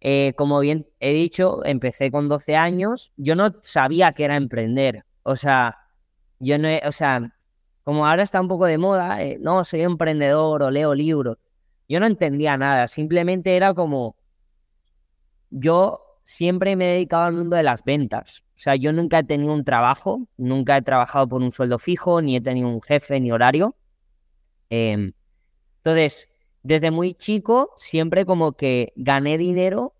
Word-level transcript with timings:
Eh, 0.00 0.34
como 0.36 0.60
bien 0.60 0.86
he 1.00 1.12
dicho, 1.12 1.64
empecé 1.64 2.10
con 2.10 2.28
12 2.28 2.56
años. 2.56 3.12
Yo 3.16 3.34
no 3.34 3.56
sabía 3.62 4.12
que 4.12 4.24
era 4.24 4.36
emprender. 4.36 5.04
O 5.22 5.36
sea, 5.36 5.78
yo 6.38 6.58
no, 6.58 6.68
o 6.84 6.92
sea, 6.92 7.34
como 7.82 8.06
ahora 8.06 8.22
está 8.22 8.40
un 8.40 8.48
poco 8.48 8.66
de 8.66 8.78
moda, 8.78 9.22
eh, 9.22 9.38
no, 9.40 9.64
soy 9.64 9.80
emprendedor 9.82 10.62
o 10.62 10.70
leo 10.70 10.94
libros. 10.94 11.38
Yo 11.88 12.00
no 12.00 12.06
entendía 12.06 12.56
nada. 12.56 12.88
Simplemente 12.88 13.56
era 13.56 13.74
como, 13.74 14.16
yo 15.50 16.00
siempre 16.24 16.76
me 16.76 16.90
he 16.90 16.92
dedicado 16.94 17.24
al 17.24 17.32
mundo 17.32 17.56
de 17.56 17.62
las 17.62 17.84
ventas. 17.84 18.42
O 18.56 18.58
sea, 18.58 18.76
yo 18.76 18.92
nunca 18.92 19.20
he 19.20 19.24
tenido 19.24 19.52
un 19.52 19.64
trabajo, 19.64 20.26
nunca 20.36 20.76
he 20.76 20.82
trabajado 20.82 21.28
por 21.28 21.42
un 21.42 21.52
sueldo 21.52 21.78
fijo, 21.78 22.20
ni 22.22 22.36
he 22.36 22.40
tenido 22.40 22.68
un 22.68 22.82
jefe 22.82 23.20
ni 23.20 23.30
horario. 23.30 23.76
Em, 24.70 25.12
entonces, 25.78 26.28
desde 26.66 26.90
muy 26.90 27.14
chico, 27.14 27.72
siempre 27.76 28.26
como 28.26 28.52
que 28.52 28.92
gané 28.96 29.38
dinero 29.38 29.94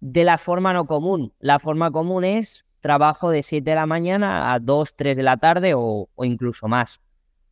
de 0.00 0.24
la 0.24 0.38
forma 0.38 0.72
no 0.72 0.86
común. 0.86 1.32
La 1.38 1.60
forma 1.60 1.92
común 1.92 2.24
es 2.24 2.64
trabajo 2.80 3.30
de 3.30 3.44
7 3.44 3.70
de 3.70 3.76
la 3.76 3.86
mañana 3.86 4.52
a 4.52 4.58
2, 4.58 4.96
3 4.96 5.16
de 5.16 5.22
la 5.22 5.36
tarde 5.36 5.74
o, 5.74 6.08
o 6.12 6.24
incluso 6.24 6.66
más. 6.66 7.00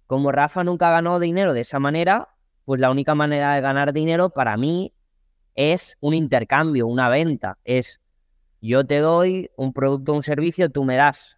Como 0.08 0.32
Rafa 0.32 0.64
nunca 0.64 0.90
ganó 0.90 1.20
dinero 1.20 1.52
de 1.52 1.60
esa 1.60 1.78
manera, 1.78 2.30
pues 2.64 2.80
la 2.80 2.90
única 2.90 3.14
manera 3.14 3.54
de 3.54 3.60
ganar 3.60 3.92
dinero 3.92 4.30
para 4.30 4.56
mí 4.56 4.92
es 5.54 5.96
un 6.00 6.14
intercambio, 6.14 6.88
una 6.88 7.08
venta. 7.08 7.58
Es 7.62 8.00
yo 8.60 8.84
te 8.84 8.98
doy 8.98 9.52
un 9.56 9.72
producto 9.72 10.12
o 10.12 10.16
un 10.16 10.24
servicio, 10.24 10.68
tú 10.68 10.82
me 10.82 10.96
das. 10.96 11.37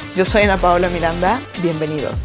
Yo 0.13 0.25
soy 0.25 0.41
Ana 0.41 0.57
Paola 0.57 0.89
Miranda, 0.89 1.39
bienvenidos. 1.63 2.23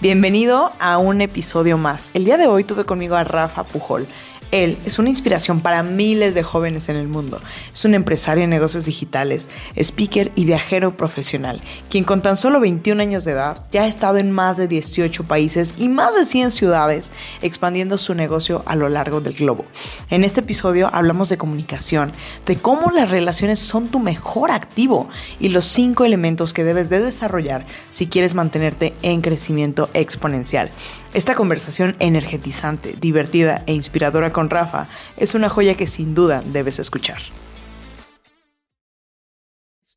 Bienvenido 0.00 0.72
a 0.80 0.96
un 0.96 1.20
episodio 1.20 1.76
más. 1.76 2.10
El 2.14 2.24
día 2.24 2.38
de 2.38 2.46
hoy 2.46 2.64
tuve 2.64 2.86
conmigo 2.86 3.16
a 3.16 3.24
Rafa 3.24 3.64
Pujol. 3.64 4.08
Él 4.50 4.76
es 4.84 4.98
una 4.98 5.10
inspiración 5.10 5.60
para 5.60 5.82
miles 5.82 6.34
de 6.34 6.42
jóvenes 6.42 6.88
en 6.88 6.96
el 6.96 7.06
mundo. 7.06 7.40
Es 7.72 7.84
un 7.84 7.94
empresario 7.94 8.44
en 8.44 8.50
negocios 8.50 8.84
digitales, 8.84 9.48
speaker 9.76 10.32
y 10.34 10.44
viajero 10.44 10.96
profesional, 10.96 11.60
quien 11.88 12.04
con 12.04 12.20
tan 12.20 12.36
solo 12.36 12.60
21 12.60 13.00
años 13.00 13.24
de 13.24 13.32
edad 13.32 13.66
ya 13.70 13.82
ha 13.82 13.86
estado 13.86 14.18
en 14.18 14.32
más 14.32 14.56
de 14.56 14.66
18 14.66 15.24
países 15.24 15.74
y 15.78 15.88
más 15.88 16.16
de 16.16 16.24
100 16.24 16.50
ciudades, 16.50 17.10
expandiendo 17.42 17.96
su 17.96 18.14
negocio 18.14 18.64
a 18.66 18.74
lo 18.74 18.88
largo 18.88 19.20
del 19.20 19.34
globo. 19.34 19.64
En 20.10 20.24
este 20.24 20.40
episodio 20.40 20.90
hablamos 20.92 21.28
de 21.28 21.38
comunicación, 21.38 22.12
de 22.46 22.56
cómo 22.56 22.90
las 22.90 23.10
relaciones 23.10 23.60
son 23.60 23.88
tu 23.88 24.00
mejor 24.00 24.50
activo 24.50 25.08
y 25.38 25.50
los 25.50 25.64
cinco 25.64 26.04
elementos 26.04 26.52
que 26.52 26.64
debes 26.64 26.90
de 26.90 27.00
desarrollar 27.00 27.64
si 27.88 28.08
quieres 28.08 28.34
mantenerte 28.34 28.94
en 29.02 29.20
crecimiento 29.20 29.88
exponencial. 29.94 30.70
Esta 31.12 31.34
conversación 31.34 31.96
energetizante, 31.98 32.94
divertida 33.00 33.64
e 33.66 33.72
inspiradora 33.72 34.32
Rafa 34.48 34.88
es 35.16 35.34
una 35.34 35.50
joya 35.50 35.74
que 35.74 35.86
sin 35.86 36.14
duda 36.14 36.42
debes 36.46 36.78
escuchar. 36.78 37.20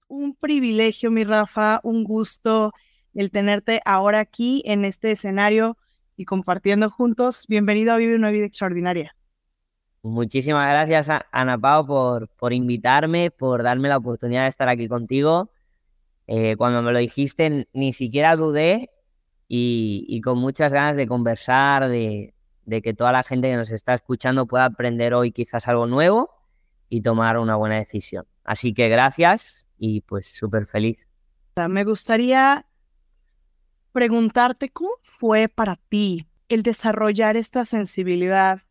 Un 0.07 0.35
privilegio, 0.35 1.11
mi 1.11 1.23
Rafa, 1.23 1.79
un 1.83 2.03
gusto 2.03 2.73
el 3.13 3.31
tenerte 3.31 3.79
ahora 3.85 4.19
aquí 4.19 4.63
en 4.65 4.85
este 4.85 5.11
escenario 5.11 5.77
y 6.17 6.25
compartiendo 6.25 6.89
juntos. 6.89 7.45
Bienvenido 7.47 7.93
a 7.93 7.97
Vive 7.97 8.15
una 8.15 8.31
vida 8.31 8.45
extraordinaria. 8.45 9.15
Muchísimas 10.01 10.69
gracias, 10.69 11.09
Ana 11.31 11.57
Pao, 11.57 11.85
por, 11.85 12.27
por 12.27 12.51
invitarme, 12.51 13.31
por 13.31 13.63
darme 13.63 13.87
la 13.87 13.97
oportunidad 13.97 14.43
de 14.43 14.49
estar 14.49 14.67
aquí 14.67 14.87
contigo. 14.87 15.49
Eh, 16.27 16.55
cuando 16.57 16.81
me 16.81 16.91
lo 16.91 16.99
dijiste, 16.99 17.67
ni 17.73 17.93
siquiera 17.93 18.35
dudé 18.35 18.89
y, 19.47 20.19
con 20.21 20.39
muchas 20.39 20.73
ganas 20.73 20.95
de 20.95 21.07
conversar, 21.07 21.87
de, 21.87 22.32
que 22.69 22.93
toda 22.93 23.11
la 23.11 23.23
gente 23.23 23.49
que 23.49 23.55
nos 23.55 23.71
está 23.71 23.93
escuchando 23.93 24.45
pueda 24.45 24.65
aprender 24.65 25.13
hoy 25.13 25.31
quizás 25.31 25.67
algo 25.67 25.85
nuevo 25.85 26.31
y 26.89 27.01
tomar 27.01 27.37
una 27.37 27.55
buena 27.55 27.75
decisión. 27.75 28.25
Así 28.43 28.73
que 28.73 28.89
gracias 28.89 29.65
y 29.77 30.01
pues 30.01 30.27
súper 30.27 30.65
feliz. 30.65 31.07
Me 31.69 31.83
gustaría 31.83 32.65
preguntarte 33.91 34.69
cómo 34.69 34.91
fue 35.01 35.47
para 35.49 35.75
ti 35.75 36.27
el 36.49 36.63
desarrollar 36.63 37.37
esta 37.37 37.65
sensibilidad 37.65 38.61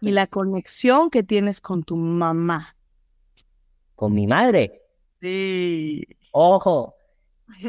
y 0.00 0.10
la 0.10 0.26
conexión 0.26 1.10
que 1.10 1.22
tienes 1.22 1.60
con 1.60 1.84
tu 1.84 1.96
mamá. 1.96 2.76
¿Con 3.94 4.14
mi 4.14 4.26
madre? 4.26 4.82
Sí. 5.20 6.04
Ojo. 6.32 6.94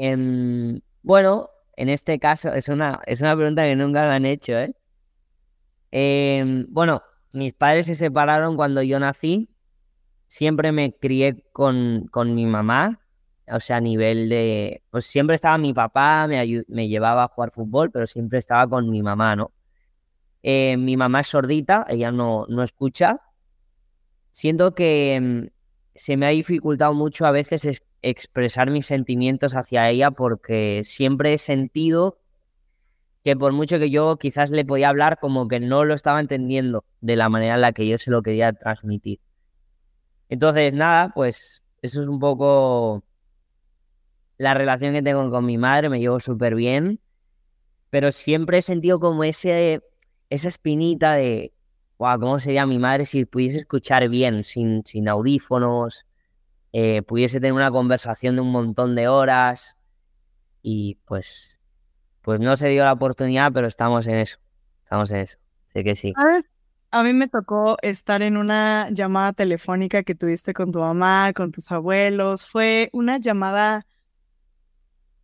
Em, 0.00 0.80
bueno, 1.02 1.50
en 1.76 1.88
este 1.88 2.18
caso, 2.18 2.52
es 2.52 2.68
una, 2.68 3.00
es 3.06 3.20
una 3.20 3.36
pregunta 3.36 3.64
que 3.64 3.76
nunca 3.76 4.02
me 4.02 4.14
han 4.14 4.26
hecho, 4.26 4.52
¿eh? 4.58 4.74
Em, 5.90 6.66
bueno, 6.68 7.02
mis 7.32 7.52
padres 7.52 7.86
se 7.86 7.94
separaron 7.94 8.56
cuando 8.56 8.82
yo 8.82 8.98
nací. 9.00 9.50
Siempre 10.28 10.72
me 10.72 10.96
crié 10.96 11.44
con, 11.52 12.06
con 12.10 12.34
mi 12.34 12.46
mamá, 12.46 13.00
o 13.48 13.60
sea, 13.60 13.76
a 13.76 13.80
nivel 13.80 14.28
de... 14.28 14.82
Pues 14.90 15.06
siempre 15.06 15.34
estaba 15.34 15.58
mi 15.58 15.72
papá, 15.72 16.26
me, 16.28 16.64
me 16.68 16.88
llevaba 16.88 17.24
a 17.24 17.28
jugar 17.28 17.50
fútbol, 17.50 17.90
pero 17.90 18.06
siempre 18.06 18.38
estaba 18.38 18.68
con 18.68 18.88
mi 18.90 19.02
mamá, 19.02 19.34
¿no? 19.34 19.52
Eh, 20.42 20.76
mi 20.76 20.96
mamá 20.96 21.20
es 21.20 21.28
sordita, 21.28 21.84
ella 21.88 22.12
no, 22.12 22.46
no 22.48 22.62
escucha. 22.62 23.20
Siento 24.32 24.74
que 24.74 25.14
em, 25.14 25.50
se 25.94 26.16
me 26.16 26.26
ha 26.26 26.30
dificultado 26.30 26.94
mucho 26.94 27.26
a 27.26 27.32
veces 27.32 27.82
expresar 28.02 28.70
mis 28.70 28.86
sentimientos 28.86 29.54
hacia 29.54 29.90
ella 29.90 30.10
porque 30.10 30.82
siempre 30.84 31.34
he 31.34 31.38
sentido 31.38 32.18
que 33.22 33.36
por 33.36 33.52
mucho 33.52 33.78
que 33.78 33.90
yo 33.90 34.16
quizás 34.16 34.50
le 34.50 34.64
podía 34.64 34.88
hablar 34.88 35.18
como 35.20 35.48
que 35.48 35.60
no 35.60 35.84
lo 35.84 35.94
estaba 35.94 36.20
entendiendo 36.20 36.84
de 37.00 37.16
la 37.16 37.28
manera 37.28 37.56
en 37.56 37.60
la 37.60 37.72
que 37.72 37.86
yo 37.86 37.98
se 37.98 38.10
lo 38.10 38.22
quería 38.22 38.52
transmitir. 38.52 39.20
Entonces, 40.28 40.72
nada, 40.72 41.12
pues 41.14 41.62
eso 41.82 42.02
es 42.02 42.08
un 42.08 42.18
poco 42.18 43.04
la 44.38 44.54
relación 44.54 44.94
que 44.94 45.02
tengo 45.02 45.30
con 45.30 45.44
mi 45.44 45.58
madre, 45.58 45.90
me 45.90 46.00
llevo 46.00 46.18
súper 46.18 46.54
bien, 46.54 46.98
pero 47.90 48.10
siempre 48.10 48.58
he 48.58 48.62
sentido 48.62 48.98
como 48.98 49.22
ese, 49.22 49.82
esa 50.30 50.48
espinita 50.48 51.12
de, 51.12 51.52
wow, 51.98 52.18
¿cómo 52.18 52.38
sería 52.38 52.64
mi 52.64 52.78
madre 52.78 53.04
si 53.04 53.26
pudiese 53.26 53.58
escuchar 53.58 54.08
bien, 54.08 54.44
sin, 54.44 54.82
sin 54.86 55.08
audífonos, 55.08 56.06
eh, 56.72 57.02
pudiese 57.02 57.38
tener 57.40 57.52
una 57.52 57.70
conversación 57.70 58.36
de 58.36 58.40
un 58.40 58.50
montón 58.50 58.94
de 58.94 59.08
horas 59.08 59.76
y 60.62 60.94
pues, 61.04 61.59
pues 62.22 62.40
no 62.40 62.56
se 62.56 62.68
dio 62.68 62.84
la 62.84 62.92
oportunidad, 62.92 63.52
pero 63.52 63.66
estamos 63.66 64.06
en 64.06 64.16
eso, 64.16 64.38
estamos 64.82 65.10
en 65.12 65.18
eso, 65.20 65.38
sé 65.72 65.84
que 65.84 65.96
sí. 65.96 66.12
A 66.92 67.04
mí 67.04 67.12
me 67.12 67.28
tocó 67.28 67.76
estar 67.82 68.20
en 68.20 68.36
una 68.36 68.88
llamada 68.90 69.32
telefónica 69.32 70.02
que 70.02 70.16
tuviste 70.16 70.52
con 70.52 70.72
tu 70.72 70.80
mamá, 70.80 71.32
con 71.32 71.52
tus 71.52 71.70
abuelos. 71.70 72.44
Fue 72.44 72.90
una 72.92 73.18
llamada 73.18 73.86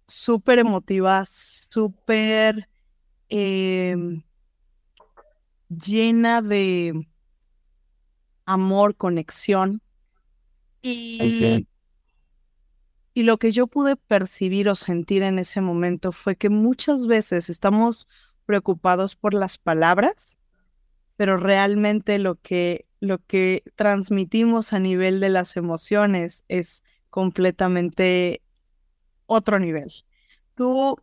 súper 0.07 0.61
emotiva, 0.61 1.25
súper 1.27 2.69
em, 3.29 4.23
llena 5.69 6.41
de 6.41 7.09
amor, 8.45 8.95
conexión. 8.95 9.83
Y, 10.83 11.67
y 13.17 13.23
lo 13.23 13.39
que 13.39 13.51
yo 13.51 13.67
pude 13.67 13.97
percibir 13.97 14.69
o 14.69 14.75
sentir 14.75 15.23
en 15.23 15.39
ese 15.39 15.63
momento 15.63 16.13
fue 16.13 16.37
que 16.37 16.51
muchas 16.51 17.07
veces 17.07 17.49
estamos 17.49 18.09
preocupados 18.45 19.17
por 19.17 19.33
las 19.33 19.57
palabras, 19.57 20.37
pero 21.17 21.39
realmente 21.39 22.19
lo 22.19 22.35
que, 22.35 22.85
lo 23.01 23.25
que 23.25 23.63
transmitimos 23.75 24.75
a 24.75 24.81
nivel 24.81 25.21
de 25.21 25.31
las 25.31 25.57
emociones 25.57 26.45
es 26.49 26.85
completamente 27.09 28.43
otro 29.25 29.59
nivel. 29.59 29.91
Tú, 30.55 30.99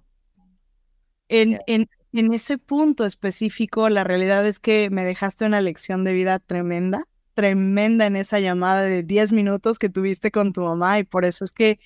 en, 1.29 1.61
en, 1.65 1.89
en 2.11 2.31
ese 2.31 2.59
punto 2.59 3.05
específico, 3.05 3.89
la 3.89 4.03
realidad 4.03 4.45
es 4.45 4.59
que 4.59 4.91
me 4.91 5.03
dejaste 5.03 5.45
una 5.45 5.61
lección 5.61 6.03
de 6.03 6.13
vida 6.13 6.37
tremenda 6.37 7.07
tremenda 7.33 8.05
en 8.05 8.15
esa 8.15 8.39
llamada 8.39 8.83
de 8.83 9.03
10 9.03 9.31
minutos 9.31 9.79
que 9.79 9.89
tuviste 9.89 10.31
con 10.31 10.53
tu 10.53 10.61
mamá 10.61 10.99
y 10.99 11.03
por 11.03 11.25
eso 11.25 11.43
es 11.43 11.51
que, 11.51 11.79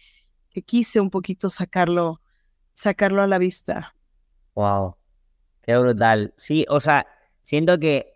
quise 0.63 0.99
un 0.99 1.09
poquito 1.09 1.49
sacarlo, 1.49 2.21
sacarlo 2.73 3.21
a 3.21 3.27
la 3.27 3.37
vista. 3.37 3.95
Wow, 4.55 4.97
Qué 5.67 5.77
brutal. 5.77 6.33
Sí, 6.37 6.65
o 6.69 6.79
sea, 6.79 7.05
siento 7.43 7.77
que 7.77 8.13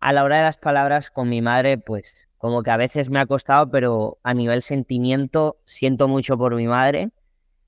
a 0.00 0.12
la 0.14 0.24
hora 0.24 0.38
de 0.38 0.44
las 0.44 0.56
palabras 0.56 1.10
con 1.10 1.28
mi 1.28 1.42
madre, 1.42 1.76
pues 1.76 2.26
como 2.38 2.62
que 2.62 2.70
a 2.70 2.78
veces 2.78 3.10
me 3.10 3.20
ha 3.20 3.26
costado, 3.26 3.70
pero 3.70 4.18
a 4.22 4.32
nivel 4.32 4.62
sentimiento 4.62 5.58
siento 5.66 6.08
mucho 6.08 6.38
por 6.38 6.54
mi 6.54 6.66
madre. 6.66 7.10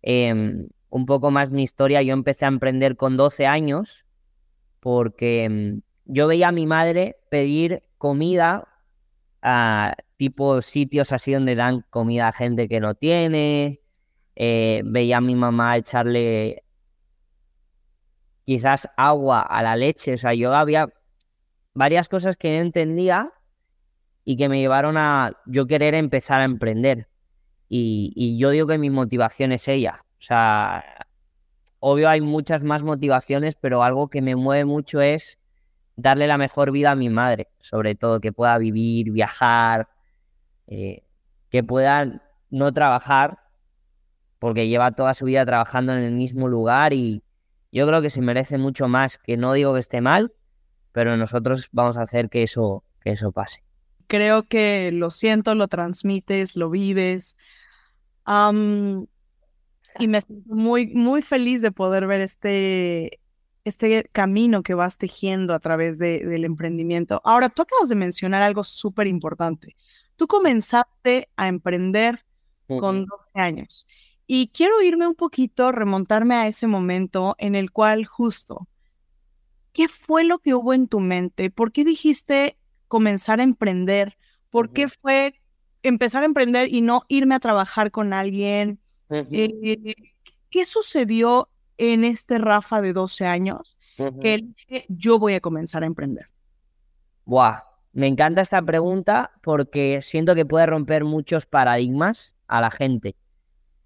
Em, 0.02 0.68
un 0.88 1.06
poco 1.06 1.30
más 1.30 1.50
mi 1.50 1.62
historia, 1.62 2.00
yo 2.02 2.14
empecé 2.14 2.46
a 2.46 2.48
emprender 2.48 2.96
con 2.96 3.16
12 3.18 3.46
años 3.46 4.06
porque 4.80 5.44
em, 5.44 5.82
yo 6.06 6.26
veía 6.26 6.48
a 6.48 6.52
mi 6.52 6.66
madre 6.66 7.18
pedir 7.30 7.82
comida 7.98 8.68
a 9.42 9.94
tipo 10.16 10.62
sitios 10.62 11.12
así 11.12 11.32
donde 11.32 11.54
dan 11.54 11.84
comida 11.90 12.28
a 12.28 12.32
gente 12.32 12.68
que 12.68 12.80
no 12.80 12.94
tiene. 12.94 13.79
Eh, 14.42 14.80
veía 14.86 15.18
a 15.18 15.20
mi 15.20 15.34
mamá 15.34 15.76
echarle 15.76 16.64
quizás 18.46 18.88
agua 18.96 19.42
a 19.42 19.62
la 19.62 19.76
leche. 19.76 20.14
O 20.14 20.18
sea, 20.18 20.32
yo 20.32 20.54
había 20.54 20.88
varias 21.74 22.08
cosas 22.08 22.38
que 22.38 22.48
no 22.56 22.62
entendía 22.62 23.34
y 24.24 24.38
que 24.38 24.48
me 24.48 24.58
llevaron 24.58 24.96
a 24.96 25.32
yo 25.44 25.66
querer 25.66 25.94
empezar 25.94 26.40
a 26.40 26.44
emprender. 26.44 27.06
Y, 27.68 28.38
yo 28.38 28.48
digo 28.48 28.66
que 28.66 28.78
mi 28.78 28.88
motivación 28.88 29.52
es 29.52 29.68
ella. 29.68 30.06
O 30.18 30.22
sea, 30.22 31.06
obvio 31.78 32.08
hay 32.08 32.22
muchas 32.22 32.62
más 32.62 32.82
motivaciones, 32.82 33.56
pero 33.56 33.82
algo 33.82 34.08
que 34.08 34.22
me 34.22 34.36
mueve 34.36 34.64
mucho 34.64 35.02
es 35.02 35.38
darle 35.96 36.26
la 36.26 36.38
mejor 36.38 36.72
vida 36.72 36.92
a 36.92 36.96
mi 36.96 37.10
madre, 37.10 37.48
sobre 37.60 37.94
todo 37.94 38.22
que 38.22 38.32
pueda 38.32 38.56
vivir, 38.56 39.12
viajar, 39.12 39.90
eh, 40.66 41.04
que 41.50 41.62
pueda 41.62 42.22
no 42.48 42.72
trabajar, 42.72 43.39
porque 44.40 44.66
lleva 44.66 44.90
toda 44.90 45.14
su 45.14 45.26
vida 45.26 45.46
trabajando 45.46 45.92
en 45.92 46.02
el 46.02 46.12
mismo 46.12 46.48
lugar 46.48 46.92
y 46.92 47.22
yo 47.70 47.86
creo 47.86 48.02
que 48.02 48.10
se 48.10 48.22
merece 48.22 48.58
mucho 48.58 48.88
más, 48.88 49.18
que 49.18 49.36
no 49.36 49.52
digo 49.52 49.74
que 49.74 49.80
esté 49.80 50.00
mal, 50.00 50.32
pero 50.92 51.16
nosotros 51.16 51.68
vamos 51.70 51.96
a 51.98 52.02
hacer 52.02 52.28
que 52.28 52.42
eso, 52.42 52.82
que 53.02 53.10
eso 53.10 53.30
pase. 53.30 53.62
Creo 54.08 54.42
que 54.42 54.90
lo 54.92 55.10
siento, 55.10 55.54
lo 55.54 55.68
transmites, 55.68 56.56
lo 56.56 56.70
vives. 56.70 57.36
y 58.26 60.08
me 60.08 60.20
siento 60.20 60.54
muy, 60.54 60.88
muy 60.88 61.22
feliz 61.22 61.62
de 61.62 61.70
poder 61.70 62.08
ver 62.08 62.22
este, 62.22 63.20
este 63.64 64.08
camino 64.10 64.62
que 64.62 64.74
vas 64.74 64.98
tejiendo 64.98 65.54
a 65.54 65.60
través 65.60 65.98
del 65.98 66.44
emprendimiento. 66.44 67.20
Ahora, 67.24 67.50
tú 67.50 67.62
acabas 67.62 67.88
de 67.88 67.94
mencionar 67.94 68.42
algo 68.42 68.64
súper 68.64 69.06
importante. 69.06 69.76
Tú 70.16 70.26
comenzaste 70.26 71.28
a 71.36 71.46
emprender 71.46 72.24
con 72.66 73.04
12 73.04 73.40
años. 73.40 73.86
Y 74.32 74.52
quiero 74.54 74.80
irme 74.80 75.08
un 75.08 75.16
poquito, 75.16 75.72
remontarme 75.72 76.36
a 76.36 76.46
ese 76.46 76.68
momento 76.68 77.34
en 77.38 77.56
el 77.56 77.72
cual 77.72 78.06
justo, 78.06 78.68
¿qué 79.72 79.88
fue 79.88 80.22
lo 80.22 80.38
que 80.38 80.54
hubo 80.54 80.72
en 80.72 80.86
tu 80.86 81.00
mente? 81.00 81.50
¿Por 81.50 81.72
qué 81.72 81.84
dijiste 81.84 82.56
comenzar 82.86 83.40
a 83.40 83.42
emprender? 83.42 84.16
¿Por 84.48 84.72
qué 84.72 84.88
fue 84.88 85.34
empezar 85.82 86.22
a 86.22 86.26
emprender 86.26 86.72
y 86.72 86.80
no 86.80 87.02
irme 87.08 87.34
a 87.34 87.40
trabajar 87.40 87.90
con 87.90 88.12
alguien? 88.12 88.78
Eh, 89.10 89.96
¿Qué 90.48 90.64
sucedió 90.64 91.48
en 91.76 92.04
este 92.04 92.38
Rafa 92.38 92.80
de 92.80 92.92
12 92.92 93.26
años 93.26 93.76
que 94.22 94.44
dije, 94.44 94.84
yo 94.86 95.18
voy 95.18 95.34
a 95.34 95.40
comenzar 95.40 95.82
a 95.82 95.86
emprender? 95.86 96.26
Buah, 97.24 97.64
me 97.92 98.06
encanta 98.06 98.42
esta 98.42 98.62
pregunta 98.62 99.32
porque 99.42 100.02
siento 100.02 100.36
que 100.36 100.46
puede 100.46 100.66
romper 100.66 101.02
muchos 101.02 101.46
paradigmas 101.46 102.36
a 102.46 102.60
la 102.60 102.70
gente. 102.70 103.16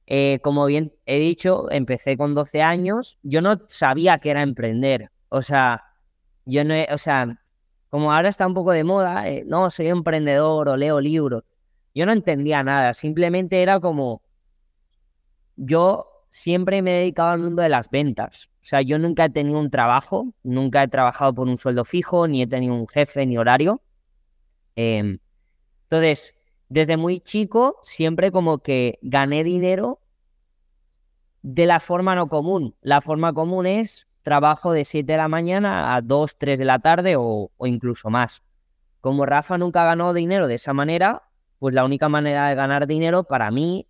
Eh, 0.07 0.39
como 0.43 0.67
bien 0.67 0.93
he 1.07 1.19
dicho, 1.19 1.71
empecé 1.71 2.17
con 2.17 2.35
12 2.35 2.63
años, 2.63 3.19
yo 3.23 3.41
no 3.41 3.63
sabía 3.69 4.19
que 4.19 4.31
era 4.31 4.43
emprender. 4.43 5.11
O 5.29 5.43
sea, 5.43 5.85
yo 6.45 6.65
no, 6.65 6.75
o 6.91 6.99
sea, 6.99 7.41
como 7.89 8.13
ahora 8.13 8.29
está 8.29 8.47
un 8.47 8.55
poco 8.55 8.73
de 8.73 8.85
moda, 8.85 9.29
eh, 9.29 9.45
no, 9.47 9.71
soy 9.71 9.87
emprendedor 9.87 10.69
o 10.69 10.77
leo 10.77 11.01
libros. 11.01 11.45
Yo 11.95 12.07
no 12.07 12.13
entendía 12.13 12.63
nada, 12.63 12.93
simplemente 12.93 13.63
era 13.63 13.81
como, 13.81 14.23
yo 15.57 16.07
siempre 16.31 16.83
me 16.83 16.97
he 16.97 16.99
dedicado 17.01 17.31
al 17.31 17.39
mundo 17.39 17.63
de 17.63 17.69
las 17.69 17.91
ventas. 17.91 18.51
O 18.63 18.67
sea, 18.67 18.83
yo 18.83 18.99
nunca 18.99 19.27
he 19.27 19.31
tenido 19.31 19.59
un 19.59 19.71
trabajo, 19.71 20.35
nunca 20.43 20.83
he 20.83 20.89
trabajado 20.89 21.35
por 21.35 21.47
un 21.47 21.59
sueldo 21.59 21.85
fijo, 21.85 22.27
ni 22.27 22.43
he 22.43 22.47
tenido 22.47 22.75
un 22.75 22.89
jefe 22.89 23.25
ni 23.27 23.39
horario. 23.39 23.83
Em, 24.75 25.19
entonces, 25.85 26.35
desde 26.75 26.97
muy 26.97 27.21
chico, 27.21 27.79
siempre 27.85 28.33
como 28.33 28.59
que 28.59 28.99
gané 29.01 29.45
dinero 29.45 30.01
de 31.43 31.67
la 31.67 31.79
forma 31.79 32.17
no 32.17 32.29
común. 32.29 32.75
La 32.81 33.01
forma 33.01 33.33
común 33.33 33.67
es 33.67 34.09
trabajo 34.23 34.73
de 34.73 34.85
7 34.85 35.13
de 35.13 35.19
la 35.19 35.29
mañana 35.29 35.95
a 35.95 36.01
2, 36.01 36.37
3 36.37 36.59
de 36.59 36.65
la 36.65 36.81
tarde 36.81 37.15
o, 37.17 37.53
o 37.57 37.67
incluso 37.69 38.11
más. 38.11 38.43
Como 39.01 39.25
Rafa 39.25 39.57
nunca 39.57 39.85
ganó 39.85 40.13
dinero 40.13 40.49
de 40.49 40.57
esa 40.57 40.73
manera, 40.73 41.23
pues 41.61 41.77
la 41.77 41.85
única 41.85 42.09
manera 42.09 42.49
de 42.49 42.57
ganar 42.57 42.89
dinero 42.89 43.23
para 43.23 43.53
mí 43.53 43.87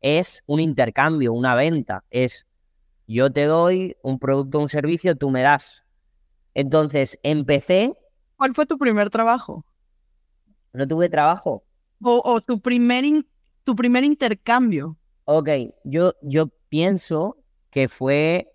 es 0.00 0.42
un 0.46 0.58
intercambio, 0.58 1.32
una 1.32 1.54
venta. 1.54 2.02
Es 2.10 2.44
yo 3.06 3.30
te 3.30 3.44
doy 3.44 3.96
un 4.02 4.18
producto, 4.18 4.58
un 4.58 4.68
servicio, 4.68 5.14
tú 5.14 5.30
me 5.30 5.42
das. 5.42 5.84
Entonces 6.54 7.20
empecé. 7.22 7.96
¿Cuál 8.36 8.52
fue 8.52 8.66
tu 8.66 8.78
primer 8.78 9.10
trabajo? 9.10 9.64
No 10.72 10.88
tuve 10.88 11.08
trabajo. 11.08 11.62
O, 12.02 12.40
tu, 12.40 12.60
primer 12.60 13.04
tu 13.64 13.74
primer 13.74 14.04
intercambio. 14.04 14.96
Ok, 15.24 15.48
yo, 15.84 16.14
yo 16.22 16.48
pienso 16.68 17.38
que 17.70 17.88
fue 17.88 18.52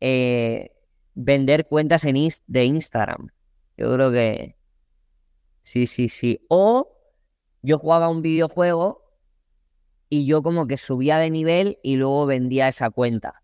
eh, 0.00 0.70
vender 1.14 1.66
cuentas 1.66 2.04
en 2.04 2.16
de 2.46 2.64
Instagram. 2.64 3.28
Yo 3.76 3.92
creo 3.94 4.12
que 4.12 4.56
sí, 5.62 5.86
sí, 5.86 6.08
sí. 6.08 6.40
O 6.48 6.92
yo 7.62 7.78
jugaba 7.78 8.08
un 8.08 8.22
videojuego 8.22 9.02
y 10.08 10.26
yo 10.26 10.42
como 10.42 10.66
que 10.66 10.76
subía 10.76 11.16
de 11.18 11.30
nivel 11.30 11.78
y 11.82 11.96
luego 11.96 12.26
vendía 12.26 12.68
esa 12.68 12.90
cuenta. 12.90 13.42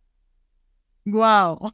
Wow. 1.06 1.72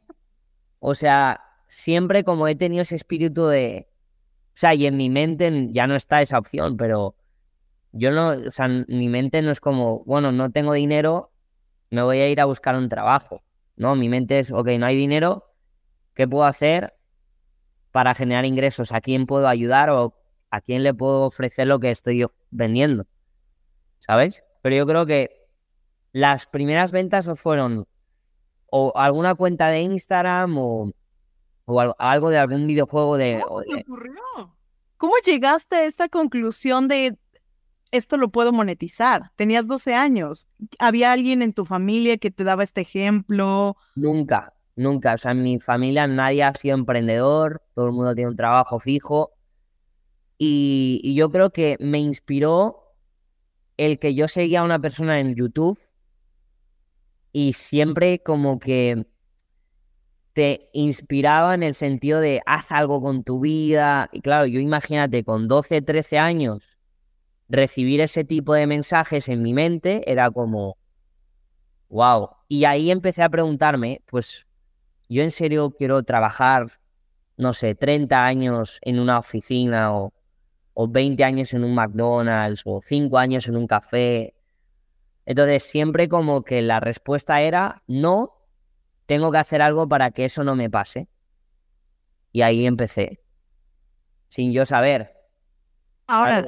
O 0.79 0.95
sea, 0.95 1.41
siempre 1.67 2.23
como 2.23 2.47
he 2.47 2.55
tenido 2.55 2.83
ese 2.83 2.95
espíritu 2.95 3.47
de, 3.47 3.89
o 3.89 4.51
sea, 4.53 4.73
y 4.73 4.85
en 4.85 4.95
mi 4.95 5.09
mente 5.09 5.67
ya 5.71 5.87
no 5.87 5.95
está 5.95 6.21
esa 6.21 6.37
opción, 6.37 6.77
pero 6.77 7.15
yo 7.97 8.11
no, 8.11 8.31
o 8.31 8.51
sea, 8.51 8.67
mi 8.67 9.07
mente 9.07 9.41
no 9.41 9.51
es 9.51 9.61
como, 9.61 10.03
bueno, 10.03 10.33
no 10.33 10.51
tengo 10.51 10.73
dinero, 10.73 11.31
me 11.89 12.01
voy 12.01 12.19
a 12.19 12.27
ir 12.29 12.41
a 12.41 12.45
buscar 12.45 12.75
un 12.75 12.89
trabajo. 12.89 13.41
No, 13.77 13.95
mi 13.95 14.09
mente 14.09 14.37
es, 14.39 14.51
ok, 14.51 14.67
no 14.77 14.85
hay 14.85 14.97
dinero, 14.97 15.45
¿qué 16.13 16.27
puedo 16.27 16.43
hacer 16.43 16.93
para 17.91 18.13
generar 18.13 18.43
ingresos? 18.43 18.91
¿A 18.91 18.99
quién 18.99 19.25
puedo 19.25 19.47
ayudar 19.47 19.89
o 19.89 20.13
a 20.49 20.59
quién 20.59 20.83
le 20.83 20.93
puedo 20.93 21.23
ofrecer 21.23 21.67
lo 21.67 21.79
que 21.79 21.89
estoy 21.89 22.25
vendiendo? 22.51 23.07
¿Sabes? 23.99 24.43
Pero 24.61 24.75
yo 24.75 24.85
creo 24.85 25.05
que 25.05 25.47
las 26.11 26.47
primeras 26.47 26.91
ventas 26.91 27.29
fueron 27.39 27.87
o 28.71 28.91
alguna 28.95 29.35
cuenta 29.35 29.69
de 29.69 29.79
Instagram 29.79 30.57
o, 30.57 30.91
algo 31.97 32.29
de 32.29 32.37
algún 32.39 32.67
videojuego 32.67 33.15
de... 33.17 33.41
¿Cómo 33.41 33.79
ocurrió? 33.79 34.55
¿Cómo 34.97 35.13
llegaste 35.25 35.77
a 35.77 35.85
esta 35.85 36.09
conclusión 36.09 36.89
de 36.89 37.17
esto 37.95 38.17
lo 38.17 38.29
puedo 38.29 38.51
monetizar? 38.51 39.31
Tenías 39.35 39.67
12 39.67 39.93
años. 39.93 40.47
¿Había 40.79 41.11
alguien 41.11 41.41
en 41.41 41.53
tu 41.53 41.65
familia 41.65 42.17
que 42.17 42.31
te 42.31 42.43
daba 42.43 42.63
este 42.63 42.81
ejemplo? 42.81 43.77
Nunca, 43.95 44.53
nunca. 44.75 45.13
O 45.13 45.17
sea, 45.17 45.31
en 45.31 45.43
mi 45.43 45.59
familia 45.59 46.07
nadie 46.07 46.43
ha 46.43 46.53
sido 46.55 46.75
emprendedor, 46.75 47.61
todo 47.73 47.85
el 47.87 47.91
mundo 47.91 48.15
tiene 48.15 48.31
un 48.31 48.37
trabajo 48.37 48.79
fijo. 48.79 49.31
y 50.37 51.13
yo 51.15 51.31
creo 51.31 51.51
que 51.51 51.77
me 51.79 51.99
inspiró 51.99 52.95
el 53.77 53.99
que 53.99 54.15
yo 54.15 54.27
seguía 54.27 54.61
a 54.61 54.63
una 54.63 54.79
persona 54.79 55.19
en 55.19 55.35
YouTube 55.35 55.79
y 57.31 57.53
siempre 57.53 58.19
como 58.19 58.59
que 58.59 59.05
te 60.35 60.69
inspiraba 60.73 61.55
en 61.55 61.63
el 61.63 61.73
sentido 61.73 62.19
de 62.19 62.41
haz 62.45 62.65
algo 62.69 63.01
con 63.01 63.23
tu 63.23 63.39
vida. 63.39 64.09
Y 64.11 64.21
claro, 64.21 64.45
yo 64.45 64.59
imagínate 64.59 65.23
con 65.23 65.47
12, 65.47 65.81
13 65.81 66.17
años 66.17 66.74
recibir 67.49 68.01
ese 68.01 68.23
tipo 68.23 68.53
de 68.53 68.67
mensajes 68.67 69.29
en 69.29 69.41
mi 69.41 69.53
mente 69.53 70.09
era 70.11 70.31
como, 70.31 70.77
wow. 71.89 72.29
Y 72.47 72.65
ahí 72.65 72.91
empecé 72.91 73.23
a 73.23 73.29
preguntarme, 73.29 74.01
pues 74.05 74.45
yo 75.09 75.23
en 75.23 75.31
serio 75.31 75.71
quiero 75.71 76.03
trabajar, 76.03 76.67
no 77.37 77.53
sé, 77.53 77.75
30 77.75 78.25
años 78.25 78.79
en 78.81 78.99
una 78.99 79.19
oficina 79.19 79.95
o 79.95 80.13
o 80.75 80.87
20 80.87 81.23
años 81.23 81.53
en 81.53 81.63
un 81.63 81.73
McDonald's 81.73 82.61
o 82.65 82.81
5 82.81 83.17
años 83.17 83.47
en 83.47 83.55
un 83.55 83.65
café. 83.65 84.35
Entonces 85.25 85.63
siempre 85.63 86.07
como 86.07 86.43
que 86.43 86.61
la 86.61 86.79
respuesta 86.79 87.41
era 87.41 87.81
no, 87.87 88.33
tengo 89.05 89.31
que 89.31 89.37
hacer 89.39 89.61
algo 89.61 89.87
para 89.87 90.11
que 90.11 90.25
eso 90.25 90.43
no 90.43 90.55
me 90.55 90.69
pase. 90.69 91.07
Y 92.31 92.41
ahí 92.41 92.65
empecé, 92.65 93.21
sin 94.27 94.51
yo 94.51 94.65
saber. 94.65 95.13
Ahora, 96.07 96.45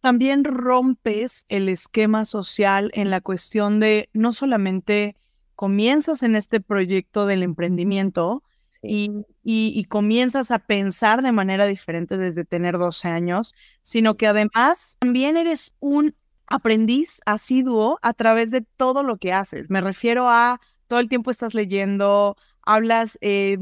también 0.00 0.44
rompes 0.44 1.44
el 1.48 1.68
esquema 1.68 2.24
social 2.24 2.90
en 2.94 3.10
la 3.10 3.20
cuestión 3.20 3.80
de 3.80 4.08
no 4.12 4.32
solamente 4.32 5.16
comienzas 5.54 6.22
en 6.22 6.36
este 6.36 6.60
proyecto 6.60 7.26
del 7.26 7.42
emprendimiento, 7.42 8.42
y, 8.82 9.84
comienzas 9.88 10.50
a 10.50 10.58
pensar 10.58 11.22
de 11.22 11.32
manera 11.32 11.66
diferente 11.66 12.16
desde 12.16 12.44
tener 12.44 12.78
12 12.78 13.08
años, 13.08 13.54
sino 13.82 14.16
que 14.16 14.26
además 14.26 14.96
también 14.98 15.36
eres 15.36 15.74
un 15.80 16.14
aprendiz 16.46 17.20
asiduo 17.26 17.98
a 18.02 18.12
través 18.12 18.50
de 18.50 18.62
todo 18.76 19.02
lo 19.02 19.16
que 19.16 19.32
haces. 19.32 19.68
Me 19.70 19.80
refiero 19.80 20.28
a 20.28 20.60
todo 20.86 21.00
el 21.00 21.08
tiempo 21.08 21.30
estás 21.30 21.54
leyendo, 21.54 22.36
hablas, 22.62 23.18
eh, 23.20 23.58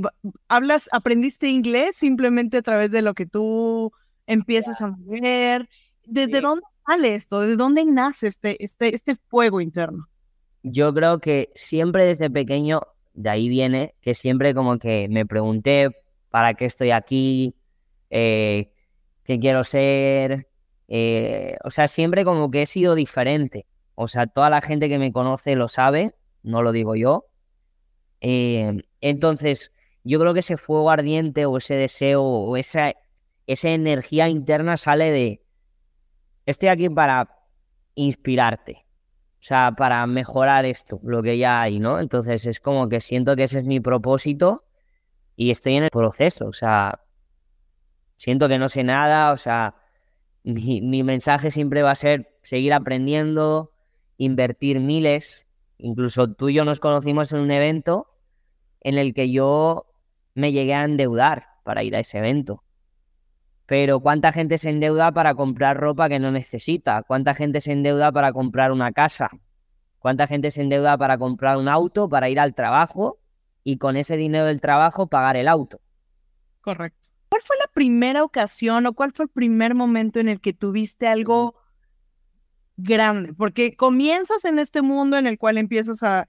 hablas, 0.49 0.89
aprendiste 0.93 1.49
inglés 1.49 1.97
simplemente 1.97 2.59
a 2.59 2.63
través 2.63 2.91
de 2.91 3.03
lo 3.03 3.15
que 3.15 3.27
tú 3.27 3.93
empiezas 4.27 4.81
a 4.83 4.95
ver. 4.99 5.69
¿Desde 6.07 6.41
dónde 6.41 6.63
sale 6.87 7.15
esto? 7.15 7.41
¿De 7.41 7.57
dónde 7.57 7.85
nace 7.85 8.27
este, 8.27 8.63
este, 8.63 8.95
este 8.95 9.17
fuego 9.29 9.61
interno? 9.61 10.09
Yo 10.63 10.93
creo 10.95 11.19
que 11.19 11.51
siempre 11.55 12.07
desde 12.07 12.31
pequeño 12.31 12.83
de 13.15 13.31
ahí 13.31 13.49
viene 13.49 13.95
que 14.01 14.15
siempre 14.15 14.55
como 14.55 14.79
que 14.79 15.09
me 15.09 15.25
pregunté 15.27 15.91
para 16.31 16.55
qué 16.55 16.65
estoy 16.65 16.91
aquí, 16.91 17.55
eh, 18.11 18.73
qué 19.25 19.39
quiero 19.39 19.63
ser, 19.63 20.49
eh, 20.89 21.57
o 21.65 21.71
sea, 21.71 21.89
siempre 21.89 22.25
como 22.25 22.51
que 22.51 22.63
he 22.63 22.67
sido 22.67 22.95
diferente. 22.95 23.67
O 23.95 24.09
sea, 24.09 24.27
toda 24.27 24.51
la 24.51 24.61
gente 24.61 24.89
que 24.89 24.99
me 24.99 25.13
conoce 25.13 25.55
lo 25.55 25.69
sabe, 25.69 26.15
no 26.43 26.63
lo 26.63 26.73
digo 26.73 26.97
yo. 26.97 27.27
Eh, 28.21 28.83
entonces, 29.01 29.71
yo 30.03 30.19
creo 30.19 30.35
que 30.35 30.41
ese 30.41 30.57
fuego 30.57 30.91
ardiente 30.91 31.47
o 31.47 31.57
ese 31.57 31.75
deseo 31.77 32.23
o 32.23 32.57
esa, 32.57 32.95
esa 33.47 33.71
energía 33.71 34.29
interna 34.29 34.77
sale 34.77 35.11
de, 35.11 35.44
estoy 36.47 36.69
aquí 36.69 36.89
para 36.89 37.29
inspirarte. 37.95 38.85
O 39.45 39.47
sea, 39.47 39.73
para 39.77 40.07
mejorar 40.07 40.65
esto, 40.65 41.01
lo 41.03 41.23
que 41.23 41.37
ya 41.37 41.61
hay, 41.61 41.79
¿no? 41.79 42.01
Entonces 42.01 42.47
es 42.47 42.61
como 42.61 42.89
que 42.89 43.01
siento 43.01 43.37
que 43.37 43.43
ese 43.43 43.59
es 43.59 43.65
mi 43.65 43.79
propósito 43.79 44.65
y 45.37 45.51
estoy 45.51 45.75
en 45.75 45.85
el 45.85 45.91
proceso, 45.91 46.47
o 46.47 46.53
sea, 46.55 47.01
siento 48.17 48.49
que 48.49 48.59
no 48.59 48.69
sé 48.69 48.85
nada, 48.85 49.33
o 49.33 49.37
sea, 49.37 49.75
mi, 50.45 50.81
mi 50.81 51.03
mensaje 51.03 51.51
siempre 51.51 51.83
va 51.83 51.91
a 51.91 51.95
ser 51.95 52.39
seguir 52.43 52.73
aprendiendo, 52.73 53.73
invertir 54.17 54.81
miles, 54.81 55.47
incluso 55.77 56.33
tú 56.33 56.49
y 56.49 56.55
yo 56.55 56.65
nos 56.65 56.81
conocimos 56.81 57.33
en 57.33 57.41
un 57.41 57.51
evento 57.51 58.09
en 58.81 58.97
el 58.97 59.13
que 59.13 59.31
yo 59.31 59.87
me 60.35 60.53
llegué 60.53 60.75
a 60.75 60.85
endeudar 60.85 61.49
para 61.65 61.83
ir 61.85 61.97
a 61.97 62.01
ese 62.01 62.19
evento. 62.19 62.64
Pero 63.67 64.01
¿cuánta 64.01 64.33
gente 64.33 64.59
se 64.59 64.71
endeuda 64.71 65.13
para 65.13 65.35
comprar 65.35 65.79
ropa 65.79 66.09
que 66.09 66.19
no 66.19 66.31
necesita? 66.31 67.03
¿Cuánta 67.03 67.33
gente 67.33 67.61
se 67.61 67.73
endeuda 67.73 68.13
para 68.13 68.33
comprar 68.33 68.73
una 68.73 68.93
casa? 68.93 69.31
¿Cuánta 69.99 70.27
gente 70.27 70.51
se 70.51 70.61
endeuda 70.61 70.99
para 70.99 71.17
comprar 71.17 71.57
un 71.57 71.69
auto, 71.69 72.09
para 72.09 72.29
ir 72.29 72.39
al 72.39 72.55
trabajo 72.55 73.19
y 73.63 73.79
con 73.79 73.97
ese 73.97 74.17
dinero 74.17 74.45
del 74.45 74.61
trabajo 74.61 75.07
pagar 75.07 75.37
el 75.37 75.49
auto? 75.49 75.81
Correcto. 76.61 77.09
¿Cuál 77.31 77.43
fue 77.43 77.57
la 77.59 77.71
primera 77.73 78.23
ocasión 78.23 78.87
o 78.87 78.93
cuál 78.93 79.13
fue 79.13 79.25
el 79.25 79.31
primer 79.31 79.75
momento 79.75 80.21
en 80.21 80.29
el 80.29 80.41
que 80.43 80.53
tuviste 80.53 81.09
algo 81.09 81.55
grande? 82.77 83.33
Porque 83.33 83.77
comienzas 83.77 84.45
en 84.45 84.59
este 84.59 84.83
mundo 84.83 85.17
en 85.17 85.27
el 85.27 85.39
cual 85.39 85.57
empiezas 85.57 86.03
a, 86.03 86.29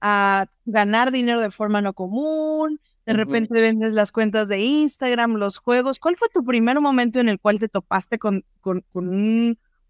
a 0.00 0.46
ganar 0.64 1.10
dinero 1.10 1.40
de 1.40 1.50
forma 1.50 1.82
no 1.82 1.94
común, 1.94 2.80
de 3.06 3.12
repente 3.12 3.60
vendes 3.60 3.92
las 3.92 4.10
cuentas 4.10 4.48
de 4.48 4.58
Instagram, 4.58 5.34
los 5.34 5.58
juegos. 5.58 6.00
¿Cuál 6.00 6.16
fue 6.16 6.28
tu 6.28 6.44
primer 6.44 6.80
momento 6.80 7.20
en 7.20 7.28
el 7.28 7.38
cual 7.38 7.60
te 7.60 7.68
topaste 7.68 8.18
con, 8.18 8.44
con, 8.60 8.84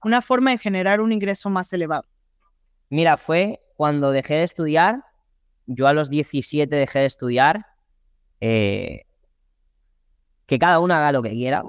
una 0.03 0.23
forma 0.23 0.51
de 0.51 0.59
generar 0.59 1.01
un 1.01 1.13
ingreso 1.13 1.49
más 1.49 1.73
elevado? 1.73 2.05
Mira, 2.91 3.17
fue 3.17 3.61
cuando 3.77 4.13
dejé 4.13 4.35
de 4.35 4.43
estudiar. 4.43 5.03
Yo 5.65 5.89
a 5.89 5.95
los 5.95 6.11
17 6.11 6.77
dejé 6.77 6.99
de 7.01 7.07
estudiar. 7.07 7.67
Eh, 8.43 9.05
que 10.45 10.59
cada 10.59 10.79
uno 10.79 10.95
haga 10.95 11.11
lo 11.11 11.23
que 11.23 11.31
quiera. 11.31 11.65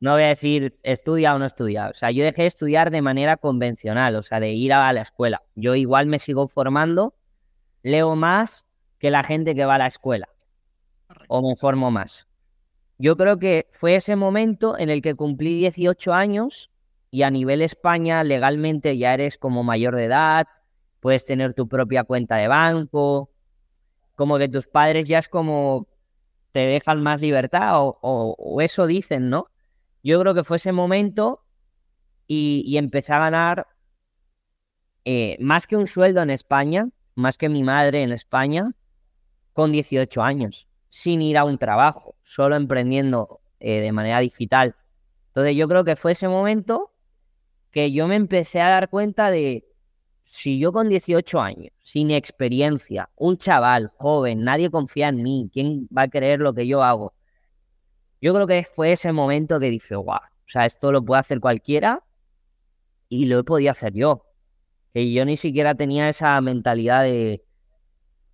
no 0.00 0.12
voy 0.12 0.22
a 0.22 0.28
decir 0.28 0.78
estudia 0.84 1.34
o 1.34 1.40
no 1.40 1.44
estudia. 1.44 1.88
O 1.88 1.94
sea, 1.94 2.12
yo 2.12 2.22
dejé 2.22 2.42
de 2.42 2.48
estudiar 2.48 2.92
de 2.92 3.02
manera 3.02 3.36
convencional, 3.36 4.14
o 4.14 4.22
sea, 4.22 4.38
de 4.38 4.52
ir 4.52 4.72
a 4.72 4.92
la 4.92 5.02
escuela. 5.02 5.42
Yo 5.56 5.74
igual 5.74 6.06
me 6.06 6.20
sigo 6.20 6.46
formando, 6.46 7.16
leo 7.82 8.14
más 8.14 8.66
que 9.02 9.10
la 9.10 9.24
gente 9.24 9.56
que 9.56 9.64
va 9.64 9.74
a 9.74 9.78
la 9.78 9.88
escuela. 9.88 10.28
O 11.26 11.42
me 11.42 11.56
formo 11.56 11.90
más. 11.90 12.28
Yo 12.98 13.16
creo 13.16 13.40
que 13.40 13.66
fue 13.72 13.96
ese 13.96 14.14
momento 14.14 14.78
en 14.78 14.90
el 14.90 15.02
que 15.02 15.16
cumplí 15.16 15.58
18 15.58 16.14
años 16.14 16.70
y 17.10 17.24
a 17.24 17.30
nivel 17.30 17.62
España 17.62 18.22
legalmente 18.22 18.96
ya 18.96 19.12
eres 19.12 19.38
como 19.38 19.64
mayor 19.64 19.96
de 19.96 20.04
edad, 20.04 20.46
puedes 21.00 21.24
tener 21.24 21.52
tu 21.52 21.66
propia 21.66 22.04
cuenta 22.04 22.36
de 22.36 22.46
banco, 22.46 23.32
como 24.14 24.38
que 24.38 24.48
tus 24.48 24.68
padres 24.68 25.08
ya 25.08 25.18
es 25.18 25.28
como 25.28 25.88
te 26.52 26.60
dejan 26.60 27.02
más 27.02 27.20
libertad 27.20 27.72
o, 27.74 28.60
eso 28.60 28.86
dicen, 28.86 29.30
¿no? 29.30 29.46
Yo 30.04 30.20
creo 30.20 30.32
que 30.32 30.44
fue 30.44 30.58
ese 30.58 30.70
momento 30.70 31.42
y, 32.28 32.76
empecé 32.76 33.14
a 33.14 33.18
ganar 33.18 33.66
eh, 35.04 35.36
más 35.40 35.66
que 35.66 35.74
un 35.74 35.88
sueldo 35.88 36.22
en 36.22 36.30
España, 36.30 36.88
más 37.16 37.36
que 37.36 37.48
mi 37.48 37.64
madre 37.64 38.04
en 38.04 38.12
España, 38.12 38.72
con 39.52 39.72
18 39.72 40.22
años, 40.22 40.68
sin 40.88 41.22
ir 41.22 41.38
a 41.38 41.44
un 41.44 41.58
trabajo, 41.58 42.16
solo 42.22 42.56
emprendiendo 42.56 43.40
eh, 43.60 43.80
de 43.80 43.92
manera 43.92 44.20
digital. 44.20 44.74
Entonces 45.28 45.56
yo 45.56 45.68
creo 45.68 45.84
que 45.84 45.96
fue 45.96 46.12
ese 46.12 46.28
momento 46.28 46.92
que 47.70 47.92
yo 47.92 48.06
me 48.06 48.16
empecé 48.16 48.60
a 48.60 48.68
dar 48.68 48.90
cuenta 48.90 49.30
de, 49.30 49.64
si 50.24 50.58
yo 50.58 50.72
con 50.72 50.88
18 50.88 51.40
años, 51.40 51.72
sin 51.82 52.10
experiencia, 52.10 53.08
un 53.16 53.38
chaval 53.38 53.90
joven, 53.96 54.44
nadie 54.44 54.70
confía 54.70 55.08
en 55.08 55.22
mí, 55.22 55.50
¿quién 55.52 55.88
va 55.96 56.02
a 56.02 56.08
creer 56.08 56.40
lo 56.40 56.54
que 56.54 56.66
yo 56.66 56.82
hago? 56.82 57.14
Yo 58.20 58.34
creo 58.34 58.46
que 58.46 58.62
fue 58.64 58.92
ese 58.92 59.12
momento 59.12 59.58
que 59.58 59.70
dije, 59.70 59.96
guau, 59.96 60.20
o 60.20 60.48
sea, 60.48 60.66
esto 60.66 60.92
lo 60.92 61.04
puede 61.04 61.20
hacer 61.20 61.40
cualquiera 61.40 62.04
y 63.08 63.26
lo 63.26 63.38
he 63.38 63.44
podido 63.44 63.70
hacer 63.70 63.94
yo. 63.94 64.26
Que 64.92 65.10
yo 65.10 65.24
ni 65.24 65.36
siquiera 65.36 65.74
tenía 65.74 66.08
esa 66.08 66.40
mentalidad 66.40 67.02
de, 67.02 67.44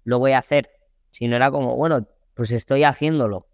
lo 0.04 0.18
voy 0.18 0.32
a 0.32 0.38
hacer 0.38 0.70
sino 1.10 1.36
era 1.36 1.50
como, 1.50 1.76
bueno, 1.76 2.06
pues 2.34 2.52
estoy 2.52 2.84
haciéndolo. 2.84 3.46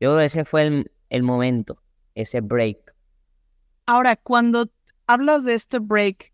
Yo 0.00 0.18
ese 0.20 0.44
fue 0.44 0.84
el, 1.10 1.22
momento, 1.22 1.80
ese 2.14 2.40
break. 2.40 2.94
Ahora, 3.86 4.16
cuando 4.16 4.70
hablas 5.06 5.44
de 5.44 5.54
este 5.54 5.78
break, 5.78 6.32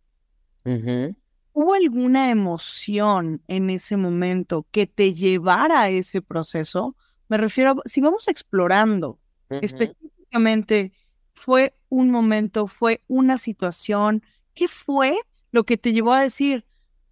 ¿hubo 1.53 1.75
alguna 1.75 2.31
emoción 2.31 3.43
en 3.47 3.71
ese 3.71 3.97
momento 3.97 4.67
que 4.71 4.87
te 4.87 5.13
llevara 5.13 5.83
a 5.83 5.91
ese 5.91 6.23
proceso? 6.23 6.97
Me 7.29 7.37
refiero, 7.37 7.77
si 7.85 8.01
vamos 8.01 8.29
explorando 8.29 9.19
específicamente, 9.51 10.93
fue 11.35 11.75
un 11.89 12.11
momento, 12.11 12.67
fue 12.67 13.03
una 13.07 13.39
situación, 13.39 14.23
¿qué 14.55 14.69
fue 14.69 15.19
lo 15.51 15.65
que 15.65 15.77
te 15.77 15.93
llevó 15.93 16.13
a 16.13 16.23
decir, 16.23 16.65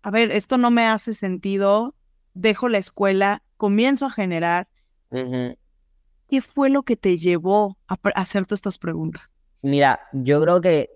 a 0.02 0.10
ver, 0.10 0.30
esto 0.30 0.58
no 0.58 0.70
me 0.70 0.86
hace 0.86 1.14
sentido, 1.14 1.95
dejo 2.36 2.68
la 2.68 2.78
escuela, 2.78 3.42
comienzo 3.56 4.06
a 4.06 4.10
generar. 4.10 4.68
¿Qué 5.10 6.40
fue 6.40 6.70
lo 6.70 6.82
que 6.82 6.96
te 6.96 7.16
llevó 7.16 7.78
a, 7.88 7.96
hacerte 8.14 8.54
estas 8.54 8.78
preguntas? 8.78 9.40
Mira, 9.62 10.00
yo 10.12 10.40
creo 10.42 10.60
que 10.60 10.90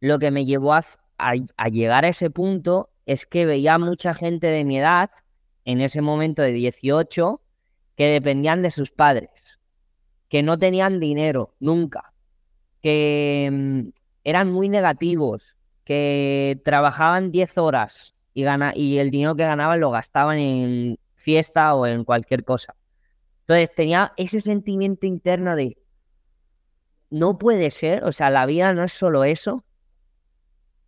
lo 0.00 0.18
que 0.18 0.30
me 0.30 0.44
llevó 0.44 0.74
a, 0.74 1.68
llegar 1.70 2.04
a 2.04 2.08
ese 2.08 2.30
punto 2.30 2.90
es 3.04 3.26
que 3.26 3.46
veía 3.46 3.78
mucha 3.78 4.14
gente 4.14 4.46
de 4.46 4.64
mi 4.64 4.78
edad, 4.78 5.10
en 5.64 5.80
ese 5.80 6.00
momento 6.00 6.42
de 6.42 6.52
18, 6.52 7.40
que 7.96 8.06
dependían 8.06 8.62
de 8.62 8.70
sus 8.70 8.92
padres, 8.92 9.30
que 10.28 10.42
no 10.42 10.58
tenían 10.58 11.00
dinero 11.00 11.54
nunca, 11.58 12.12
que 12.82 13.48
mm, 13.50 13.88
eran 14.22 14.52
muy 14.52 14.68
negativos, 14.68 15.56
que 15.84 16.60
trabajaban 16.64 17.32
10 17.32 17.58
horas 17.58 18.15
y, 18.36 18.44
y 18.74 18.98
el 18.98 19.10
dinero 19.10 19.34
que 19.34 19.44
ganaban 19.44 19.80
lo 19.80 19.90
gastaban 19.90 20.38
en 20.38 20.98
fiesta 21.14 21.74
o 21.74 21.86
en 21.86 22.04
cualquier 22.04 22.44
cosa. 22.44 22.76
Entonces 23.40 23.74
tenía 23.74 24.12
ese 24.18 24.40
sentimiento 24.40 25.06
interno 25.06 25.56
de, 25.56 25.78
no 27.08 27.38
puede 27.38 27.70
ser, 27.70 28.04
o 28.04 28.12
sea, 28.12 28.28
la 28.28 28.44
vida 28.44 28.74
no 28.74 28.84
es 28.84 28.92
solo 28.92 29.24
eso. 29.24 29.64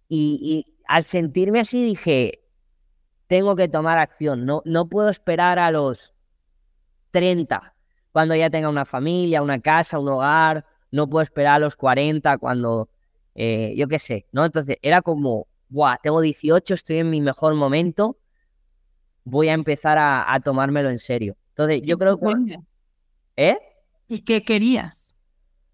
Y, 0.09 0.67
al 0.87 1.05
sentirme 1.05 1.61
así 1.61 1.83
dije, 1.83 2.43
tengo 3.27 3.57
que 3.57 3.69
tomar 3.69 3.99
acción, 3.99 4.45
no, 4.47 4.63
no 4.65 4.89
puedo 4.89 5.09
esperar 5.09 5.59
a 5.59 5.71
los 5.71 6.15
30, 7.11 7.75
cuando 8.13 8.35
ya 8.35 8.51
tenga 8.51 8.69
una 8.69 8.85
familia, 8.85 9.43
una 9.43 9.61
casa, 9.61 9.99
un 9.99 10.09
hogar, 10.09 10.65
no 10.91 11.09
puedo 11.09 11.23
esperar 11.23 11.57
a 11.57 11.59
los 11.59 11.77
40, 11.77 12.39
cuando, 12.39 12.89
eh, 13.35 13.75
yo 13.77 13.89
qué 13.89 13.99
sé, 13.99 14.27
¿no? 14.33 14.45
Entonces 14.45 14.77
era 14.83 15.03
como, 15.03 15.48
Buah, 15.69 15.99
tengo 16.03 16.21
18, 16.21 16.75
estoy 16.75 16.99
en 16.99 17.11
mi 17.11 17.21
mejor 17.21 17.55
momento, 17.55 18.19
voy 19.25 19.49
a 19.49 19.55
empezar 19.55 19.99
a, 20.01 20.41
tomármelo 20.43 20.91
en 20.91 20.99
serio. 20.99 21.37
Entonces, 21.51 21.83
yo 21.85 21.99
creo 21.99 22.19
que... 22.19 22.59
¿Eh? 23.37 23.59
¿Y 24.09 24.25
qué 24.25 24.43
querías? 24.43 25.15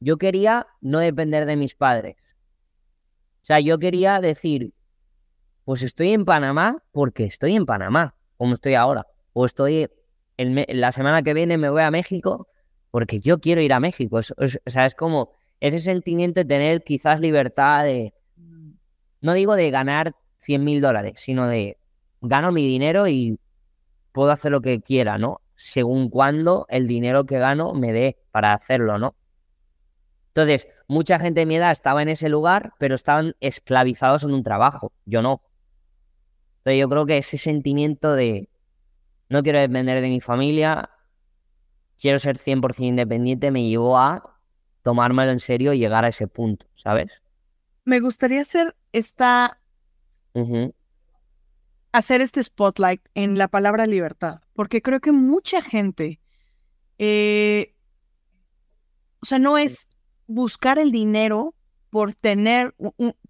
Yo 0.01 0.19
quería 0.19 0.67
no 0.81 0.99
depender 0.99 1.47
de 1.47 1.57
mis 1.57 1.75
padres. 1.75 2.17
O 3.43 3.47
sea, 3.47 3.61
yo 3.61 3.79
quería 3.79 4.21
decir, 4.21 4.75
pues 5.65 5.83
estoy 5.83 6.13
en 6.13 6.25
Panamá 6.25 6.83
porque 6.93 7.25
estoy 7.25 7.55
en 7.55 7.65
Panamá, 7.65 8.17
como 8.37 8.55
estoy 8.55 8.75
ahora. 8.75 9.07
O 9.33 9.45
estoy 9.47 9.89
la 10.37 10.93
semana 10.93 11.23
que 11.23 11.35
viene 11.35 11.57
me 11.57 11.71
voy 11.71 11.83
a 11.83 11.91
México 11.91 12.49
porque 12.91 13.21
yo 13.21 13.41
quiero 13.41 13.61
ir 13.61 13.73
a 13.73 13.81
México. 13.81 14.19
o 14.19 14.23
sea, 14.23 14.87
es 14.87 14.95
como 14.95 15.31
ese 15.61 15.79
sentimiento 15.79 16.41
de 16.41 16.45
tener 16.45 16.83
quizás 16.83 17.21
libertad 17.21 17.85
de, 17.85 18.13
no 19.25 19.33
digo 19.33 19.57
de 19.57 19.71
ganar 19.71 20.15
100 20.41 20.63
mil 20.63 20.83
dólares, 20.83 21.15
sino 21.17 21.49
de 21.49 21.79
gano 22.21 22.53
mi 22.53 22.67
dinero 22.67 23.09
y 23.09 23.41
puedo 24.13 24.31
hacer 24.31 24.53
lo 24.53 24.61
que 24.61 24.83
quiera, 24.83 25.17
¿no? 25.17 25.41
Según 25.57 26.11
cuando 26.11 26.67
el 26.69 26.87
dinero 26.87 27.25
que 27.25 27.39
gano 27.39 27.73
me 27.73 27.95
dé 27.95 28.19
para 28.33 28.53
hacerlo, 28.53 28.99
¿no? 28.99 29.17
Entonces, 30.27 30.69
mucha 30.89 31.19
gente 31.19 31.41
de 31.41 31.47
mi 31.47 31.57
edad 31.57 31.71
estaba 31.71 32.03
en 32.03 32.11
ese 32.11 32.29
lugar, 32.29 32.75
pero 32.79 32.95
estaban 32.95 33.35
esclavizados 33.41 34.25
en 34.25 34.35
un 34.35 34.43
trabajo. 34.43 34.93
Yo 35.07 35.23
no. 35.23 35.41
Entonces, 36.59 36.81
yo 36.81 36.89
creo 36.91 37.07
que 37.07 37.17
ese 37.17 37.39
sentimiento 37.39 38.13
de 38.13 38.51
no 39.31 39.43
quiero 39.43 39.59
depender 39.59 40.03
de 40.03 40.11
mi 40.11 40.21
familia, 40.21 40.91
quiero 41.99 42.19
ser 42.19 42.37
100% 42.37 42.85
independiente, 42.85 43.51
me 43.51 43.67
llevó 43.67 43.97
a 43.97 44.39
tomármelo 44.83 45.33
en 45.33 45.41
serio 45.41 45.73
y 45.73 45.79
llegar 45.79 46.05
a 46.05 46.09
ese 46.09 46.29
punto, 46.29 46.67
¿sabes? 46.75 47.23
Me 47.87 48.01
gustaría 48.01 48.43
hacer 48.43 48.77
esta 48.95 49.59
hacer 51.93 52.21
este 52.21 52.43
spotlight 52.43 53.01
en 53.15 53.39
la 53.39 53.49
palabra 53.49 53.87
libertad, 53.87 54.41
porque 54.55 54.83
creo 54.83 55.01
que 55.01 55.13
mucha 55.13 55.63
gente, 55.63 56.21
eh, 56.99 57.75
o 59.21 59.27
sea, 59.27 59.39
no 59.39 59.59
es 59.59 59.89
buscar 60.27 60.79
el 60.79 60.91
dinero 60.91 61.55
por 61.91 62.15
tener, 62.15 62.75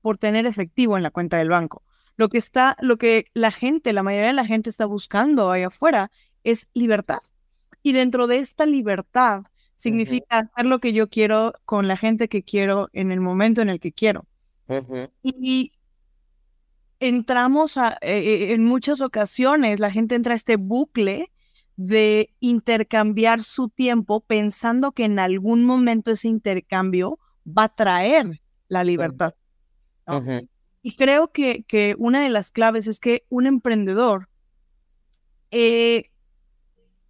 por 0.00 0.18
tener 0.18 0.46
efectivo 0.46 0.96
en 0.96 1.02
la 1.02 1.10
cuenta 1.10 1.36
del 1.36 1.50
banco. 1.50 1.82
Lo 2.16 2.28
que 2.28 2.38
está, 2.38 2.76
lo 2.80 2.96
que 2.96 3.26
la 3.34 3.50
gente, 3.50 3.92
la 3.92 4.02
mayoría 4.02 4.28
de 4.28 4.32
la 4.32 4.46
gente 4.46 4.70
está 4.70 4.86
buscando 4.86 5.50
ahí 5.50 5.62
afuera 5.62 6.10
es 6.42 6.70
libertad. 6.72 7.20
Y 7.82 7.92
dentro 7.92 8.26
de 8.26 8.38
esta 8.38 8.64
libertad 8.64 9.44
significa 9.76 10.38
hacer 10.38 10.66
lo 10.66 10.78
que 10.78 10.92
yo 10.92 11.10
quiero 11.10 11.52
con 11.64 11.88
la 11.88 11.96
gente 11.96 12.28
que 12.28 12.42
quiero 12.42 12.88
en 12.92 13.12
el 13.12 13.20
momento 13.20 13.60
en 13.60 13.68
el 13.68 13.80
que 13.80 13.92
quiero. 13.92 14.26
Y, 15.22 15.72
entramos 17.00 17.76
a, 17.76 17.98
eh, 18.00 18.18
eh, 18.18 18.52
en 18.54 18.64
muchas 18.64 19.00
ocasiones, 19.00 19.80
la 19.80 19.90
gente 19.90 20.14
entra 20.14 20.32
a 20.32 20.36
este 20.36 20.56
bucle 20.56 21.30
de 21.76 22.34
intercambiar 22.40 23.42
su 23.42 23.68
tiempo 23.68 24.20
pensando 24.20 24.92
que 24.92 25.04
en 25.04 25.18
algún 25.18 25.64
momento 25.64 26.12
ese 26.12 26.28
intercambio 26.28 27.18
va 27.46 27.64
a 27.64 27.74
traer 27.74 28.40
la 28.68 28.84
libertad. 28.84 29.34
Y 30.82 30.96
creo 30.96 31.32
que, 31.32 31.64
que, 31.64 31.96
una 31.98 32.22
de 32.22 32.30
las 32.30 32.50
claves 32.50 32.86
es 32.86 33.00
que 33.00 33.24
un 33.28 33.46
emprendedor, 33.46 34.28
eh, 35.50 36.10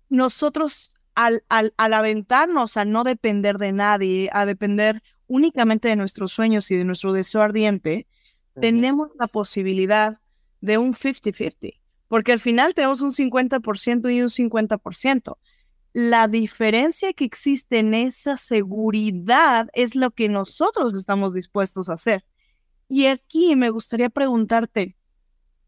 nosotros 0.08 0.92
al, 1.14 1.44
al, 1.48 1.74
al, 1.76 1.92
aventarnos 1.92 2.76
a 2.76 2.84
no 2.84 3.04
depender 3.04 3.58
de 3.58 3.72
nadie, 3.72 4.30
a 4.32 4.46
depender 4.46 5.02
únicamente 5.34 5.88
de 5.88 5.96
nuestros 5.96 6.30
sueños 6.30 6.70
y 6.70 6.76
de 6.76 6.84
nuestro 6.84 7.12
deseo 7.12 7.42
ardiente, 7.42 8.06
tenemos 8.60 9.08
la 9.18 9.26
posibilidad 9.26 10.20
de 10.60 10.78
un 10.78 10.94
50-50, 10.94 11.80
porque 12.06 12.30
al 12.30 12.38
final 12.38 12.72
tenemos 12.72 13.00
un 13.00 13.10
50% 13.10 14.14
y 14.14 14.22
un 14.22 14.28
50%. 14.28 15.36
La 15.92 16.28
diferencia 16.28 17.12
que 17.12 17.24
existe 17.24 17.80
en 17.80 17.94
esa 17.94 18.36
seguridad 18.36 19.68
es 19.72 19.96
lo 19.96 20.12
que 20.12 20.28
nosotros 20.28 20.94
estamos 20.94 21.34
dispuestos 21.34 21.88
a 21.88 21.94
hacer. 21.94 22.24
Y 22.88 23.06
aquí 23.06 23.56
me 23.56 23.70
gustaría 23.70 24.10
preguntarte, 24.10 24.96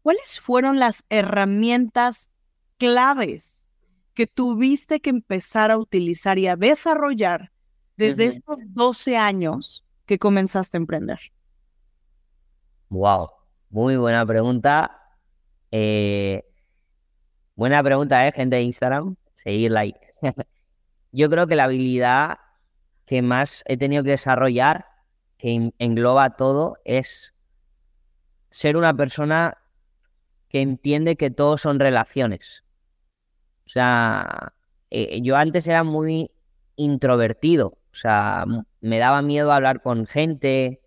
¿cuáles 0.01 0.39
fueron 0.39 0.79
las 0.79 1.03
herramientas 1.09 2.31
claves 2.77 3.67
que 4.13 4.27
tuviste 4.27 5.01
que 5.01 5.09
empezar 5.09 5.71
a 5.71 5.77
utilizar 5.77 6.39
y 6.39 6.47
a 6.47 6.55
desarrollar 6.55 7.51
desde 7.97 8.25
estos 8.25 8.57
12 8.67 9.17
años 9.17 9.83
que 10.05 10.19
comenzaste 10.19 10.77
a 10.77 10.79
emprender? 10.79 11.19
Wow, 12.89 13.29
muy 13.69 13.97
buena 13.97 14.25
pregunta. 14.25 14.99
Eh, 15.71 16.45
buena 17.55 17.83
pregunta, 17.83 18.27
¿eh, 18.27 18.31
gente 18.31 18.55
de 18.55 18.61
Instagram? 18.61 19.15
Seguir 19.35 19.71
like. 19.71 19.99
Yo 21.11 21.29
creo 21.29 21.47
que 21.47 21.55
la 21.55 21.65
habilidad 21.65 22.37
que 23.05 23.21
más 23.21 23.63
he 23.65 23.77
tenido 23.77 24.03
que 24.03 24.11
desarrollar, 24.11 24.85
que 25.37 25.71
engloba 25.79 26.35
todo, 26.35 26.77
es 26.85 27.33
ser 28.49 28.77
una 28.77 28.95
persona 28.95 29.57
que 30.49 30.61
entiende 30.61 31.15
que 31.15 31.29
todo 31.29 31.57
son 31.57 31.79
relaciones. 31.79 32.63
O 33.65 33.69
sea, 33.69 34.53
eh, 34.89 35.21
yo 35.21 35.35
antes 35.35 35.67
era 35.67 35.83
muy 35.83 36.31
introvertido, 36.75 37.77
sea, 37.97 38.45
me 38.81 38.99
daba 38.99 39.21
miedo 39.21 39.51
hablar 39.51 39.81
con 39.81 40.05
gente, 40.05 40.81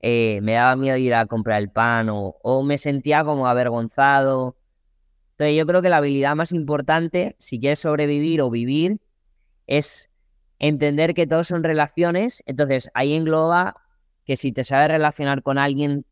eh, 0.00 0.40
me 0.42 0.52
daba 0.52 0.76
miedo 0.76 0.98
ir 0.98 1.14
a 1.14 1.24
comprar 1.26 1.62
el 1.62 1.70
pan 1.70 2.08
o, 2.10 2.62
me 2.62 2.76
sentía 2.76 3.24
como 3.24 3.46
avergonzado. 3.46 4.56
Entonces 5.32 5.56
yo 5.56 5.66
creo 5.66 5.82
que 5.82 5.88
la 5.88 5.96
habilidad 5.96 6.36
más 6.36 6.52
importante, 6.52 7.36
si 7.38 7.58
quieres 7.58 7.80
sobrevivir 7.80 8.42
o 8.42 8.50
vivir, 8.50 9.00
es 9.66 10.10
entender 10.58 11.14
que 11.14 11.26
todos 11.26 11.48
son 11.48 11.64
relaciones. 11.64 12.42
Entonces 12.46 12.90
ahí 12.94 13.14
engloba 13.14 13.76
que 14.26 14.36
si 14.36 14.52
te 14.52 14.64
sabes 14.64 14.88
relacionar 14.88 15.42
con 15.42 15.56
alguien, 15.58 16.04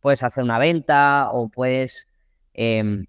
puedes 0.00 0.22
hacer 0.22 0.44
una 0.44 0.58
venta 0.58 1.30
o 1.32 1.48
puedes 1.48 2.08
em, 2.54 3.06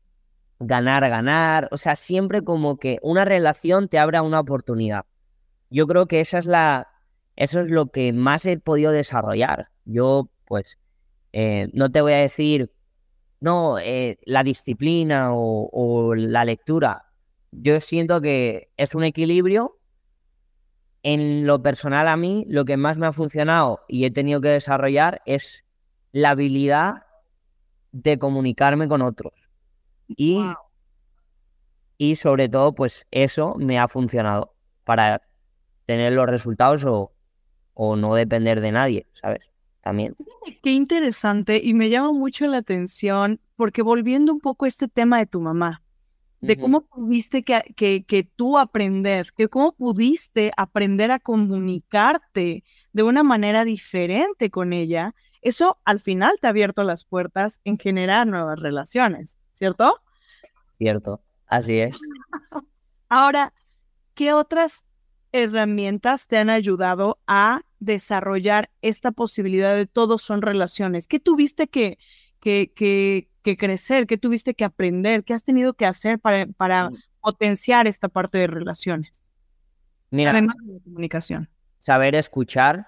ganar, 0.59 1.09
ganar. 1.09 1.67
O 1.71 1.77
sea, 1.77 1.95
siempre 1.97 2.43
como 2.43 2.77
que 2.77 2.97
una 3.01 3.25
relación 3.25 3.89
te 3.89 3.99
abra 3.99 4.21
una 4.21 4.39
oportunidad. 4.39 5.05
Yo 5.73 5.87
creo 5.87 6.05
que 6.05 6.21
esa 6.21 6.37
es 6.37 6.45
la, 6.45 6.87
eso 7.35 7.61
es 7.61 7.67
lo 7.67 7.87
que 7.87 8.13
más 8.13 8.45
he 8.45 8.59
podido 8.59 8.91
desarrollar. 8.91 9.69
Yo, 9.85 10.29
pues, 10.45 10.77
eh, 11.31 11.67
no 11.73 11.91
te 11.91 11.99
voy 12.01 12.13
a 12.13 12.17
decir, 12.17 12.71
no, 13.39 13.79
eh, 13.79 14.19
la 14.23 14.43
disciplina 14.43 15.31
o, 15.33 16.13
la 16.13 16.45
lectura. 16.45 17.05
Yo 17.51 17.79
siento 17.79 18.21
que 18.21 18.69
es 18.77 18.93
un 18.93 19.03
equilibrio. 19.03 19.79
En 21.01 21.47
lo 21.47 21.63
personal 21.63 22.07
a 22.07 22.17
mí, 22.17 22.45
lo 22.47 22.65
que 22.65 22.77
más 22.77 22.99
me 22.99 23.07
ha 23.07 23.11
funcionado 23.11 23.81
y 23.87 24.05
he 24.05 24.11
tenido 24.11 24.41
que 24.41 24.49
desarrollar 24.49 25.23
es 25.25 25.65
la 26.11 26.29
habilidad 26.29 27.07
de 27.91 28.19
comunicarme 28.19 28.87
con 28.87 29.01
otros. 29.01 29.33
Y, 30.07 30.45
y 31.97 32.15
sobre 32.15 32.47
todo, 32.47 32.75
pues 32.75 33.07
eso 33.09 33.55
me 33.57 33.79
ha 33.79 33.87
funcionado 33.87 34.53
para 34.83 35.23
tener 35.93 36.13
los 36.13 36.27
resultados 36.27 36.85
o, 36.85 37.11
o 37.73 37.95
no 37.95 38.15
depender 38.15 38.61
de 38.61 38.71
nadie, 38.71 39.07
¿sabes? 39.13 39.53
también. 39.83 40.15
Qué 40.63 40.71
interesante 40.71 41.61
y 41.63 41.73
me 41.73 41.89
llama 41.89 42.13
mucho 42.13 42.47
la 42.47 42.57
atención 42.57 43.39
porque 43.55 43.81
volviendo 43.81 44.33
un 44.33 44.39
poco 44.39 44.65
a 44.65 44.67
este 44.69 44.87
tema 44.87 45.19
de 45.19 45.25
tu 45.25 45.41
mamá, 45.41 45.83
de 46.39 46.57
cómo 46.57 46.81
pudiste 46.81 47.43
que, 47.43 47.73
que, 47.77 48.03
que, 48.03 48.23
tú 48.23 48.57
aprender, 48.57 49.31
que 49.37 49.47
cómo 49.47 49.71
pudiste 49.71 50.51
aprender 50.57 51.09
a 51.11 51.19
comunicarte 51.19 52.65
de 52.91 53.03
una 53.03 53.23
manera 53.23 53.63
diferente 53.63 54.49
con 54.49 54.73
ella, 54.73 55.15
eso 55.41 55.79
al 55.85 56.01
final 56.01 56.33
te 56.41 56.47
ha 56.47 56.49
abierto 56.49 56.83
las 56.83 57.05
puertas 57.05 57.61
en 57.63 57.77
generar 57.77 58.27
nuevas 58.27 58.59
relaciones, 58.59 59.37
¿cierto? 59.53 60.01
Cierto, 60.77 61.21
así 61.47 61.79
es. 61.79 61.97
Ahora, 63.07 63.53
¿qué 64.13 64.33
otras 64.33 64.85
herramientas 65.33 66.27
te 66.27 66.37
han 66.37 66.49
ayudado 66.49 67.19
a 67.27 67.61
desarrollar 67.79 68.69
esta 68.81 69.11
posibilidad 69.11 69.75
de 69.75 69.85
todos 69.85 70.21
son 70.21 70.41
relaciones? 70.41 71.07
¿Qué 71.07 71.19
tuviste 71.19 71.67
que, 71.67 71.97
que, 72.39 72.71
que, 72.73 73.57
crecer? 73.57 74.07
¿Qué 74.07 74.17
tuviste 74.17 74.53
que 74.53 74.63
aprender? 74.63 75.25
¿Qué 75.25 75.33
has 75.33 75.43
tenido 75.43 75.73
que 75.73 75.85
hacer 75.85 76.19
para, 76.19 76.47
para 76.47 76.89
potenciar 77.19 77.87
esta 77.87 78.07
parte 78.07 78.37
de 78.37 78.47
relaciones? 78.47 79.31
Mira, 80.11 80.31
Además 80.31 80.55
de 80.63 80.73
la 80.73 80.79
comunicación. 80.79 81.49
Saber 81.79 82.15
escuchar, 82.15 82.87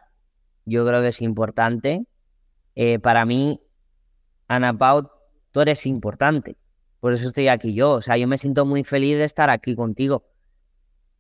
yo 0.63 0.85
creo 0.87 1.01
que 1.01 1.09
es 1.09 1.21
importante. 1.21 2.05
Eh, 2.75 2.99
para 2.99 3.25
mí, 3.25 3.61
Ana 4.47 4.77
Pau, 4.77 5.09
tú 5.51 5.61
eres 5.61 5.85
importante. 5.85 6.55
Por 6.99 7.13
eso 7.13 7.27
estoy 7.27 7.47
aquí 7.47 7.73
yo. 7.73 7.91
O 7.93 8.01
sea, 8.01 8.17
yo 8.17 8.27
me 8.27 8.37
siento 8.37 8.65
muy 8.65 8.83
feliz 8.83 9.17
de 9.17 9.25
estar 9.25 9.49
aquí 9.49 9.75
contigo. 9.75 10.25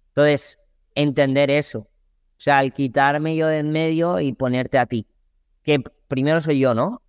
Entonces, 0.09 0.59
entender 0.95 1.51
eso. 1.51 1.79
O 1.79 2.39
sea, 2.39 2.59
al 2.59 2.73
quitarme 2.73 3.35
yo 3.35 3.47
de 3.47 3.59
en 3.59 3.71
medio 3.71 4.19
y 4.19 4.33
ponerte 4.33 4.77
a 4.77 4.85
ti. 4.85 5.07
Que 5.63 5.81
primero 6.07 6.39
soy 6.39 6.59
yo, 6.59 6.73
¿no? 6.73 7.01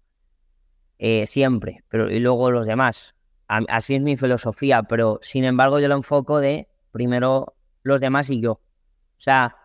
Eh, 0.99 1.27
siempre, 1.27 1.85
pero 1.89 2.11
y 2.11 2.21
luego 2.21 2.51
los 2.51 2.67
demás. 2.67 3.15
así 3.49 3.95
es 3.95 4.03
mi 4.03 4.17
filosofía, 4.17 4.83
pero 4.85 5.19
sin 5.23 5.45
embargo 5.45 5.79
yo 5.79 5.89
lo 5.89 5.97
enfoco 5.97 6.41
de 6.41 6.69
primero 6.91 7.55
los 7.83 8.01
demás 8.01 8.31
y 8.31 8.41
yo. 8.41 8.53
O 8.53 9.21
sea, 9.21 9.57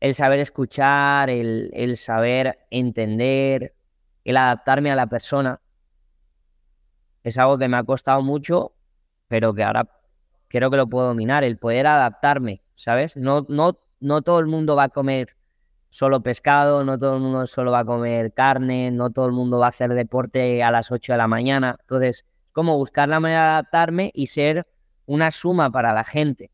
el 0.00 0.14
saber 0.14 0.40
escuchar, 0.40 1.30
el, 1.30 1.70
el 1.74 1.96
saber 1.96 2.60
entender, 2.70 3.74
el 4.24 4.36
adaptarme 4.36 4.90
a 4.90 4.96
la 4.96 5.08
persona. 5.08 5.60
Es 7.24 7.38
algo 7.38 7.58
que 7.58 7.68
me 7.68 7.76
ha 7.76 7.84
costado 7.84 8.22
mucho, 8.22 8.74
pero 9.26 9.52
que 9.52 9.64
ahora 9.64 9.97
creo 10.48 10.70
que 10.70 10.76
lo 10.76 10.88
puedo 10.88 11.08
dominar, 11.08 11.44
el 11.44 11.58
poder 11.58 11.86
adaptarme, 11.86 12.62
¿sabes? 12.74 13.16
No, 13.16 13.46
no, 13.48 13.78
no 14.00 14.22
todo 14.22 14.40
el 14.40 14.46
mundo 14.46 14.76
va 14.76 14.84
a 14.84 14.88
comer 14.88 15.36
solo 15.90 16.22
pescado, 16.22 16.84
no 16.84 16.98
todo 16.98 17.16
el 17.16 17.22
mundo 17.22 17.46
solo 17.46 17.72
va 17.72 17.80
a 17.80 17.84
comer 17.84 18.32
carne, 18.32 18.90
no 18.90 19.10
todo 19.10 19.26
el 19.26 19.32
mundo 19.32 19.58
va 19.58 19.66
a 19.66 19.70
hacer 19.70 19.90
deporte 19.90 20.62
a 20.62 20.70
las 20.70 20.90
8 20.90 21.12
de 21.12 21.18
la 21.18 21.28
mañana. 21.28 21.76
Entonces, 21.80 22.24
como 22.52 22.76
buscar 22.76 23.08
la 23.08 23.20
manera 23.20 23.42
de 23.42 23.48
adaptarme 23.50 24.10
y 24.14 24.26
ser 24.26 24.66
una 25.06 25.30
suma 25.30 25.70
para 25.70 25.92
la 25.92 26.04
gente. 26.04 26.50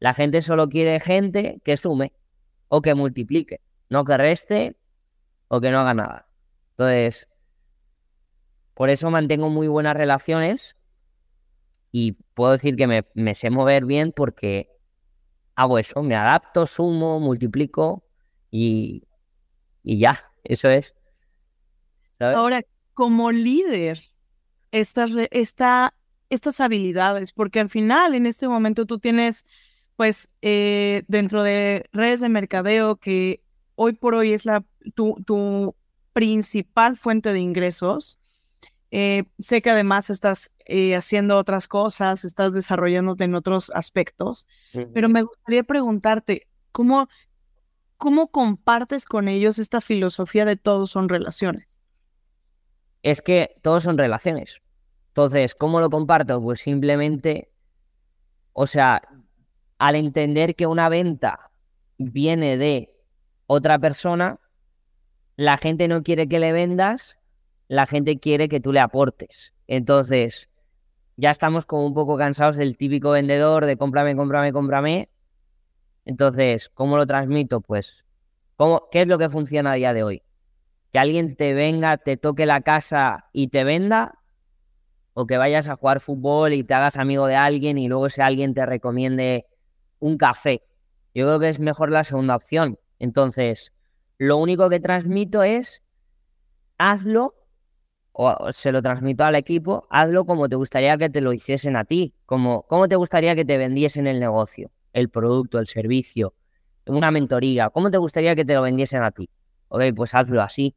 La 0.00 0.14
gente 0.14 0.42
solo 0.42 0.68
quiere 0.68 1.00
gente 1.00 1.60
que 1.64 1.76
sume 1.76 2.12
o 2.68 2.82
que 2.82 2.94
multiplique, 2.94 3.60
no 3.88 4.04
que 4.04 4.16
reste 4.16 4.76
o 5.48 5.60
que 5.60 5.70
no 5.70 5.80
haga 5.80 5.94
nada. 5.94 6.28
Entonces, 6.70 7.28
por 8.74 8.90
eso 8.90 9.10
mantengo 9.10 9.48
muy 9.48 9.66
buenas 9.66 9.96
relaciones 9.96 10.76
y 11.90 12.16
puedo 12.38 12.52
decir 12.52 12.76
que 12.76 12.86
me, 12.86 13.34
sé 13.34 13.50
mover 13.50 13.84
bien 13.84 14.12
porque 14.14 14.68
hago 15.56 15.76
eso, 15.76 16.04
me 16.04 16.14
adapto, 16.14 16.68
sumo, 16.68 17.18
multiplico 17.18 18.04
y, 18.48 19.02
y 19.82 19.98
ya, 19.98 20.20
eso 20.44 20.70
es. 20.70 20.94
Ahora, 22.20 22.62
como 22.94 23.32
líder, 23.32 24.04
estas, 24.70 25.10
esta, 25.32 25.94
estas 26.30 26.60
habilidades, 26.60 27.32
porque 27.32 27.58
al 27.58 27.70
final 27.70 28.14
en 28.14 28.26
este 28.26 28.46
momento 28.46 28.86
tú 28.86 29.00
tienes, 29.00 29.44
pues, 29.96 30.30
eh, 30.40 31.02
dentro 31.08 31.42
de 31.42 31.86
redes 31.92 32.20
de 32.20 32.28
mercadeo, 32.28 32.98
que 32.98 33.42
hoy 33.74 33.94
por 33.94 34.14
hoy 34.14 34.32
es 34.32 34.46
la, 34.46 34.64
tu, 34.94 35.16
tu 35.26 35.74
principal 36.12 36.96
fuente 36.96 37.32
de 37.32 37.40
ingresos, 37.40 38.20
eh, 38.90 39.24
sé 39.38 39.60
que 39.60 39.70
además 39.70 40.08
estás 40.08 40.50
eh, 40.64 40.94
haciendo 40.94 41.36
otras 41.36 41.68
cosas, 41.68 42.24
estás 42.24 42.54
desarrollándote 42.54 43.24
en 43.24 43.34
otros 43.34 43.70
aspectos, 43.74 44.46
pero 44.94 45.08
me 45.08 45.22
gustaría 45.22 45.62
preguntarte, 45.62 46.46
¿cómo, 46.72 47.08
¿cómo 47.98 48.28
compartes 48.28 49.04
con 49.04 49.28
ellos 49.28 49.58
esta 49.58 49.80
filosofía 49.80 50.44
de 50.44 50.56
todos 50.56 50.90
son 50.90 51.08
relaciones? 51.08 51.82
Es 53.02 53.20
que 53.20 53.56
todos 53.62 53.82
son 53.82 53.98
relaciones. 53.98 54.60
Entonces, 55.08 55.54
¿cómo 55.54 55.80
lo 55.80 55.90
comparto? 55.90 56.40
Pues 56.40 56.60
simplemente, 56.60 57.50
o 58.52 58.66
sea, 58.66 59.02
al 59.78 59.96
entender 59.96 60.54
que 60.54 60.66
una 60.66 60.88
venta 60.88 61.50
viene 61.98 62.56
de 62.56 62.94
otra 63.46 63.78
persona, 63.78 64.38
la 65.36 65.56
gente 65.56 65.88
no 65.88 66.02
quiere 66.02 66.28
que 66.28 66.38
le 66.38 66.52
vendas, 66.52 67.18
la 67.68 67.86
gente 67.86 68.18
quiere 68.18 68.48
que 68.48 68.60
tú 68.60 68.72
le 68.72 68.80
aportes. 68.80 69.54
Entonces, 69.66 70.48
ya 71.16 71.30
estamos 71.30 71.66
como 71.66 71.86
un 71.86 71.94
poco 71.94 72.16
cansados 72.16 72.56
del 72.56 72.76
típico 72.76 73.10
vendedor 73.10 73.66
de 73.66 73.76
cómprame, 73.76 74.16
cómprame, 74.16 74.52
cómprame. 74.52 75.10
Entonces, 76.04 76.68
¿cómo 76.70 76.96
lo 76.96 77.06
transmito? 77.06 77.60
Pues, 77.60 78.04
¿cómo, 78.56 78.88
¿qué 78.90 79.02
es 79.02 79.06
lo 79.06 79.18
que 79.18 79.28
funciona 79.28 79.72
a 79.72 79.74
día 79.74 79.92
de 79.92 80.02
hoy? 80.02 80.22
Que 80.92 80.98
alguien 80.98 81.36
te 81.36 81.52
venga, 81.52 81.98
te 81.98 82.16
toque 82.16 82.46
la 82.46 82.62
casa 82.62 83.28
y 83.32 83.48
te 83.48 83.64
venda, 83.64 84.18
o 85.12 85.26
que 85.26 85.36
vayas 85.36 85.68
a 85.68 85.74
jugar 85.74 85.98
fútbol 85.98 86.52
y 86.52 86.62
te 86.62 86.74
hagas 86.74 86.96
amigo 86.96 87.26
de 87.26 87.34
alguien 87.34 87.76
y 87.76 87.88
luego 87.88 88.06
ese 88.06 88.22
alguien 88.22 88.54
te 88.54 88.64
recomiende 88.64 89.46
un 89.98 90.16
café. 90.16 90.62
Yo 91.12 91.26
creo 91.26 91.40
que 91.40 91.48
es 91.48 91.58
mejor 91.58 91.90
la 91.90 92.04
segunda 92.04 92.36
opción. 92.36 92.78
Entonces, 93.00 93.72
lo 94.16 94.36
único 94.36 94.70
que 94.70 94.78
transmito 94.78 95.42
es 95.42 95.82
hazlo 96.78 97.34
o 98.20 98.50
se 98.52 98.72
lo 98.72 98.82
transmito 98.82 99.24
al 99.24 99.36
equipo, 99.36 99.86
hazlo 99.90 100.24
como 100.24 100.48
te 100.48 100.56
gustaría 100.56 100.98
que 100.98 101.08
te 101.08 101.20
lo 101.20 101.32
hiciesen 101.32 101.76
a 101.76 101.84
ti, 101.84 102.14
como 102.26 102.62
cómo 102.64 102.88
te 102.88 102.96
gustaría 102.96 103.36
que 103.36 103.44
te 103.44 103.58
vendiesen 103.58 104.06
el 104.06 104.18
negocio 104.18 104.70
el 104.92 105.08
producto, 105.08 105.58
el 105.58 105.66
servicio, 105.66 106.34
una 106.86 107.10
mentoría, 107.10 107.70
¿cómo 107.70 107.90
te 107.90 107.98
gustaría 107.98 108.34
que 108.34 108.44
te 108.44 108.54
lo 108.54 108.62
vendiesen 108.62 109.02
a 109.02 109.10
ti? 109.10 109.28
Ok, 109.68 109.82
pues 109.94 110.14
hazlo 110.14 110.42
así. 110.42 110.74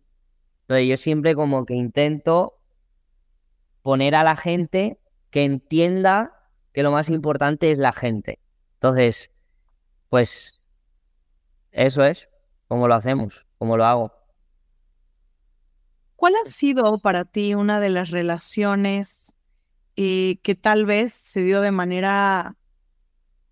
Entonces 0.62 0.88
yo 0.88 0.98
siempre 0.98 1.36
como 1.36 1.66
que 1.66 1.74
intento 1.74 2.60
poner 3.82 4.16
a 4.16 4.24
la 4.24 4.36
gente 4.36 5.00
que 5.30 5.44
entienda 5.46 6.34
que 6.74 6.84
lo 6.84 6.92
más 6.92 7.10
importante 7.10 7.72
es 7.72 7.78
la 7.78 7.94
gente. 7.94 8.40
Entonces, 8.74 9.32
pues 10.10 10.62
eso 11.72 12.04
es 12.04 12.30
como 12.68 12.88
lo 12.88 12.96
hacemos, 12.96 13.46
como 13.58 13.78
lo 13.78 13.86
hago. 13.86 14.21
¿Cuál 16.22 16.36
ha 16.36 16.48
sido 16.48 17.00
para 17.00 17.26
ti 17.26 17.56
una 17.56 17.80
de 17.80 17.90
las 17.90 18.12
relaciones 18.12 19.34
eh, 19.96 20.38
que 20.44 20.54
tal 20.54 20.86
vez 20.86 21.14
se 21.14 21.42
dio 21.42 21.62
de 21.62 21.72
manera 21.72 22.58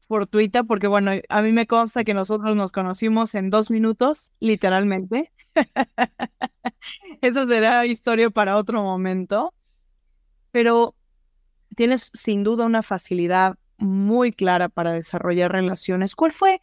fortuita, 0.07 0.63
porque 0.63 0.85
bueno, 0.85 1.13
a 1.29 1.41
mí 1.41 1.51
me 1.51 1.65
consta 1.65 2.03
que 2.03 2.13
nosotros 2.13 2.55
nos 2.55 2.71
conocimos 2.71 3.33
en 3.33 3.49
dos 3.49 3.71
minutos, 3.71 4.33
literalmente. 4.39 5.33
Eso 7.21 7.47
será 7.47 7.87
historia 7.87 8.29
para 8.29 8.55
otro 8.55 8.83
momento. 8.83 9.51
Pero 10.51 10.93
tienes 11.75 12.11
sin 12.13 12.43
duda 12.43 12.65
una 12.65 12.83
facilidad 12.83 13.57
muy 13.79 14.31
clara 14.31 14.69
para 14.69 14.91
desarrollar 14.91 15.51
relaciones. 15.53 16.13
¿Cuál 16.13 16.33
fue 16.33 16.61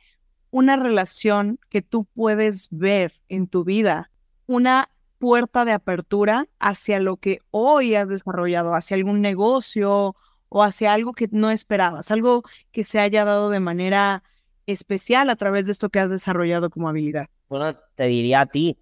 una 0.50 0.76
relación 0.76 1.58
que 1.68 1.82
tú 1.82 2.04
puedes 2.04 2.68
ver 2.70 3.12
en 3.28 3.48
tu 3.48 3.64
vida? 3.64 4.12
Una 4.46 4.88
puerta 5.18 5.64
de 5.64 5.72
apertura 5.72 6.46
hacia 6.58 7.00
lo 7.00 7.16
que 7.16 7.40
hoy 7.50 7.94
has 7.94 8.08
desarrollado, 8.08 8.74
hacia 8.74 8.96
algún 8.96 9.20
negocio 9.20 10.14
o 10.48 10.62
hacia 10.62 10.92
algo 10.92 11.12
que 11.12 11.28
no 11.30 11.50
esperabas, 11.50 12.10
algo 12.10 12.42
que 12.72 12.84
se 12.84 12.98
haya 12.98 13.24
dado 13.24 13.50
de 13.50 13.60
manera 13.60 14.22
especial 14.66 15.30
a 15.30 15.36
través 15.36 15.66
de 15.66 15.72
esto 15.72 15.88
que 15.88 16.00
has 16.00 16.10
desarrollado 16.10 16.70
como 16.70 16.88
habilidad? 16.88 17.28
Bueno, 17.48 17.78
te 17.94 18.04
diría 18.06 18.40
a 18.40 18.46
ti, 18.46 18.78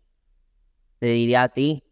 te 0.99 1.07
diría 1.07 1.42
a 1.44 1.49
ti, 1.51 1.85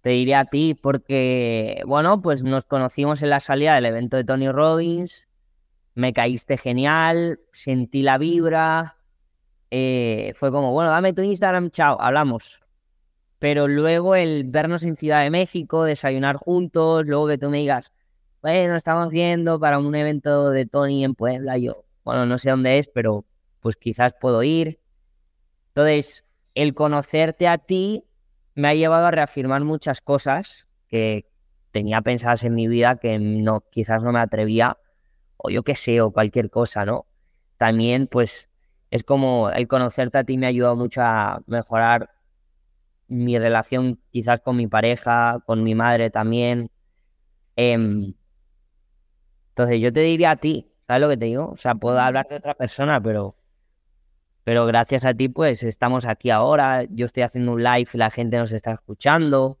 te 0.00 0.10
diría 0.10 0.40
a 0.40 0.44
ti 0.46 0.74
porque, 0.74 1.82
bueno, 1.86 2.20
pues 2.22 2.42
nos 2.42 2.66
conocimos 2.66 3.22
en 3.22 3.30
la 3.30 3.40
salida 3.40 3.74
del 3.74 3.86
evento 3.86 4.16
de 4.16 4.24
Tony 4.24 4.50
Robbins, 4.50 5.28
me 5.94 6.12
caíste 6.12 6.56
genial, 6.56 7.40
sentí 7.52 8.02
la 8.02 8.18
vibra, 8.18 8.96
eh, 9.70 10.32
fue 10.34 10.50
como, 10.50 10.72
bueno, 10.72 10.90
dame 10.90 11.12
tu 11.12 11.22
Instagram, 11.22 11.70
chao, 11.70 12.00
hablamos. 12.00 12.61
Pero 13.42 13.66
luego 13.66 14.14
el 14.14 14.44
vernos 14.44 14.84
en 14.84 14.94
Ciudad 14.94 15.24
de 15.24 15.30
México, 15.30 15.82
desayunar 15.82 16.36
juntos, 16.36 17.04
luego 17.06 17.26
que 17.26 17.38
tú 17.38 17.50
me 17.50 17.58
digas, 17.58 17.92
bueno, 18.40 18.76
estamos 18.76 19.10
viendo 19.10 19.58
para 19.58 19.80
un 19.80 19.92
evento 19.96 20.50
de 20.50 20.64
Tony 20.64 21.02
en 21.02 21.16
Puebla. 21.16 21.58
Yo, 21.58 21.84
bueno, 22.04 22.24
no 22.24 22.38
sé 22.38 22.50
dónde 22.50 22.78
es, 22.78 22.86
pero 22.86 23.24
pues 23.58 23.74
quizás 23.74 24.14
puedo 24.20 24.44
ir. 24.44 24.78
Entonces, 25.70 26.24
el 26.54 26.72
conocerte 26.72 27.48
a 27.48 27.58
ti 27.58 28.04
me 28.54 28.68
ha 28.68 28.74
llevado 28.74 29.06
a 29.06 29.10
reafirmar 29.10 29.64
muchas 29.64 30.00
cosas 30.00 30.68
que 30.86 31.26
tenía 31.72 32.00
pensadas 32.00 32.44
en 32.44 32.54
mi 32.54 32.68
vida 32.68 32.94
que 32.94 33.18
no, 33.18 33.64
quizás 33.72 34.04
no 34.04 34.12
me 34.12 34.20
atrevía, 34.20 34.78
o 35.36 35.50
yo 35.50 35.64
qué 35.64 35.74
sé, 35.74 36.00
o 36.00 36.12
cualquier 36.12 36.48
cosa, 36.48 36.84
¿no? 36.84 37.06
También, 37.56 38.06
pues, 38.06 38.48
es 38.92 39.02
como 39.02 39.50
el 39.50 39.66
conocerte 39.66 40.18
a 40.18 40.22
ti 40.22 40.38
me 40.38 40.46
ha 40.46 40.50
ayudado 40.50 40.76
mucho 40.76 41.00
a 41.02 41.42
mejorar 41.46 42.08
mi 43.12 43.38
relación 43.38 44.00
quizás 44.10 44.40
con 44.40 44.56
mi 44.56 44.66
pareja, 44.66 45.42
con 45.46 45.62
mi 45.62 45.74
madre 45.74 46.10
también. 46.10 46.70
Eh, 47.56 48.14
entonces 49.52 49.80
yo 49.80 49.92
te 49.92 50.00
diría 50.00 50.32
a 50.32 50.36
ti, 50.36 50.72
¿sabes 50.86 51.02
lo 51.02 51.08
que 51.08 51.16
te 51.16 51.26
digo? 51.26 51.50
O 51.50 51.56
sea, 51.56 51.74
puedo 51.74 51.98
hablar 51.98 52.26
de 52.28 52.36
otra 52.36 52.54
persona, 52.54 53.00
pero, 53.02 53.36
pero 54.44 54.64
gracias 54.66 55.04
a 55.04 55.12
ti, 55.14 55.28
pues 55.28 55.62
estamos 55.62 56.06
aquí 56.06 56.30
ahora. 56.30 56.84
Yo 56.84 57.06
estoy 57.06 57.22
haciendo 57.22 57.52
un 57.52 57.62
live 57.62 57.88
y 57.92 57.98
la 57.98 58.10
gente 58.10 58.38
nos 58.38 58.52
está 58.52 58.72
escuchando. 58.72 59.58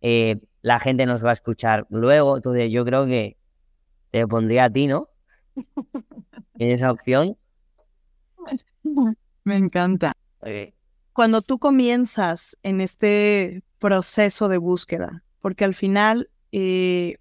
Eh, 0.00 0.40
la 0.62 0.80
gente 0.80 1.06
nos 1.06 1.24
va 1.24 1.30
a 1.30 1.32
escuchar 1.32 1.86
luego. 1.90 2.36
Entonces 2.36 2.70
yo 2.70 2.84
creo 2.84 3.06
que 3.06 3.36
te 4.10 4.26
pondría 4.26 4.64
a 4.64 4.70
ti, 4.70 4.86
¿no? 4.86 5.08
en 6.58 6.70
esa 6.70 6.90
opción. 6.90 7.36
Me 9.44 9.56
encanta. 9.56 10.12
Cuando 11.18 11.42
tú 11.42 11.58
comienzas 11.58 12.56
en 12.62 12.80
este 12.80 13.64
proceso 13.80 14.46
de 14.46 14.56
búsqueda, 14.56 15.24
porque 15.40 15.64
al 15.64 15.74
final 15.74 16.30
eh, 16.52 17.18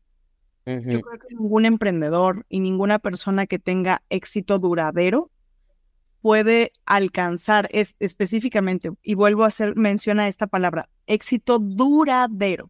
yo 0.67 1.01
creo 1.01 1.19
que 1.19 1.33
ningún 1.33 1.65
emprendedor 1.65 2.45
y 2.47 2.59
ninguna 2.59 2.99
persona 2.99 3.47
que 3.47 3.57
tenga 3.57 4.03
éxito 4.09 4.59
duradero 4.59 5.31
puede 6.21 6.73
alcanzar 6.85 7.69
específicamente, 7.71 8.91
y 9.01 9.15
vuelvo 9.15 9.45
a 9.45 9.47
hacer 9.47 9.75
mención 9.75 10.19
a 10.19 10.27
esta 10.27 10.45
palabra, 10.45 10.89
éxito 11.07 11.57
duradero, 11.57 12.69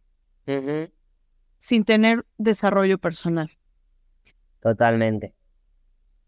sin 1.58 1.84
tener 1.84 2.24
desarrollo 2.38 2.96
personal. 2.96 3.50
Totalmente. 4.60 5.34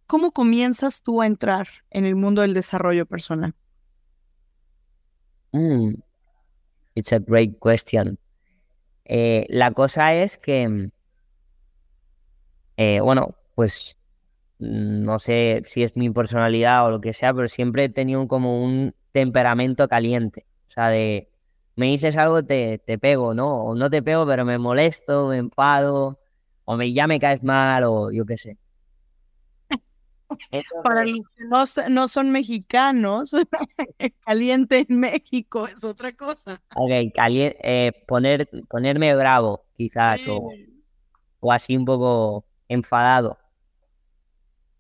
¿Cómo 0.07 0.33
comienzas 0.33 1.01
tú 1.01 1.23
a 1.23 1.27
entrar 1.27 1.69
en 1.89 2.05
el 2.05 2.17
mundo 2.17 2.43
del 2.43 2.53
desarrollo 2.53 3.07
personal? 3.07 3.55
Mm, 5.55 6.03
it's 6.97 7.13
a 7.13 7.21
great 7.21 7.59
question. 7.61 8.19
Eh, 9.07 9.47
la 9.51 9.73
cosa 9.73 10.15
es 10.15 10.39
que 10.39 10.91
eh, 12.77 13.01
bueno, 13.01 13.37
pues 13.55 13.99
mm, 14.59 15.05
no 15.05 15.19
sé 15.19 15.63
si 15.67 15.83
es 15.83 15.97
mi 15.97 16.11
personalidad 16.11 16.87
o 16.87 16.91
lo 16.91 17.01
que 17.01 17.13
sea, 17.13 17.35
pero 17.35 17.49
siempre 17.49 17.85
he 17.85 17.89
tenido 17.89 18.27
como 18.29 18.63
un 18.65 18.95
temperamento 19.13 19.89
caliente. 19.89 20.47
O 20.71 20.73
sea, 20.73 20.89
de 20.89 21.29
me 21.77 21.87
dices 21.89 22.17
algo, 22.17 22.45
te, 22.45 22.79
te 22.79 22.99
pego, 22.99 23.35
¿no? 23.35 23.65
O 23.65 23.75
no 23.77 23.91
te 23.91 24.03
pego, 24.03 24.27
pero 24.27 24.45
me 24.45 24.59
molesto, 24.59 25.29
me 25.29 25.39
enfado, 25.39 26.21
o 26.65 26.77
me, 26.77 26.93
ya 26.93 27.07
me 27.07 27.21
caes 27.21 27.43
mal, 27.43 27.85
o 27.85 28.11
yo 28.13 28.27
qué 28.27 28.39
sé. 28.39 28.59
Para 30.83 31.05
los 31.05 31.75
que 31.75 31.89
no, 31.89 32.09
son 32.09 32.31
mexicanos, 32.31 33.33
caliente 34.25 34.87
en 34.89 35.01
México 35.01 35.67
es 35.67 35.85
otra 35.85 36.13
cosa. 36.13 36.63
Ok, 36.75 36.91
eh, 36.93 37.93
poner, 38.07 38.49
ponerme 38.69 39.15
bravo, 39.15 39.65
quizás, 39.77 40.27
o, 40.29 40.51
o 41.41 41.53
así 41.53 41.77
un 41.77 41.85
poco 41.85 42.45
enfadado. 42.69 43.39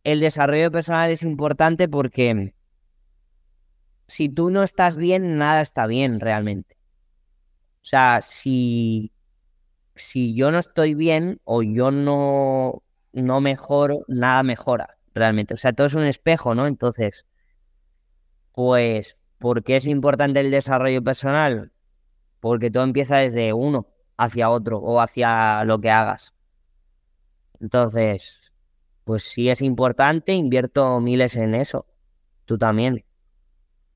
El 0.05 0.21
desarrollo 0.21 0.71
personal 0.71 1.11
es 1.11 1.23
importante 1.23 1.89
porque 1.89 2.55
si 4.07 4.29
tú 4.29 4.51
no 4.51 4.63
estás 4.63 4.97
bien, 4.97 5.37
nada 5.37 5.61
está 5.61 5.87
bien 5.87 6.21
realmente. 6.21 6.77
O 7.83 7.87
sea, 7.91 8.23
si, 8.23 9.13
si 9.95 10.35
yo 10.35 10.51
no 10.51 10.59
estoy 10.59 10.95
bien 10.95 11.41
o 11.45 11.63
yo 11.63 11.91
no, 11.91 12.83
no 13.13 13.41
mejoro, 13.41 14.05
nada 14.09 14.43
mejora 14.43 15.00
realmente. 15.21 15.55
O 15.55 15.57
sea, 15.57 15.73
todo 15.73 15.87
es 15.87 15.95
un 15.95 16.03
espejo, 16.03 16.57
¿no? 16.57 16.67
Entonces, 16.67 17.25
pues, 18.53 19.17
¿por 19.39 19.63
qué 19.63 19.77
es 19.77 19.87
importante 19.87 20.41
el 20.41 20.51
desarrollo 20.51 21.05
personal? 21.05 21.71
Porque 22.41 22.71
todo 22.71 22.83
empieza 22.83 23.19
desde 23.19 23.53
uno 23.53 23.87
hacia 24.17 24.51
otro 24.51 24.79
o 24.79 25.01
hacia 25.01 25.63
lo 25.65 25.81
que 25.81 25.91
hagas. 25.91 26.35
Entonces, 27.61 28.53
pues 29.05 29.23
si 29.25 29.49
es 29.49 29.63
importante, 29.63 30.33
invierto 30.33 31.01
miles 31.01 31.37
en 31.37 31.55
eso. 31.55 31.87
Tú 32.45 32.59
también. 32.59 33.05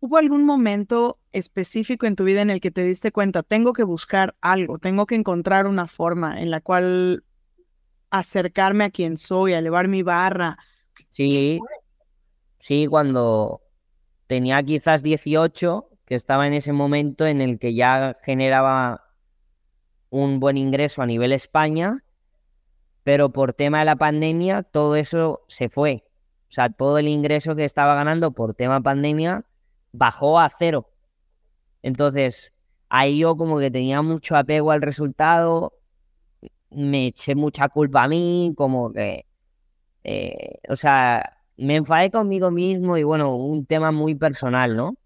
¿Hubo 0.01 0.19
algún 0.19 0.45
momento 0.45 1.19
específico 1.33 2.07
en 2.07 2.15
tu 2.15 2.25
vida 2.25 2.43
en 2.43 2.51
el 2.51 2.61
que 2.61 2.71
te 2.71 2.85
diste 2.85 3.11
cuenta, 3.11 3.43
tengo 3.43 3.73
que 3.73 3.85
buscar 3.85 4.35
algo, 4.43 4.79
tengo 4.79 5.07
que 5.07 5.15
encontrar 5.15 5.67
una 5.67 5.87
forma 5.87 6.41
en 6.41 6.51
la 6.51 6.61
cual 6.61 7.25
acercarme 8.11 8.85
a 8.85 8.91
quien 8.91 9.17
soy, 9.17 9.55
a 9.55 9.59
elevar 9.59 9.89
mi 9.89 10.03
barra? 10.03 10.59
Sí, 11.15 11.61
sí, 12.59 12.89
cuando 12.89 13.63
tenía 14.27 14.61
quizás 14.65 15.05
18, 15.05 15.89
que 16.07 16.17
estaba 16.17 16.49
en 16.49 16.55
ese 16.55 16.73
momento 16.73 17.25
en 17.25 17.41
el 17.41 17.61
que 17.61 17.73
ya 17.73 18.17
generaba 18.25 19.05
un 20.11 20.41
buen 20.41 20.57
ingreso 20.57 21.03
a 21.03 21.07
nivel 21.07 21.31
España, 21.31 22.03
pero 23.05 23.31
por 23.31 23.53
tema 23.53 23.79
de 23.79 23.85
la 23.85 23.95
pandemia 23.95 24.65
todo 24.65 24.97
eso 24.97 25.45
se 25.47 25.69
fue. 25.69 26.03
O 26.49 26.53
sea, 26.53 26.69
todo 26.69 26.99
el 26.99 27.07
ingreso 27.07 27.55
que 27.55 27.65
estaba 27.65 27.95
ganando 27.95 28.33
por 28.33 28.55
tema 28.55 28.81
pandemia 28.81 29.45
bajó 29.93 30.41
a 30.41 30.51
cero. 30.51 30.91
Entonces, 31.83 32.53
ahí 32.89 33.19
yo 33.19 33.37
como 33.37 33.61
que 33.61 33.71
tenía 33.71 34.03
mucho 34.03 34.35
apego 34.35 34.73
al 34.73 34.83
resultado, 34.83 35.75
me 36.71 37.07
eché 37.07 37.37
mucha 37.37 37.69
culpa 37.69 38.03
a 38.03 38.09
mí, 38.09 38.53
como 38.57 38.93
que, 38.93 39.27
eh, 40.05 40.59
o 40.69 40.77
sea, 40.77 41.39
me 41.57 41.77
enfadé 41.77 42.11
conmigo 42.11 42.51
mismo 42.51 42.97
y 42.99 43.03
bueno, 43.03 43.35
un 43.37 43.67
tema 43.67 43.91
muy 43.93 44.15
personal, 44.15 44.77
¿no? 44.77 44.97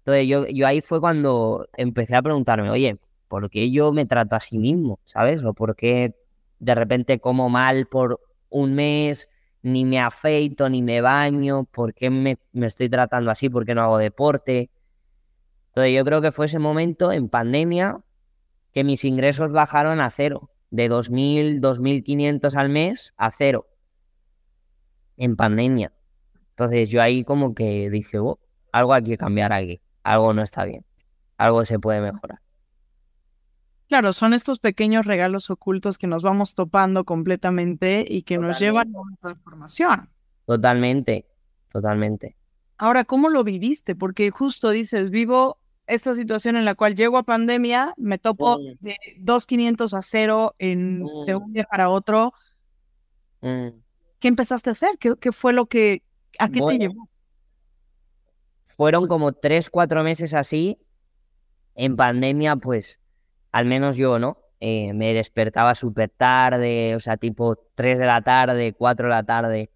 Entonces 0.00 0.26
yo, 0.26 0.46
yo 0.46 0.66
ahí 0.66 0.80
fue 0.80 1.00
cuando 1.00 1.68
empecé 1.76 2.16
a 2.16 2.22
preguntarme, 2.22 2.70
oye, 2.70 2.98
¿por 3.28 3.50
qué 3.50 3.70
yo 3.70 3.92
me 3.92 4.06
trato 4.06 4.36
a 4.36 4.40
sí 4.40 4.58
mismo? 4.58 5.00
¿Sabes? 5.04 5.44
O 5.44 5.52
por 5.54 5.76
qué 5.76 6.14
de 6.58 6.74
repente 6.74 7.20
como 7.20 7.48
mal 7.50 7.86
por 7.86 8.20
un 8.48 8.74
mes, 8.74 9.28
ni 9.62 9.84
me 9.84 10.00
afeito, 10.00 10.68
ni 10.68 10.82
me 10.82 11.00
baño, 11.00 11.64
¿por 11.64 11.94
qué 11.94 12.10
me, 12.10 12.38
estoy 12.54 12.88
tratando 12.88 13.30
así? 13.30 13.50
¿Por 13.50 13.66
qué 13.66 13.74
no 13.74 13.82
hago 13.82 13.98
deporte? 13.98 14.70
Entonces 15.68 15.94
yo 15.94 16.04
creo 16.04 16.22
que 16.22 16.32
fue 16.32 16.46
ese 16.46 16.58
momento 16.58 17.12
en 17.12 17.28
pandemia 17.28 18.00
que 18.72 18.84
mis 18.84 19.04
ingresos 19.04 19.52
bajaron 19.52 20.00
a 20.00 20.10
cero, 20.10 20.50
de 20.70 20.90
2.000, 20.90 21.60
2.500 21.60 22.54
al 22.54 22.68
mes 22.68 23.14
a 23.16 23.30
cero, 23.30 23.66
en 25.18 25.36
pandemia. 25.36 25.92
Entonces 26.50 26.88
yo 26.88 27.02
ahí 27.02 27.24
como 27.24 27.54
que 27.54 27.90
dije, 27.90 28.18
oh, 28.18 28.38
algo 28.72 28.92
hay 28.92 29.04
que 29.04 29.18
cambiar 29.18 29.52
aquí, 29.52 29.80
algo 30.02 30.32
no 30.32 30.42
está 30.42 30.64
bien, 30.64 30.84
algo 31.36 31.64
se 31.64 31.78
puede 31.78 32.00
mejorar. 32.00 32.40
Claro, 33.88 34.12
son 34.12 34.34
estos 34.34 34.58
pequeños 34.58 35.06
regalos 35.06 35.50
ocultos 35.50 35.96
que 35.96 36.06
nos 36.06 36.22
vamos 36.22 36.54
topando 36.54 37.04
completamente 37.04 38.04
y 38.06 38.22
que 38.22 38.36
nos 38.36 38.58
llevan 38.58 38.94
a 38.94 39.00
una 39.00 39.16
transformación. 39.16 40.10
Totalmente, 40.44 41.26
totalmente. 41.72 42.36
Ahora, 42.76 43.04
¿cómo 43.04 43.30
lo 43.30 43.44
viviste? 43.44 43.94
Porque 43.96 44.30
justo 44.30 44.70
dices, 44.70 45.10
vivo 45.10 45.58
esta 45.86 46.14
situación 46.14 46.56
en 46.56 46.66
la 46.66 46.74
cual 46.74 46.94
llego 46.94 47.16
a 47.16 47.22
pandemia, 47.22 47.94
me 47.96 48.18
topo 48.18 48.58
mm. 48.58 48.84
de 48.84 48.96
2.500 49.20 49.96
a 49.96 50.02
cero 50.02 50.54
en, 50.58 51.02
de 51.26 51.34
un 51.34 51.50
mm. 51.50 51.52
día 51.54 51.64
para 51.64 51.88
otro. 51.88 52.34
Mm. 53.40 53.68
¿Qué 54.20 54.28
empezaste 54.28 54.70
a 54.70 54.72
hacer? 54.72 54.90
¿Qué, 54.98 55.32
fue 55.32 55.52
lo 55.52 55.66
que, 55.66 56.02
a 56.38 56.48
qué 56.48 56.60
te 56.60 56.78
llevó? 56.78 57.08
Fueron 58.76 59.06
como 59.08 59.32
tres, 59.32 59.70
cuatro 59.70 60.02
meses 60.02 60.34
así. 60.34 60.78
En 61.74 61.96
pandemia, 61.96 62.56
pues 62.56 62.98
al 63.52 63.66
menos 63.66 63.96
yo, 63.96 64.18
¿no? 64.18 64.38
Eh, 64.60 64.92
me 64.92 65.14
despertaba 65.14 65.74
súper 65.74 66.10
tarde, 66.10 66.96
o 66.96 67.00
sea, 67.00 67.16
tipo 67.16 67.56
3 67.74 67.98
de 67.98 68.06
la 68.06 68.22
tarde, 68.22 68.72
4 68.72 69.06
de 69.06 69.14
la 69.14 69.22
tarde. 69.22 69.70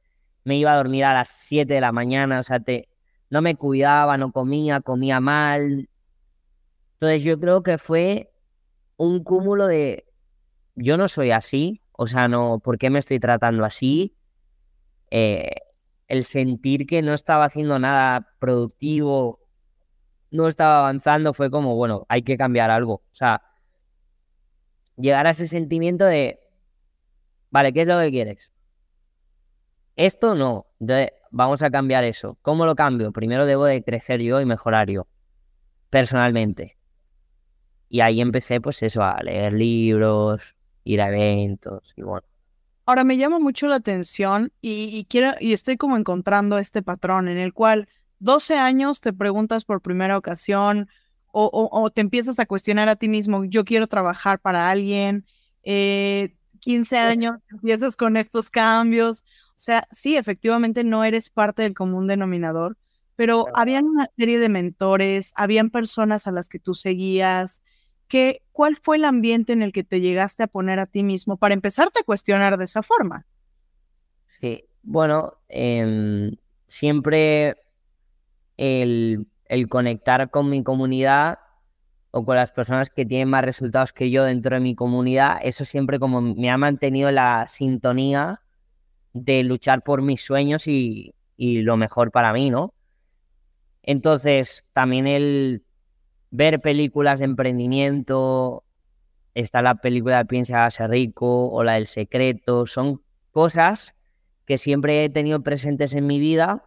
Me 0.44 0.57
iba 0.57 0.72
a 0.72 0.76
dormir 0.76 1.05
a 1.05 1.14
las 1.14 1.28
7 1.28 1.74
de 1.74 1.81
la 1.81 1.92
mañana, 1.92 2.40
o 2.40 2.42
sea, 2.42 2.59
te, 2.59 2.88
no 3.31 3.42
me 3.42 3.55
cuidaba, 3.55 4.18
no 4.18 4.33
comía, 4.33 4.81
comía 4.81 5.20
mal. 5.20 5.88
Entonces 6.94 7.22
yo 7.22 7.38
creo 7.38 7.62
que 7.62 7.78
fue 7.78 8.33
un 8.96 9.22
cúmulo 9.22 9.66
de, 9.66 10.05
yo 10.74 10.96
no 10.96 11.07
soy 11.09 11.31
así, 11.31 11.81
o 11.92 12.07
sea, 12.07 12.28
no, 12.28 12.59
¿por 12.59 12.78
qué 12.78 12.90
me 12.90 12.98
estoy 12.98 13.20
tratando 13.20 13.64
así? 13.64 14.16
Eh, 15.14 15.57
el 16.09 16.25
sentir 16.25 16.87
que 16.87 17.03
no 17.03 17.12
estaba 17.12 17.44
haciendo 17.44 17.79
nada 17.79 18.35
productivo, 18.38 19.40
no 20.31 20.48
estaba 20.48 20.79
avanzando, 20.79 21.35
fue 21.35 21.51
como, 21.51 21.77
bueno, 21.77 22.07
hay 22.09 22.22
que 22.22 22.38
cambiar 22.38 22.70
algo. 22.70 22.94
O 22.94 23.14
sea, 23.14 23.42
llegar 24.96 25.27
a 25.27 25.31
ese 25.31 25.46
sentimiento 25.46 26.07
de, 26.07 26.40
vale, 27.51 27.75
¿qué 27.75 27.83
es 27.83 27.88
lo 27.88 27.98
que 27.98 28.11
quieres? 28.11 28.53
Esto 29.96 30.35
no, 30.35 30.66
vamos 31.31 31.62
a 31.62 31.70
cambiar 31.70 32.05
eso. 32.05 32.38
¿Cómo 32.40 32.64
lo 32.64 32.75
cambio? 32.75 33.12
Primero 33.12 33.44
debo 33.44 33.66
de 33.66 33.85
crecer 33.85 34.22
yo 34.22 34.40
y 34.40 34.46
mejorar 34.46 34.88
yo, 34.88 35.07
personalmente. 35.90 36.79
Y 37.90 38.01
ahí 38.01 38.22
empecé, 38.22 38.62
pues 38.62 38.83
eso, 38.83 39.03
a 39.03 39.22
leer 39.22 39.53
libros, 39.53 40.57
ir 40.85 41.03
a 41.03 41.09
eventos 41.09 41.92
y 41.96 42.03
bueno. 42.03 42.32
Ahora 42.85 43.05
me 43.05 43.16
llama 43.16 43.38
mucho 43.38 43.68
la 43.68 43.77
atención 43.77 44.53
y, 44.61 45.07
quiero, 45.09 45.35
y 45.40 45.53
estoy 45.53 45.77
como 45.77 45.97
encontrando 45.97 46.59
este 46.59 46.83
patrón 46.83 47.29
en 47.29 47.38
el 47.38 47.53
cual 47.53 47.88
12 48.18 48.57
años 48.57 49.01
te 49.01 49.12
preguntas 49.12 49.64
por 49.64 49.81
primera 49.81 50.18
ocasión, 50.18 50.88
o, 51.35 51.90
te 51.90 52.03
empiezas 52.03 52.38
a 52.38 52.47
cuestionar 52.47 52.88
a 52.88 52.97
ti 52.97 53.09
mismo, 53.09 53.45
yo 53.45 53.64
quiero 53.64 53.87
trabajar 53.87 54.38
para 54.38 54.68
alguien, 54.68 55.25
15 55.62 55.64
eh, 55.64 56.99
años, 56.99 57.38
empiezas 57.51 57.97
con 57.97 58.16
estos 58.16 58.51
cambios, 58.51 59.25
o 59.51 59.64
sea, 59.64 59.88
sí, 59.90 60.16
efectivamente 60.16 60.85
no 60.85 61.05
eres 61.05 61.31
parte 61.31 61.62
del 61.62 61.75
común 61.75 62.07
denominador, 62.07 62.77
pero 63.16 63.47
habían 63.55 63.87
una 63.87 64.09
serie 64.16 64.38
de 64.38 64.49
mentores, 64.49 65.33
habían 65.37 65.71
personas 65.71 66.27
a 66.27 66.33
las 66.33 66.49
que 66.49 66.59
tú 66.59 66.75
seguías, 66.75 67.62
¿Qué, 68.12 68.42
¿cuál 68.53 68.77
fue 68.77 68.96
el 68.96 69.07
ambiente 69.07 69.55
en 69.55 69.62
el 69.62 69.72
que 69.72 69.85
te 69.85 70.03
llegaste 70.03 70.42
a 70.42 70.46
poner 70.46 70.79
a 70.79 70.85
ti 70.85 71.03
mismo 71.03 71.38
para 71.38 71.55
empezarte 71.55 72.01
a 72.01 72.05
cuestionar 72.05 72.59
de 72.59 72.66
esa 72.66 72.83
forma? 72.83 73.25
Sí, 74.38 74.66
bueno, 74.83 75.38
em, 75.48 76.37
siempre 76.66 77.57
el 78.59 79.27
el 79.53 79.68
conectar 79.68 80.31
con 80.31 80.48
mi 80.48 80.62
comunidad 80.62 81.38
o 82.11 82.25
con 82.25 82.37
las 82.37 82.53
personas 82.53 82.88
que 82.88 83.05
tienen 83.05 83.29
más 83.29 83.44
resultados 83.44 83.92
que 83.92 84.11
yo 84.11 84.25
dentro 84.25 84.55
de 84.55 84.61
mi 84.61 84.75
comunidad, 84.75 85.40
eso 85.42 85.66
siempre 85.66 85.98
como 85.98 86.22
me 86.22 86.51
ha 86.51 86.57
mantenido 86.57 87.11
la 87.11 87.46
sintonía 87.48 88.40
de 89.12 89.44
luchar 89.44 89.83
por 89.83 90.01
mis 90.01 90.25
sueños 90.25 90.66
y, 90.66 91.14
lo 91.37 91.77
mejor 91.77 92.12
para 92.12 92.33
mí, 92.33 92.48
¿no? 92.48 92.72
Entonces, 93.83 94.64
también 94.72 95.07
el 95.07 95.64
ver 96.33 96.61
películas 96.61 97.21
de 97.21 97.27
emprendimiento, 97.27 98.64
está 99.35 99.62
la 99.62 99.77
película 99.77 100.18
de 100.18 100.25
Piensa 100.25 100.68
ser 100.71 100.90
rico 100.90 101.49
o 101.51 101.62
la 101.62 101.75
del 101.75 101.87
secreto, 101.87 102.66
son 102.66 103.01
cosas 103.31 103.95
que 104.45 104.59
siempre 104.59 105.05
he 105.05 105.09
tenido 105.09 105.42
presentes 105.42 105.95
en 105.95 106.09
mi 106.09 106.18
vida 106.18 106.64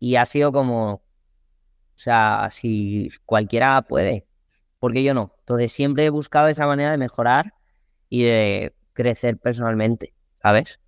y 0.00 0.16
ha 0.16 0.24
sido 0.24 0.50
como 0.50 0.94
o 0.94 1.98
sea, 1.98 2.48
si 2.50 3.08
cualquiera 3.24 3.80
puede, 3.82 4.26
¿por 4.80 4.92
qué 4.92 5.04
yo 5.04 5.14
no? 5.14 5.32
Entonces 5.38 5.70
siempre 5.70 6.06
he 6.06 6.10
buscado 6.10 6.48
esa 6.48 6.66
manera 6.66 6.90
de 6.90 6.98
mejorar 6.98 7.54
y 8.08 8.24
de 8.24 8.74
crecer 8.94 9.38
personalmente, 9.38 10.12
¿sabes? 10.42 10.80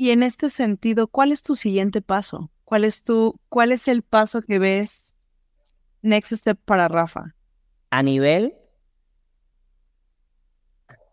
y 0.00 0.12
en 0.12 0.22
este 0.22 0.48
sentido, 0.48 1.08
¿cuál 1.08 1.30
es 1.30 1.42
tu 1.42 1.54
siguiente 1.54 2.00
paso? 2.00 2.50
¿Cuál 2.64 2.84
es 2.84 3.04
tu, 3.04 3.38
cuál 3.50 3.70
es 3.70 3.86
el 3.86 4.00
paso 4.00 4.40
que 4.40 4.58
ves 4.58 5.14
next 6.02 6.32
step 6.32 6.58
para 6.64 6.88
Rafa? 6.88 7.34
A 7.90 8.02
nivel 8.02 8.54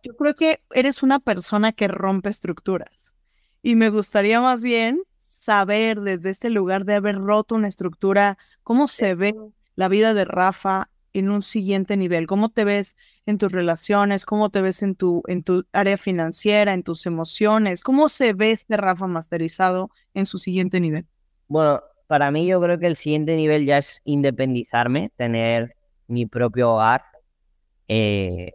yo 0.08 0.16
creo 0.16 0.36
que 0.36 0.62
eres 0.72 1.04
una 1.04 1.20
persona 1.20 1.74
que 1.74 1.88
rompe 1.88 2.30
estructuras. 2.30 3.14
Y 3.62 3.76
me 3.76 3.90
gustaría 3.90 4.40
más 4.40 4.64
bien 4.64 5.02
saber 5.20 6.00
desde 6.00 6.30
este 6.30 6.50
lugar 6.50 6.86
de 6.86 6.96
haber 6.96 7.16
roto 7.18 7.56
una 7.56 7.68
estructura, 7.68 8.38
cómo 8.64 8.88
se 8.88 9.16
ve 9.16 9.36
la 9.76 9.90
vida 9.90 10.14
de 10.14 10.24
Rafa 10.26 10.90
en 11.14 11.30
un 11.30 11.42
siguiente 11.42 11.98
nivel, 11.98 12.28
cómo 12.28 12.50
te 12.50 12.64
ves 12.64 12.96
en 13.26 13.38
tus 13.38 13.52
relaciones, 13.52 14.26
cómo 14.26 14.50
te 14.50 14.62
ves 14.62 14.82
en 14.84 14.96
tu, 14.96 15.24
en 15.28 15.44
tu 15.44 15.66
área 15.74 15.98
financiera, 15.98 16.74
en 16.74 16.84
tus 16.84 17.06
emociones, 17.06 17.82
cómo 17.82 18.08
se 18.08 18.34
ve 18.34 18.52
este 18.52 18.78
Rafa 18.78 19.08
masterizado 19.08 19.90
en 20.14 20.26
su 20.26 20.38
siguiente 20.38 20.80
nivel. 20.80 21.06
Bueno, 21.48 21.82
para 22.08 22.32
mí 22.32 22.48
yo 22.48 22.62
creo 22.62 22.80
que 22.80 22.88
el 22.88 22.96
siguiente 22.96 23.36
nivel 23.36 23.66
ya 23.66 23.78
es 23.78 24.02
independizarme, 24.06 25.12
tener 25.16 25.76
mi 26.08 26.26
propio 26.26 26.72
hogar, 26.74 27.04
eh, 27.88 28.54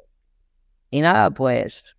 y 0.91 1.01
nada, 1.01 1.31
pues, 1.31 1.97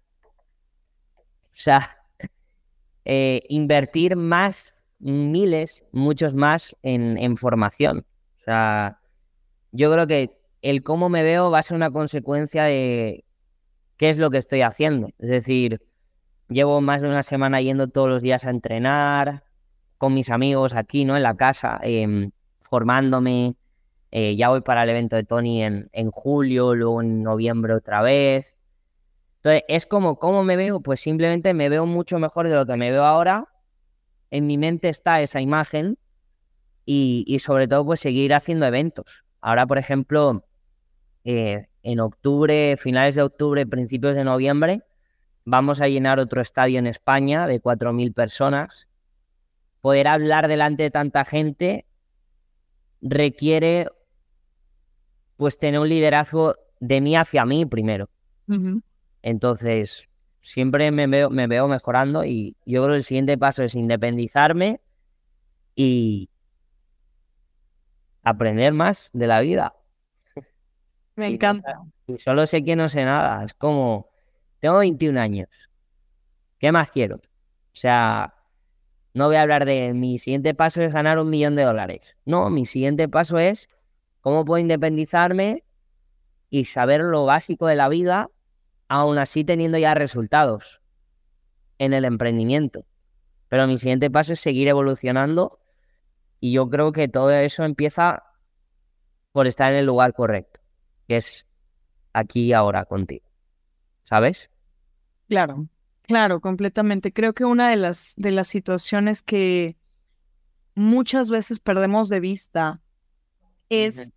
o 1.18 1.56
sea, 1.56 1.98
eh, 3.06 3.42
invertir 3.50 4.16
más, 4.16 4.74
miles, 5.00 5.84
muchos 5.92 6.34
más 6.34 6.76
en, 6.84 7.18
en 7.18 7.38
formación. 7.38 8.06
O 8.42 8.44
sea, 8.46 9.00
yo 9.72 9.92
creo 9.92 10.08
que 10.08 10.38
el 10.62 10.84
cómo 10.84 11.10
me 11.10 11.24
veo 11.24 11.52
va 11.52 11.60
a 11.60 11.64
ser 11.64 11.76
una 11.76 11.92
consecuencia 11.92 12.64
de 12.66 13.26
qué 13.98 14.10
es 14.10 14.18
lo 14.18 14.30
que 14.30 14.38
estoy 14.38 14.62
haciendo. 14.62 15.10
Es 15.20 15.30
decir, 15.30 15.82
llevo 16.50 16.82
más 16.82 17.02
de 17.02 17.10
una 17.10 17.24
semana 17.24 17.62
yendo 17.62 17.88
todos 17.90 18.10
los 18.10 18.22
días 18.22 18.46
a 18.46 18.50
entrenar 18.50 19.44
con 19.98 20.14
mis 20.14 20.30
amigos 20.30 20.76
aquí, 20.76 21.06
¿no? 21.06 21.16
En 21.18 21.24
la 21.24 21.36
casa, 21.36 21.80
em, 21.84 22.32
formándome. 22.62 23.56
Eh, 24.12 24.36
ya 24.36 24.50
voy 24.50 24.62
para 24.62 24.84
el 24.84 24.90
evento 24.90 25.16
de 25.16 25.24
Tony 25.24 25.64
en, 25.64 25.90
en 25.94 26.12
julio, 26.12 26.76
luego 26.76 27.02
en 27.02 27.24
noviembre 27.24 27.74
otra 27.74 28.02
vez. 28.02 28.58
Entonces, 29.44 29.64
es 29.68 29.86
como, 29.86 30.20
¿cómo 30.20 30.44
me 30.44 30.56
veo? 30.56 30.80
Pues 30.80 31.02
simplemente 31.02 31.54
me 31.54 31.68
veo 31.68 31.86
mucho 31.86 32.18
mejor 32.18 32.48
de 32.48 32.56
lo 32.56 32.66
que 32.66 32.78
me 32.78 32.92
veo 32.92 33.04
ahora. 33.04 33.50
En 34.32 34.48
mi 34.48 34.58
mente 34.58 34.88
está 34.88 35.22
esa 35.22 35.42
imagen 35.42 35.98
y, 36.86 37.38
sobre 37.40 37.68
todo, 37.68 37.86
pues 37.86 38.00
seguir 38.00 38.34
haciendo 38.34 38.66
eventos. 38.66 39.24
Ahora, 39.42 39.68
por 39.68 39.78
ejemplo, 39.78 40.46
eh, 41.26 41.68
en 41.82 42.00
octubre, 42.00 42.78
finales 42.78 43.16
de 43.16 43.22
octubre, 43.22 43.66
principios 43.66 44.16
de 44.16 44.24
noviembre, 44.24 44.84
vamos 45.44 45.82
a 45.82 45.90
llenar 45.90 46.20
otro 46.20 46.42
estadio 46.42 46.80
en 46.80 46.88
España 46.88 47.46
de 47.46 47.62
4.000 47.62 48.14
personas. 48.14 48.88
Poder 49.84 50.08
hablar 50.08 50.48
delante 50.48 50.84
de 50.84 50.92
tanta 50.92 51.26
gente 51.26 51.86
requiere 53.02 53.90
pues 55.36 55.58
tener 55.58 55.82
un 55.82 55.90
liderazgo 55.90 56.56
de 56.80 57.02
mí 57.02 57.18
hacia 57.18 57.44
mí 57.44 57.66
primero. 57.66 58.10
Entonces, 59.22 60.08
siempre 60.40 60.90
me 60.92 61.06
veo, 61.08 61.30
me 61.30 61.48
veo 61.48 61.68
mejorando 61.68 62.24
y 62.24 62.56
yo 62.66 62.82
creo 62.84 62.94
que 62.94 63.00
el 63.00 63.04
siguiente 63.04 63.38
paso 63.38 63.62
es 63.62 63.76
independizarme 63.76 64.80
y 65.76 66.30
aprender 68.22 68.72
más 68.72 69.10
de 69.12 69.28
la 69.28 69.42
vida. 69.42 69.76
Me 71.18 71.28
encanta. 71.28 71.82
Y 72.08 72.20
solo 72.20 72.46
sé 72.46 72.64
que 72.64 72.78
no 72.78 72.88
sé 72.88 73.04
nada. 73.04 73.44
Es 73.44 73.54
como, 73.54 74.08
tengo 74.62 74.78
21 74.78 75.18
años. 75.18 75.50
¿Qué 76.58 76.72
más 76.72 76.90
quiero? 76.90 77.18
O 77.18 77.76
sea, 77.76 78.33
no 79.14 79.28
voy 79.28 79.36
a 79.36 79.44
hablar 79.44 79.66
de 79.66 79.94
mi 79.94 80.18
siguiente 80.18 80.56
paso 80.56 80.82
es 80.82 80.94
ganar 80.94 81.20
un 81.20 81.30
millón 81.30 81.56
de 81.56 81.64
dólares. 81.64 82.16
No, 82.26 82.50
mi 82.50 82.66
siguiente 82.66 83.08
paso 83.08 83.38
es 83.38 83.70
cómo 84.22 84.44
puedo 84.44 84.60
independizarme 84.60 85.64
y 86.50 86.66
saber 86.66 87.02
lo 87.02 87.26
básico 87.26 87.68
de 87.68 87.76
la 87.76 87.90
vida 87.90 88.30
aún 88.88 89.18
así 89.18 89.44
teniendo 89.44 89.78
ya 89.78 89.94
resultados 89.94 90.82
en 91.78 91.94
el 91.94 92.06
emprendimiento. 92.06 92.86
Pero 93.50 93.68
mi 93.68 93.78
siguiente 93.78 94.10
paso 94.10 94.34
es 94.34 94.40
seguir 94.40 94.68
evolucionando 94.68 95.60
y 96.40 96.52
yo 96.54 96.70
creo 96.70 96.92
que 96.92 97.08
todo 97.08 97.32
eso 97.32 97.64
empieza 97.64 98.24
por 99.32 99.46
estar 99.46 99.74
en 99.74 99.80
el 99.80 99.86
lugar 99.86 100.14
correcto, 100.14 100.60
que 101.08 101.18
es 101.18 101.46
aquí 102.14 102.46
y 102.46 102.54
ahora 102.54 102.86
contigo. 102.86 103.26
¿Sabes? 104.04 104.50
Claro, 105.28 105.68
claro, 106.04 106.40
completamente. 106.42 107.12
Creo 107.12 107.34
que 107.34 107.46
una 107.46 107.70
de 107.70 107.76
las, 107.76 108.14
de 108.18 108.32
las 108.32 108.48
situaciones 108.48 109.22
que 109.22 109.78
muchas 110.76 111.30
veces 111.30 111.60
perdemos 111.60 112.10
de 112.10 112.20
vista 112.20 112.82
es 113.70 114.12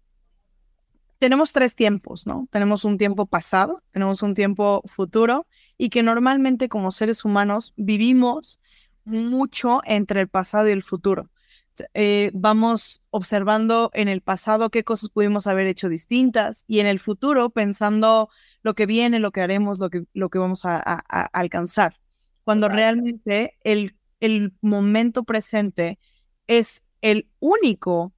tenemos 1.18 1.53
tres 1.53 1.75
tiempos, 1.75 2.27
¿no? 2.27 2.46
Tenemos 2.51 2.85
un 2.85 2.99
tiempo 2.99 3.27
pasado, 3.27 3.83
tenemos 3.90 4.22
un 4.22 4.35
tiempo 4.35 4.83
futuro 4.87 5.46
y 5.79 5.88
que 5.88 6.03
normalmente 6.03 6.68
como 6.68 6.90
seres 6.90 7.25
humanos 7.25 7.72
vivimos 7.77 8.61
mucho 9.05 9.81
entre 9.85 10.20
el 10.20 10.29
pasado 10.29 10.68
y 10.68 10.72
el 10.72 10.83
futuro. 10.83 11.31
Eh, 11.95 12.31
vamos 12.35 13.03
observando 13.11 13.91
en 13.95 14.09
el 14.09 14.21
pasado 14.21 14.71
qué 14.71 14.85
cosas 14.85 15.11
pudimos 15.11 15.47
haber 15.47 15.67
hecho 15.67 15.89
distintas 15.89 16.65
y 16.67 16.81
en 16.81 16.87
el 16.87 17.01
futuro 17.01 17.51
pensando 17.51 18.29
lo 18.62 18.75
que 18.75 18.87
viene, 18.87 19.19
lo 19.19 19.33
que 19.33 19.41
haremos, 19.41 19.79
lo 19.79 19.91
que, 19.91 20.05
lo 20.12 20.29
que 20.29 20.39
vamos 20.39 20.65
a, 20.65 20.79
alcanzar. 21.33 21.99
Cuando 22.45 22.69
realmente 22.69 23.57
el, 23.62 23.97
el 24.21 24.55
momento 24.61 25.25
presente 25.25 25.99
es 26.47 26.85
el 27.01 27.29
único 27.41 28.12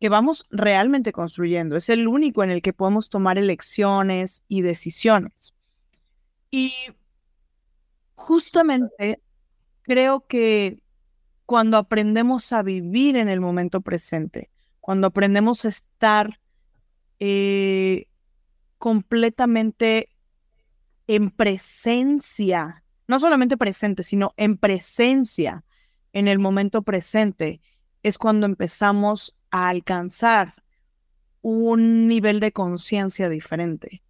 que 0.00 0.08
vamos 0.08 0.46
realmente 0.50 1.12
construyendo. 1.12 1.76
Es 1.76 1.88
el 1.88 2.08
único 2.08 2.42
en 2.42 2.50
el 2.50 2.62
que 2.62 2.72
podemos 2.72 3.10
tomar 3.10 3.38
elecciones 3.38 4.42
y 4.48 4.62
decisiones. 4.62 5.54
Y 6.50 6.72
justamente 8.14 9.22
creo 9.82 10.26
que 10.26 10.82
cuando 11.50 11.78
aprendemos 11.78 12.52
a 12.52 12.62
vivir 12.62 13.16
en 13.16 13.28
el 13.28 13.40
momento 13.40 13.80
presente, 13.80 14.52
cuando 14.78 15.08
aprendemos 15.08 15.64
a 15.64 15.68
estar 15.70 16.38
eh, 17.18 18.06
completamente 18.78 20.10
en 21.08 21.32
presencia, 21.32 22.84
no 23.08 23.18
solamente 23.18 23.56
presente, 23.56 24.04
sino 24.04 24.32
en 24.36 24.58
presencia 24.58 25.64
en 26.12 26.28
el 26.28 26.38
momento 26.38 26.82
presente, 26.82 27.60
es 28.04 28.16
cuando 28.16 28.46
empezamos 28.46 29.36
a 29.50 29.70
alcanzar 29.70 30.54
un 31.42 32.06
nivel 32.06 32.38
de 32.38 32.52
conciencia 32.52 33.28
diferente. 33.28 34.04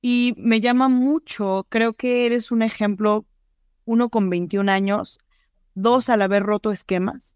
Y 0.00 0.32
me 0.38 0.62
llama 0.62 0.88
mucho, 0.88 1.66
creo 1.68 1.92
que 1.92 2.24
eres 2.24 2.50
un 2.50 2.62
ejemplo, 2.62 3.26
uno 3.84 4.08
con 4.08 4.30
21 4.30 4.72
años, 4.72 5.18
dos 5.74 6.08
al 6.08 6.22
haber 6.22 6.42
roto 6.42 6.70
esquemas 6.70 7.34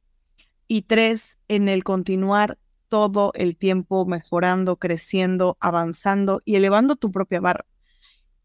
y 0.69 0.83
tres 0.83 1.39
en 1.49 1.69
el 1.69 1.85
continuar 1.85 2.59
todo 2.89 3.33
el 3.35 3.57
tiempo 3.57 4.07
mejorando, 4.07 4.77
creciendo, 4.77 5.57
avanzando 5.61 6.43
y 6.45 6.57
elevando 6.57 6.97
tu 6.97 7.11
propia 7.11 7.41
barra. 7.41 7.65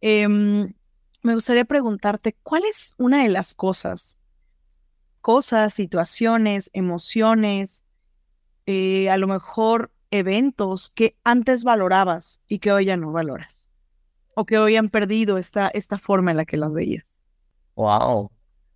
Em, 0.02 0.74
me 1.22 1.36
gustaría 1.36 1.66
preguntarte, 1.66 2.36
¿cuál 2.42 2.64
es 2.70 2.94
una 2.98 3.24
de 3.24 3.30
las 3.30 3.54
cosas, 3.54 4.18
cosas, 5.22 5.74
situaciones, 5.74 6.72
emociones, 6.74 7.84
eh, 8.66 9.10
a 9.10 9.18
lo 9.18 9.28
mejor 9.28 9.92
eventos 10.10 10.90
que 10.90 11.16
antes 11.24 11.64
valorabas 11.64 12.42
y 12.48 12.60
que 12.60 12.72
hoy 12.72 12.86
ya 12.86 12.98
no 12.98 13.12
valoras? 13.12 13.70
¿O 14.34 14.46
que 14.46 14.58
hoy 14.58 14.76
han 14.76 14.90
perdido 14.90 15.38
esta, 15.38 15.68
esta 15.68 16.00
forma 16.00 16.32
en 16.32 16.38
la 16.38 16.46
que 16.46 16.58
las 16.58 16.74
veías? 16.74 17.22
Wow, 17.76 18.32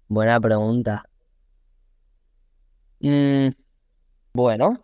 buena 0.08 0.40
pregunta. 0.40 1.04
Mm, 3.00 3.50
bueno, 4.34 4.84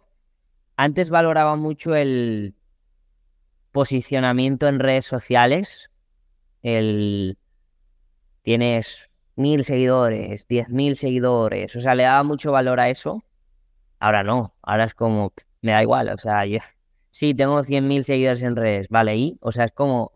antes 0.78 1.10
valoraba 1.10 1.56
mucho 1.56 1.96
el 1.96 2.56
posicionamiento 3.72 4.68
en 4.68 4.80
redes 4.80 5.06
sociales. 5.06 5.92
El 6.64 7.38
tienes 8.44 9.10
mil 9.36 9.64
seguidores, 9.64 10.48
diez 10.48 10.70
mil 10.70 10.96
seguidores. 10.96 11.76
O 11.76 11.80
sea, 11.80 11.96
le 11.96 12.04
daba 12.04 12.24
mucho 12.24 12.52
valor 12.52 12.80
a 12.80 12.90
eso. 12.90 13.24
Ahora 14.00 14.24
no, 14.24 14.56
ahora 14.64 14.86
es 14.86 14.96
como, 14.96 15.34
me 15.62 15.74
da 15.74 15.84
igual, 15.84 16.10
o 16.10 16.18
sea, 16.18 16.46
yo 16.46 16.60
sí 17.12 17.34
tengo 17.36 17.62
100.000 17.64 18.04
seguidores 18.04 18.42
en 18.44 18.56
redes, 18.56 18.88
vale, 18.90 19.16
y, 19.18 19.38
o 19.42 19.52
sea, 19.52 19.66
es 19.66 19.72
como, 19.74 20.14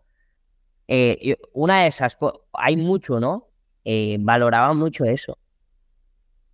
eh, 0.88 1.36
una 1.52 1.82
de 1.82 1.88
esas 1.88 2.18
hay 2.52 2.76
mucho, 2.76 3.20
¿no? 3.20 3.45
Eh, 3.88 4.16
valoraba 4.18 4.74
mucho 4.74 5.04
eso. 5.04 5.38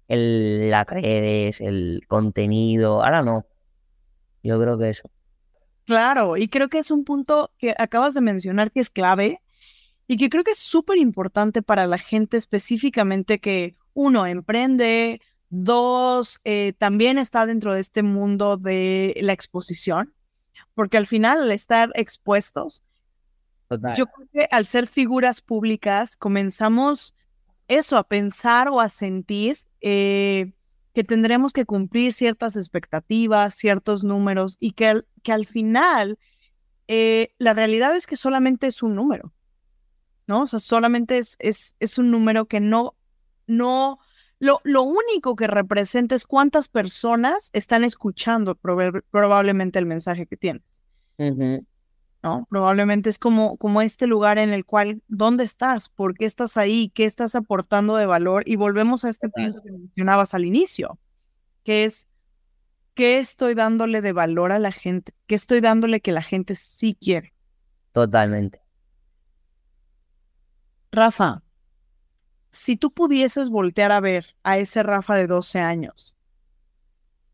El, 0.07 0.71
las 0.71 0.87
redes, 0.87 1.63
el 1.63 2.03
contenido, 2.07 3.03
ahora 3.03 3.23
no. 3.23 3.47
Yo 4.43 4.61
creo 4.61 4.77
que 4.77 4.91
eso. 4.91 5.11
Claro, 5.87 6.37
y 6.37 6.49
creo 6.49 6.69
que 6.69 6.79
es 6.79 6.91
un 6.91 7.05
punto 7.05 7.51
que 7.57 7.75
acabas 7.79 8.13
de 8.13 8.21
mencionar 8.21 8.71
que 8.71 8.81
es 8.81 8.91
clave 8.91 9.41
y 10.07 10.19
que 10.19 10.29
creo 10.29 10.45
que 10.45 10.51
es 10.51 10.59
súper 10.59 10.99
importante 10.99 11.63
para 11.63 11.87
la 11.87 11.97
gente 11.97 12.37
específicamente 12.37 13.41
que 13.41 13.77
uno, 13.95 14.27
emprende, 14.27 15.23
dos, 15.49 16.39
eh, 16.45 16.75
también 16.77 17.17
está 17.17 17.47
dentro 17.47 17.73
de 17.73 17.81
este 17.81 18.03
mundo 18.03 18.59
de 18.59 19.17
la 19.23 19.33
exposición, 19.33 20.13
porque 20.75 20.99
al 20.99 21.07
final 21.07 21.41
al 21.41 21.53
estar 21.53 21.91
expuestos, 21.95 22.83
yo 23.97 24.07
creo 24.07 24.29
que 24.31 24.49
al 24.51 24.67
ser 24.67 24.87
figuras 24.87 25.41
públicas 25.41 26.15
comenzamos 26.17 27.15
eso, 27.69 27.97
a 27.97 28.05
pensar 28.05 28.69
o 28.69 28.81
a 28.81 28.89
sentir 28.89 29.59
eh, 29.81 30.53
que 30.95 31.05
tendremos 31.05 31.53
que 31.53 31.65
cumplir 31.65 32.13
ciertas 32.13 32.57
expectativas, 32.57 33.55
ciertos 33.55 34.05
números 34.05 34.57
y 34.61 34.73
que, 34.73 34.87
al, 34.87 35.07
que 35.23 35.33
al 35.33 35.47
final 35.47 36.19
eh, 36.89 37.33
la 37.39 37.55
realidad 37.55 37.97
es 37.97 38.07
que 38.07 38.17
solamente 38.17 38.67
es 38.67 38.83
un 38.83 38.95
número, 38.95 39.33
¿no? 40.27 40.43
O 40.43 40.47
sea, 40.47 40.61
solamente 40.61 41.19
es, 41.19 41.37
es, 41.39 41.77
es 41.81 41.99
un 41.99 42.11
número 42.11 42.47
que 42.47 42.61
no, 42.61 42.95
no, 43.47 43.99
lo, 44.39 44.61
lo, 44.65 44.83
único 44.83 45.37
que 45.37 45.47
representa 45.47 46.15
es 46.15 46.27
cuántas 46.27 46.69
personas 46.69 47.51
están 47.53 47.85
escuchando 47.85 48.55
probablemente 48.55 49.79
el 49.79 49.87
mensaje 49.87 50.27
que 50.27 50.37
tienes. 50.37 50.83
¿No? 52.23 52.47
Probablemente 52.49 53.11
es 53.11 53.19
como, 53.19 53.57
como 53.57 53.83
este 53.83 54.07
lugar 54.07 54.39
en 54.39 54.53
el 54.53 54.65
cual, 54.65 55.03
¿dónde 55.09 55.45
estás? 55.45 55.89
¿Por 55.89 56.15
qué 56.15 56.25
estás 56.25 56.57
ahí? 56.57 56.91
¿Qué 56.95 57.05
estás 57.05 57.35
aportando 57.35 57.97
de 57.97 58.07
valor? 58.07 58.45
Y 58.47 58.57
volvemos 58.57 59.05
a 59.05 59.11
este 59.11 59.29
punto 59.29 59.61
que 59.63 59.73
mencionabas 59.73 60.33
al 60.35 60.45
inicio, 60.45 60.99
que 61.65 61.85
es, 61.85 62.07
¿qué 62.95 63.19
estoy 63.19 63.55
dándole 63.55 64.03
de 64.03 64.13
valor 64.13 64.53
a 64.53 64.59
la 64.59 64.73
gente? 64.73 65.13
¿Qué 65.27 65.35
estoy 65.35 65.61
dándole 65.61 66.01
que 66.01 66.13
la 66.13 66.23
gente 66.23 66.55
sí 66.55 66.97
quiere? 67.01 67.35
Totalmente. 67.91 68.61
Rafa, 70.93 71.43
si 72.51 72.77
tú 72.77 72.93
pudieses 72.93 73.51
voltear 73.51 73.91
a 73.91 74.01
ver 74.01 74.37
a 74.45 74.59
ese 74.59 74.83
Rafa 74.83 75.17
de 75.17 75.27
12 75.27 75.59
años 75.59 76.15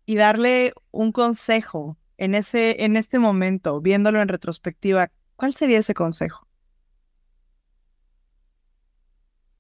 y 0.07 0.17
darle 0.17 0.73
un 0.93 1.13
consejo 1.13 1.98
en, 2.19 2.35
ese, 2.35 2.85
en 2.85 2.97
este 2.97 3.19
momento, 3.19 3.81
viéndolo 3.81 4.21
en 4.21 4.29
retrospectiva, 4.29 5.11
¿cuál 5.37 5.55
sería 5.55 5.79
ese 5.79 5.95
consejo? 5.95 6.47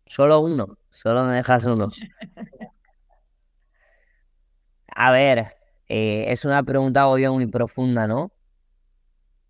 Solo 0.06 0.40
uno, 0.40 0.78
solo 0.90 1.24
me 1.24 1.36
dejas 1.36 1.64
uno. 1.66 1.88
A 4.94 5.10
ver, 5.12 5.54
eh, 5.88 6.26
es 6.28 6.44
una 6.44 6.62
pregunta 6.62 7.08
obvio 7.08 7.32
muy 7.32 7.46
profunda, 7.46 8.06
¿no? 8.06 8.32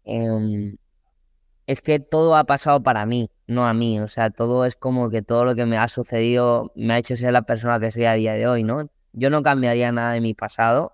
Em, 0.04 0.76
es 1.66 1.82
que 1.82 2.00
todo 2.00 2.36
ha 2.36 2.44
pasado 2.44 2.82
para 2.82 3.06
mí, 3.06 3.30
no 3.46 3.66
a 3.66 3.74
mí. 3.74 4.00
O 4.00 4.08
sea, 4.08 4.30
todo 4.30 4.64
es 4.66 4.76
como 4.76 5.10
que 5.10 5.22
todo 5.22 5.44
lo 5.44 5.54
que 5.54 5.66
me 5.66 5.78
ha 5.78 5.88
sucedido 5.88 6.72
me 6.76 6.94
ha 6.94 6.98
hecho 6.98 7.16
ser 7.16 7.32
la 7.32 7.42
persona 7.42 7.80
que 7.80 7.90
soy 7.90 8.06
a 8.06 8.14
día 8.14 8.34
de 8.34 8.48
hoy, 8.48 8.64
¿no? 8.64 8.90
Yo 9.12 9.30
no 9.30 9.42
cambiaría 9.42 9.92
nada 9.92 10.12
de 10.12 10.20
mi 10.20 10.34
pasado. 10.34 10.92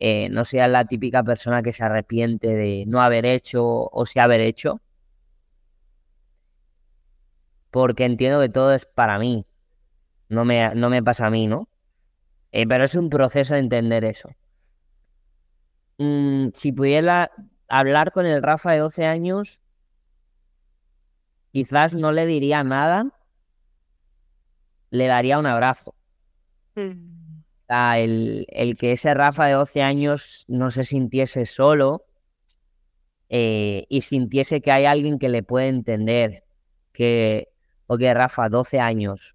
Eh, 0.00 0.28
no 0.30 0.44
sea 0.44 0.68
la 0.68 0.84
típica 0.84 1.24
persona 1.24 1.60
que 1.62 1.72
se 1.72 1.82
arrepiente 1.82 2.54
de 2.54 2.84
no 2.86 3.02
haber 3.02 3.26
hecho 3.26 3.64
o 3.66 4.06
sí 4.06 4.20
haber 4.20 4.40
hecho. 4.40 4.80
Porque 7.72 8.04
entiendo 8.04 8.40
que 8.40 8.48
todo 8.48 8.72
es 8.72 8.86
para 8.86 9.18
mí. 9.18 9.44
No 10.28 10.44
me, 10.44 10.72
no 10.76 10.88
me 10.88 11.02
pasa 11.02 11.26
a 11.26 11.30
mí, 11.30 11.48
¿no? 11.48 11.68
Eh, 12.52 12.66
pero 12.66 12.84
es 12.84 12.94
un 12.94 13.10
proceso 13.10 13.54
de 13.54 13.60
entender 13.60 14.04
eso. 14.04 14.30
Mm, 15.98 16.50
si 16.54 16.70
pudiera 16.70 17.32
hablar 17.68 18.12
con 18.12 18.24
el 18.24 18.40
Rafa 18.40 18.72
de 18.72 18.78
12 18.78 19.04
años, 19.04 19.60
quizás 21.52 21.94
no 21.94 22.12
le 22.12 22.24
diría 22.24 22.62
nada, 22.62 23.10
le 24.90 25.06
daría 25.08 25.40
un 25.40 25.46
abrazo. 25.46 25.92
Mm 26.76 27.17
el, 27.68 28.46
el, 28.48 28.76
que 28.76 28.92
ese 28.92 29.12
Rafa 29.14 29.46
de 29.46 29.52
12 29.52 29.82
años 29.82 30.44
no 30.48 30.70
se 30.70 30.84
sintiese 30.84 31.46
solo 31.46 32.04
eh, 33.28 33.84
y 33.88 34.00
sintiese 34.00 34.60
que 34.60 34.72
hay 34.72 34.86
alguien 34.86 35.18
que 35.18 35.28
le 35.28 35.42
puede 35.42 35.68
entender. 35.68 36.44
Que, 36.92 37.48
ok, 37.86 38.00
Rafa, 38.14 38.48
12 38.48 38.80
años, 38.80 39.34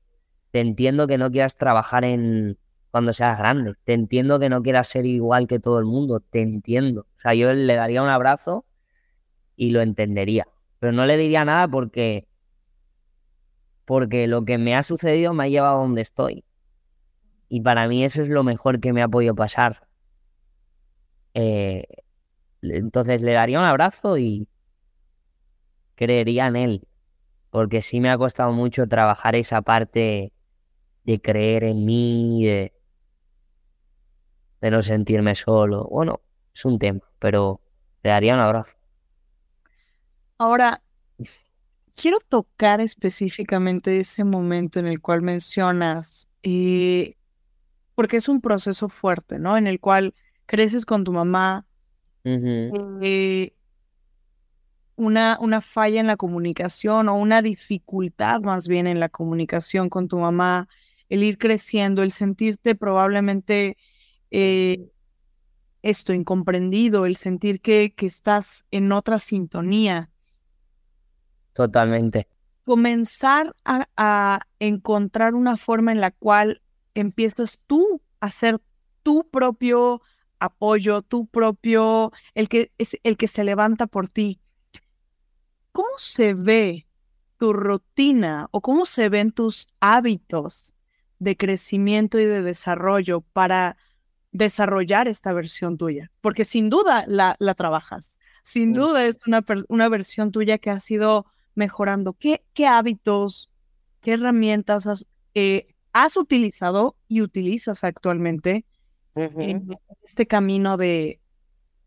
te 0.51 0.59
entiendo 0.59 1.07
que 1.07 1.17
no 1.17 1.31
quieras 1.31 1.57
trabajar 1.57 2.03
en 2.03 2.57
cuando 2.91 3.13
seas 3.13 3.39
grande, 3.39 3.73
te 3.85 3.93
entiendo 3.93 4.39
que 4.39 4.49
no 4.49 4.61
quieras 4.61 4.87
ser 4.87 5.07
igual 5.07 5.47
que 5.47 5.59
todo 5.59 5.79
el 5.79 5.85
mundo, 5.85 6.19
te 6.19 6.41
entiendo. 6.41 7.07
O 7.17 7.21
sea, 7.21 7.33
yo 7.33 7.51
le 7.53 7.73
daría 7.75 8.03
un 8.03 8.09
abrazo 8.09 8.65
y 9.55 9.71
lo 9.71 9.81
entendería, 9.81 10.47
pero 10.79 10.93
no 10.93 11.05
le 11.05 11.17
diría 11.17 11.45
nada 11.45 11.67
porque 11.67 12.27
porque 13.85 14.27
lo 14.27 14.45
que 14.45 14.57
me 14.57 14.75
ha 14.75 14.83
sucedido 14.83 15.33
me 15.33 15.45
ha 15.45 15.47
llevado 15.47 15.77
a 15.77 15.81
donde 15.81 16.01
estoy. 16.01 16.43
Y 17.49 17.61
para 17.61 17.87
mí 17.87 18.03
eso 18.03 18.21
es 18.21 18.29
lo 18.29 18.43
mejor 18.43 18.79
que 18.79 18.93
me 18.93 19.01
ha 19.01 19.07
podido 19.07 19.35
pasar. 19.35 19.87
Eh, 21.33 21.85
entonces 22.61 23.21
le 23.21 23.33
daría 23.33 23.59
un 23.59 23.65
abrazo 23.65 24.17
y 24.17 24.47
creería 25.95 26.47
en 26.47 26.55
él. 26.55 26.87
Porque 27.49 27.81
sí 27.81 27.99
me 27.99 28.09
ha 28.09 28.17
costado 28.17 28.51
mucho 28.51 28.87
trabajar 28.87 29.35
esa 29.35 29.61
parte 29.61 30.33
de 31.03 31.21
creer 31.21 31.63
en 31.63 31.85
mí, 31.85 32.45
de, 32.45 32.73
no 34.61 34.81
sentirme 34.81 35.35
solo. 35.35 35.87
Bueno, 35.91 36.21
es 36.55 36.65
un 36.65 36.79
tema, 36.79 37.01
pero 37.19 37.61
le 38.01 38.09
daría 38.09 38.33
un 38.33 38.39
abrazo. 38.39 38.75
Ahora, 40.37 40.81
quiero 41.95 42.17
tocar 42.27 42.81
específicamente 42.81 43.99
ese 43.99 44.23
momento 44.23 44.79
en 44.79 44.87
el 44.87 44.99
cual 44.99 45.21
mencionas 45.21 46.27
eh, 46.41 47.15
porque 47.95 48.17
es 48.17 48.27
un 48.29 48.41
proceso 48.41 48.89
fuerte, 48.89 49.39
¿no? 49.39 49.57
En 49.57 49.67
el 49.67 49.79
cual 49.79 50.13
creces 50.45 50.85
con 50.85 51.03
tu 51.03 51.11
mamá, 51.11 51.65
eh, 52.23 53.53
una, 54.95 55.37
una 55.41 55.61
falla 55.61 55.99
en 55.99 56.07
la 56.07 56.17
comunicación 56.17 57.09
o 57.09 57.15
una 57.15 57.41
dificultad 57.41 58.41
más 58.41 58.67
bien 58.67 58.87
en 58.87 58.99
la 58.99 59.09
comunicación 59.09 59.89
con 59.89 60.07
tu 60.07 60.17
mamá, 60.17 60.67
el 61.09 61.23
ir 61.23 61.37
creciendo, 61.37 62.01
el 62.01 62.11
sentirte 62.11 62.75
probablemente 62.75 63.77
eh, 64.31 64.89
esto 65.83 66.13
incomprendido, 66.13 67.05
el 67.05 67.17
sentir 67.17 67.61
que, 67.61 67.93
que 67.93 68.05
estás 68.05 68.65
en 68.71 68.91
otra 68.91 69.19
sintonía. 69.19 70.09
Totalmente. 71.53 72.27
Comenzar 72.63 73.53
a, 73.65 73.87
a 73.97 74.39
encontrar 74.59 75.35
una 75.35 75.57
forma 75.57 75.91
en 75.91 75.99
la 75.99 76.11
cual 76.11 76.62
empiezas 76.93 77.59
tú 77.67 78.01
a 78.19 78.31
ser 78.31 78.61
tu 79.03 79.29
propio 79.29 80.01
apoyo, 80.39 81.01
tu 81.01 81.25
propio, 81.27 82.11
el 82.35 82.49
que 82.49 82.71
es 82.77 82.97
el 83.03 83.17
que 83.17 83.27
se 83.27 83.43
levanta 83.43 83.87
por 83.87 84.07
ti. 84.09 84.39
¿Cómo 85.71 85.97
se 85.97 86.33
ve 86.33 86.87
tu 87.37 87.53
rutina 87.53 88.47
o 88.51 88.61
cómo 88.61 88.85
se 88.85 89.09
ven 89.09 89.31
tus 89.31 89.67
hábitos 89.79 90.73
de 91.19 91.37
crecimiento 91.37 92.19
y 92.19 92.25
de 92.25 92.41
desarrollo 92.41 93.21
para 93.21 93.77
desarrollar 94.31 95.07
esta 95.07 95.33
versión 95.33 95.77
tuya? 95.77 96.11
Porque 96.21 96.45
sin 96.45 96.69
duda 96.69 97.05
la, 97.07 97.35
la 97.39 97.53
trabajas, 97.55 98.19
sin 98.43 98.73
duda 98.73 99.05
es 99.05 99.25
una, 99.25 99.43
una 99.69 99.89
versión 99.89 100.31
tuya 100.31 100.57
que 100.57 100.69
ha 100.69 100.79
ido 100.89 101.25
mejorando. 101.55 102.13
¿Qué, 102.13 102.43
qué 102.53 102.67
hábitos, 102.67 103.49
qué 104.01 104.13
herramientas 104.13 104.85
has, 104.85 105.07
eh, 105.33 105.72
has 105.93 106.17
utilizado 106.17 106.97
y 107.07 107.21
utilizas 107.21 107.83
actualmente 107.83 108.65
en 109.15 109.77
este 110.03 110.25
camino 110.25 110.75
de, 110.75 111.19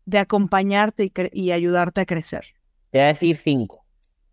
de 0.07 0.19
acompañarte 0.19 1.11
y, 1.33 1.51
ayudarte 1.51 2.01
a 2.01 2.05
crecer? 2.05 2.45
Te 2.89 2.99
voy 2.99 3.03
a 3.03 3.07
decir 3.07 3.35
cinco, 3.35 3.85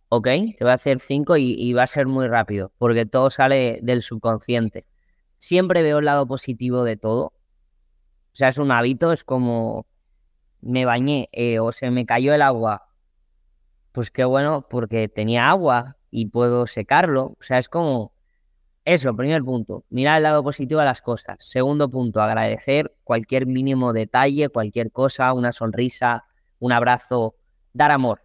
¿ok? 0.09 0.25
Te 0.25 0.59
voy 0.61 0.70
a 0.70 0.75
hacer 0.75 1.01
cinco 1.01 1.37
y, 1.37 1.72
va 1.72 1.83
a 1.83 1.89
ser 1.89 2.07
muy 2.07 2.29
rápido, 2.29 2.72
porque 2.79 3.05
todo 3.05 3.29
sale 3.29 3.81
del 3.83 4.01
subconsciente. 4.03 4.85
Siempre 5.41 5.83
veo 5.83 5.99
el 5.99 6.05
lado 6.05 6.27
positivo 6.27 6.85
de 6.85 6.97
todo. 6.97 7.25
O 7.27 8.37
sea, 8.37 8.49
es 8.49 8.59
un 8.59 8.70
hábito, 8.70 9.12
es 9.12 9.25
como 9.25 9.87
me 10.62 10.87
bañé 10.87 11.29
eh, 11.33 11.59
o 11.59 11.72
se 11.72 11.91
me 11.91 12.07
cayó 12.07 12.33
el 12.33 12.41
agua. 12.41 12.87
Pues 13.91 14.11
qué 14.11 14.25
bueno, 14.25 14.66
porque 14.70 15.09
tenía 15.09 15.51
agua 15.51 15.97
y 16.11 16.27
puedo 16.27 16.66
secarlo. 16.66 17.37
O 17.39 17.43
sea, 17.43 17.59
es 17.59 17.68
como 17.68 18.14
eso, 18.85 19.16
primer 19.16 19.43
punto, 19.43 19.85
mirar 19.89 20.18
el 20.18 20.24
lado 20.24 20.43
positivo 20.43 20.80
a 20.80 20.85
las 20.85 21.01
cosas. 21.01 21.39
Segundo 21.41 21.89
punto, 21.89 22.20
agradecer 22.20 22.95
cualquier 23.03 23.47
mínimo 23.47 23.95
detalle, 23.95 24.51
cualquier 24.51 24.93
cosa, 24.93 25.32
una 25.32 25.53
sonrisa, 25.53 26.24
un 26.59 26.72
abrazo, 26.72 27.35
dar 27.72 27.91
amor. 27.91 28.22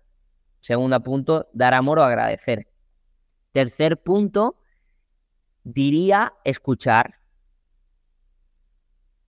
Segundo 0.60 1.02
punto, 1.02 1.48
dar 1.54 1.74
amor 1.74 2.00
o 2.00 2.04
agradecer. 2.04 2.68
Tercer 3.54 4.02
punto, 4.02 4.58
diría 5.64 6.34
escuchar. 6.44 7.16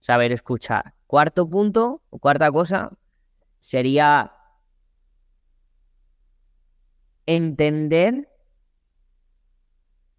Saber 0.00 0.32
escuchar. 0.32 0.94
Cuarto 1.06 1.48
punto, 1.48 2.02
o 2.10 2.18
cuarta 2.18 2.50
cosa, 2.50 2.92
sería 3.60 4.32
entender 7.24 8.28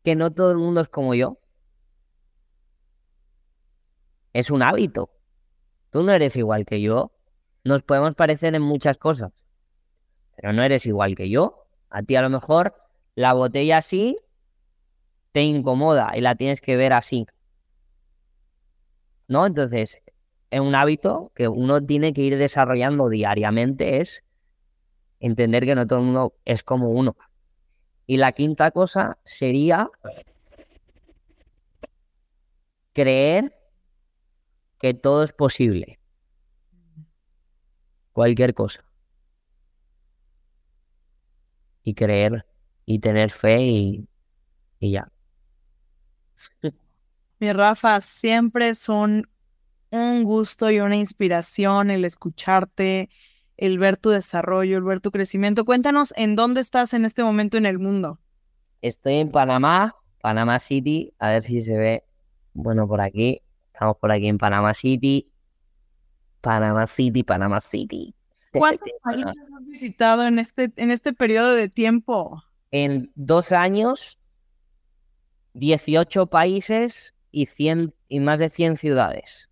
que 0.03 0.15
no 0.15 0.31
todo 0.31 0.51
el 0.51 0.57
mundo 0.57 0.81
es 0.81 0.89
como 0.89 1.13
yo. 1.15 1.39
es 4.33 4.49
un 4.49 4.63
hábito. 4.63 5.11
Tú 5.91 6.03
no 6.03 6.11
eres 6.11 6.35
igual 6.35 6.65
que 6.65 6.81
yo. 6.81 7.11
Nos 7.63 7.83
podemos 7.83 8.15
parecer 8.15 8.55
en 8.55 8.61
muchas 8.61 8.97
cosas, 8.97 9.31
pero 10.35 10.51
no 10.51 10.63
eres 10.63 10.85
igual 10.85 11.15
que 11.15 11.29
yo. 11.29 11.67
A 11.89 12.03
ti 12.03 12.15
a 12.15 12.21
lo 12.21 12.29
mejor 12.29 12.75
la 13.15 13.33
botella 13.33 13.77
así 13.77 14.17
te 15.31 15.41
incomoda 15.41 16.11
y 16.15 16.21
la 16.21 16.35
tienes 16.35 16.59
que 16.59 16.75
ver 16.75 16.93
así. 16.93 17.25
¿No? 19.27 19.45
Entonces, 19.45 19.99
es 20.49 20.59
un 20.59 20.75
hábito 20.75 21.31
que 21.35 21.47
uno 21.47 21.81
tiene 21.81 22.13
que 22.13 22.21
ir 22.21 22.37
desarrollando 22.37 23.07
diariamente, 23.07 24.01
es 24.01 24.23
entender 25.19 25.65
que 25.65 25.75
no 25.75 25.87
todo 25.87 25.99
el 25.99 26.05
mundo 26.05 26.33
es 26.43 26.63
como 26.63 26.89
uno. 26.89 27.15
Y 28.05 28.17
la 28.17 28.31
quinta 28.33 28.71
cosa 28.71 29.17
sería 29.23 29.89
creer 32.93 33.53
que 34.79 34.93
todo 34.93 35.23
es 35.23 35.31
posible. 35.31 35.99
Cualquier 38.11 38.53
cosa. 38.53 38.83
Y 41.83 41.95
creer 41.95 42.45
y 42.85 42.99
tener 42.99 43.31
fe 43.31 43.61
y, 43.61 44.07
y 44.79 44.91
ya. 44.91 45.11
Mi 47.39 47.51
Rafa, 47.51 47.99
siempre 48.01 48.69
es 48.69 48.87
un, 48.89 49.27
un 49.89 50.23
gusto 50.23 50.69
y 50.69 50.79
una 50.79 50.95
inspiración 50.95 51.91
el 51.91 52.05
escucharte, 52.05 53.09
el 53.57 53.79
ver 53.79 53.97
tu 53.97 54.09
desarrollo, 54.09 54.77
el 54.77 54.83
ver 54.83 55.01
tu 55.01 55.11
crecimiento. 55.11 55.65
Cuéntanos 55.65 56.13
en 56.17 56.35
dónde 56.35 56.61
estás 56.61 56.93
en 56.93 57.05
este 57.05 57.23
momento 57.23 57.57
en 57.57 57.65
el 57.65 57.79
mundo. 57.79 58.19
Estoy 58.81 59.15
en 59.15 59.31
Panamá, 59.31 59.95
Panamá 60.21 60.59
City, 60.59 61.13
a 61.19 61.29
ver 61.29 61.43
si 61.43 61.61
se 61.61 61.77
ve, 61.77 62.03
bueno, 62.53 62.87
por 62.87 63.01
aquí. 63.01 63.41
Estamos 63.73 63.97
por 63.97 64.11
aquí 64.11 64.27
en 64.27 64.37
Panamá 64.37 64.73
City. 64.73 65.29
Panamá 66.41 66.87
City, 66.87 67.23
Panamá 67.23 67.61
City. 67.61 68.13
¿Cuántos 68.53 68.89
países 69.01 69.25
has 69.25 69.65
visitado 69.65 70.27
en 70.27 70.39
este, 70.39 70.71
en 70.75 70.91
este 70.91 71.13
periodo 71.13 71.53
de 71.53 71.69
tiempo? 71.69 72.43
En 72.71 73.11
dos 73.15 73.51
años, 73.51 74.19
18 75.53 76.27
países 76.27 77.13
y, 77.31 77.45
100, 77.45 77.93
y 78.09 78.19
más 78.19 78.39
de 78.39 78.49
100 78.49 78.77
ciudades 78.77 79.49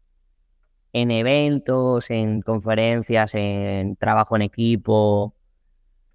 en 0.94 1.12
eventos, 1.12 2.10
en 2.10 2.42
conferencias, 2.42 3.34
en 3.36 3.96
trabajo 3.96 4.36
en 4.36 4.42
equipo, 4.44 5.36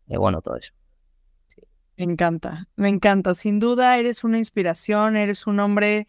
eh, 0.09 0.17
bueno, 0.17 0.43
todo 0.43 0.57
eso. 0.57 0.73
Me 1.97 2.05
encanta, 2.05 2.69
me 2.77 2.89
encanta. 2.89 3.35
Sin 3.35 3.59
duda 3.59 3.97
eres 3.97 4.23
una 4.23 4.39
inspiración, 4.39 5.17
eres 5.17 5.47
un 5.47 5.61
hombre 5.61 6.09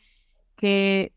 que 0.57 1.13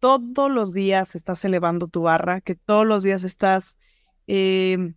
todos 0.00 0.50
los 0.50 0.74
días 0.74 1.14
estás 1.14 1.44
elevando 1.44 1.86
tu 1.88 2.02
barra, 2.02 2.40
que 2.40 2.56
todos 2.56 2.86
los 2.86 3.02
días 3.04 3.22
estás 3.22 3.78
em, 4.26 4.94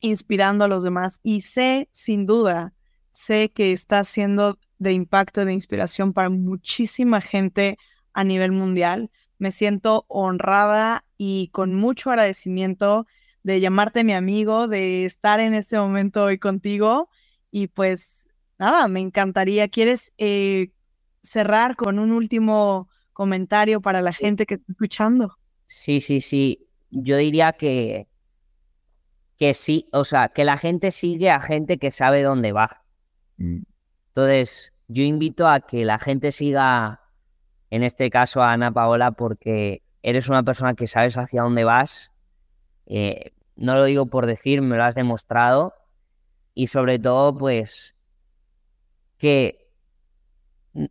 inspirando 0.00 0.64
a 0.64 0.68
los 0.68 0.82
demás 0.84 1.20
y 1.22 1.40
sé, 1.40 1.88
sin 1.92 2.26
duda, 2.26 2.74
sé 3.10 3.50
que 3.50 3.72
estás 3.72 4.08
siendo 4.08 4.58
de 4.78 4.92
impacto, 4.92 5.44
de 5.44 5.54
inspiración 5.54 6.12
para 6.12 6.28
muchísima 6.28 7.20
gente 7.20 7.78
a 8.12 8.24
nivel 8.24 8.52
mundial. 8.52 9.10
Me 9.38 9.50
siento 9.50 10.04
honrada 10.08 11.03
y 11.16 11.48
con 11.48 11.74
mucho 11.74 12.10
agradecimiento 12.10 13.06
de 13.42 13.60
llamarte 13.60 14.04
mi 14.04 14.14
amigo, 14.14 14.68
de 14.68 15.04
estar 15.04 15.38
en 15.40 15.54
este 15.54 15.78
momento 15.78 16.24
hoy 16.24 16.38
contigo. 16.38 17.10
Y 17.50 17.68
pues 17.68 18.26
nada, 18.58 18.88
me 18.88 19.00
encantaría. 19.00 19.68
¿Quieres 19.68 20.12
eh, 20.18 20.72
cerrar 21.22 21.76
con 21.76 21.98
un 21.98 22.10
último 22.10 22.88
comentario 23.12 23.80
para 23.80 24.02
la 24.02 24.12
gente 24.12 24.46
que 24.46 24.54
está 24.54 24.72
escuchando? 24.72 25.38
Sí, 25.66 26.00
sí, 26.00 26.20
sí. 26.20 26.66
Yo 26.90 27.16
diría 27.16 27.52
que, 27.52 28.08
que 29.38 29.54
sí, 29.54 29.88
o 29.92 30.04
sea, 30.04 30.30
que 30.30 30.44
la 30.44 30.58
gente 30.58 30.90
sigue 30.90 31.30
a 31.30 31.40
gente 31.40 31.78
que 31.78 31.90
sabe 31.90 32.22
dónde 32.22 32.52
va. 32.52 32.82
Mm. 33.36 33.62
Entonces, 34.08 34.72
yo 34.88 35.02
invito 35.02 35.48
a 35.48 35.60
que 35.60 35.84
la 35.84 35.98
gente 35.98 36.32
siga 36.32 37.00
en 37.70 37.82
este 37.82 38.10
caso 38.10 38.42
a 38.42 38.52
Ana 38.52 38.72
Paola 38.72 39.12
porque 39.12 39.82
eres 40.04 40.28
una 40.28 40.42
persona 40.42 40.74
que 40.74 40.86
sabes 40.86 41.16
hacia 41.16 41.42
dónde 41.42 41.64
vas. 41.64 42.12
Eh, 42.84 43.32
no 43.56 43.76
lo 43.78 43.84
digo 43.84 44.04
por 44.06 44.26
decir, 44.26 44.60
me 44.60 44.76
lo 44.76 44.84
has 44.84 44.94
demostrado. 44.94 45.72
Y 46.52 46.66
sobre 46.66 46.98
todo, 46.98 47.34
pues, 47.34 47.96
que 49.16 49.72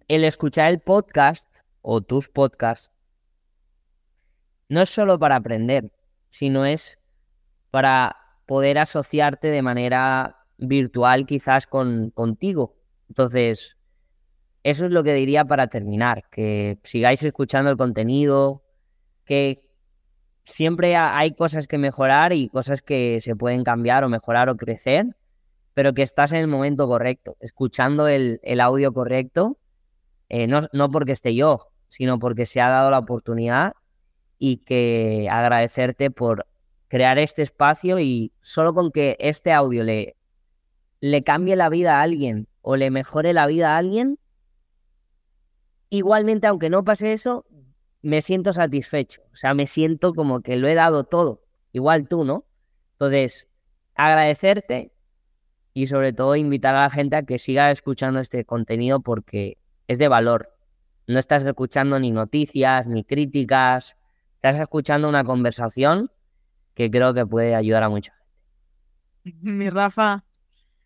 el 0.07 0.23
escuchar 0.23 0.71
el 0.71 0.79
podcast 0.79 1.47
o 1.83 2.01
tus 2.01 2.27
podcasts 2.27 2.91
no 4.67 4.81
es 4.81 4.89
solo 4.89 5.19
para 5.19 5.35
aprender, 5.35 5.91
sino 6.31 6.65
es 6.65 6.97
para 7.69 8.17
poder 8.47 8.79
asociarte 8.79 9.49
de 9.49 9.61
manera 9.61 10.47
virtual 10.57 11.27
quizás 11.27 11.67
con, 11.67 12.09
contigo. 12.09 12.75
Entonces, 13.09 13.77
eso 14.63 14.87
es 14.87 14.91
lo 14.91 15.03
que 15.03 15.13
diría 15.13 15.45
para 15.45 15.67
terminar, 15.67 16.23
que 16.31 16.79
sigáis 16.83 17.21
escuchando 17.21 17.69
el 17.69 17.77
contenido, 17.77 18.62
que 19.25 19.69
siempre 20.43 20.95
hay 20.95 21.33
cosas 21.33 21.67
que 21.67 21.77
mejorar 21.77 22.33
y 22.33 22.49
cosas 22.49 22.81
que 22.81 23.19
se 23.21 23.35
pueden 23.35 23.63
cambiar 23.63 24.03
o 24.03 24.09
mejorar 24.09 24.49
o 24.49 24.57
crecer, 24.57 25.15
pero 25.73 25.93
que 25.93 26.01
estás 26.01 26.33
en 26.33 26.39
el 26.39 26.47
momento 26.47 26.87
correcto, 26.87 27.35
escuchando 27.39 28.07
el, 28.07 28.39
audio 28.59 28.93
correcto, 28.93 29.57
eh, 30.29 30.47
no, 30.47 30.67
no 30.73 30.91
porque 30.91 31.13
esté 31.13 31.35
yo, 31.35 31.69
sino 31.87 32.19
porque 32.19 32.45
se 32.45 32.61
ha 32.61 32.69
dado 32.69 32.91
la 32.91 32.99
oportunidad 32.99 33.73
y 34.37 34.57
que 34.57 35.27
agradecerte 35.31 36.11
por 36.11 36.45
crear 36.87 37.17
este 37.17 37.41
espacio 37.41 37.99
y 37.99 38.31
solo 38.41 38.73
con 38.73 38.91
que 38.91 39.15
este 39.19 39.51
audio 39.51 39.83
le, 39.83 40.15
le 40.99 41.23
cambie 41.23 41.55
la 41.55 41.69
vida 41.69 41.99
a 41.99 42.01
alguien 42.01 42.47
o 42.61 42.75
le 42.75 42.91
mejore 42.91 43.33
la 43.33 43.47
vida 43.47 43.73
a 43.73 43.77
alguien, 43.77 44.19
igualmente, 45.89 46.47
aunque 46.47 46.69
no 46.69 46.83
pase 46.83 47.11
eso, 47.11 47.45
me 48.03 48.21
siento 48.21 48.53
satisfecho. 48.53 49.21
O 49.31 49.35
sea, 49.35 49.55
me 49.55 49.65
siento 49.65 50.13
como 50.13 50.41
que 50.41 50.57
lo 50.57 50.67
he 50.67 50.75
dado 50.75 51.05
todo. 51.05 51.41
Igual 51.71 52.07
tú, 52.07 52.23
¿no? 52.23 52.45
Entonces, 52.93 53.47
agradecerte 53.95 54.91
y 55.73 55.87
sobre 55.87 56.13
todo 56.13 56.35
invitar 56.35 56.75
a 56.75 56.81
la 56.81 56.89
gente 56.89 57.15
a 57.15 57.23
que 57.23 57.39
siga 57.39 57.71
escuchando 57.71 58.19
este 58.19 58.45
contenido 58.45 58.99
porque 58.99 59.57
es 59.87 59.97
de 59.97 60.07
valor. 60.07 60.55
No 61.07 61.17
estás 61.17 61.43
escuchando 61.43 61.97
ni 61.97 62.11
noticias, 62.11 62.85
ni 62.85 63.03
críticas, 63.03 63.95
estás 64.35 64.57
escuchando 64.57 65.09
una 65.09 65.23
conversación 65.23 66.11
que 66.75 66.91
creo 66.91 67.13
que 67.13 67.25
puede 67.25 67.55
ayudar 67.55 67.83
a 67.83 67.89
mucha 67.89 68.13
gente. 69.23 69.39
Mi 69.41 69.69
Rafa. 69.69 70.23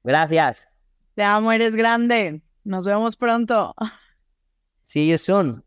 Gracias. 0.03 0.67
Te 1.15 1.23
amo, 1.23 1.51
eres 1.51 1.75
grande. 1.75 2.41
Nos 2.63 2.85
vemos 2.85 3.17
pronto. 3.17 3.73
See 4.85 5.09
you 5.09 5.17
soon. 5.17 5.66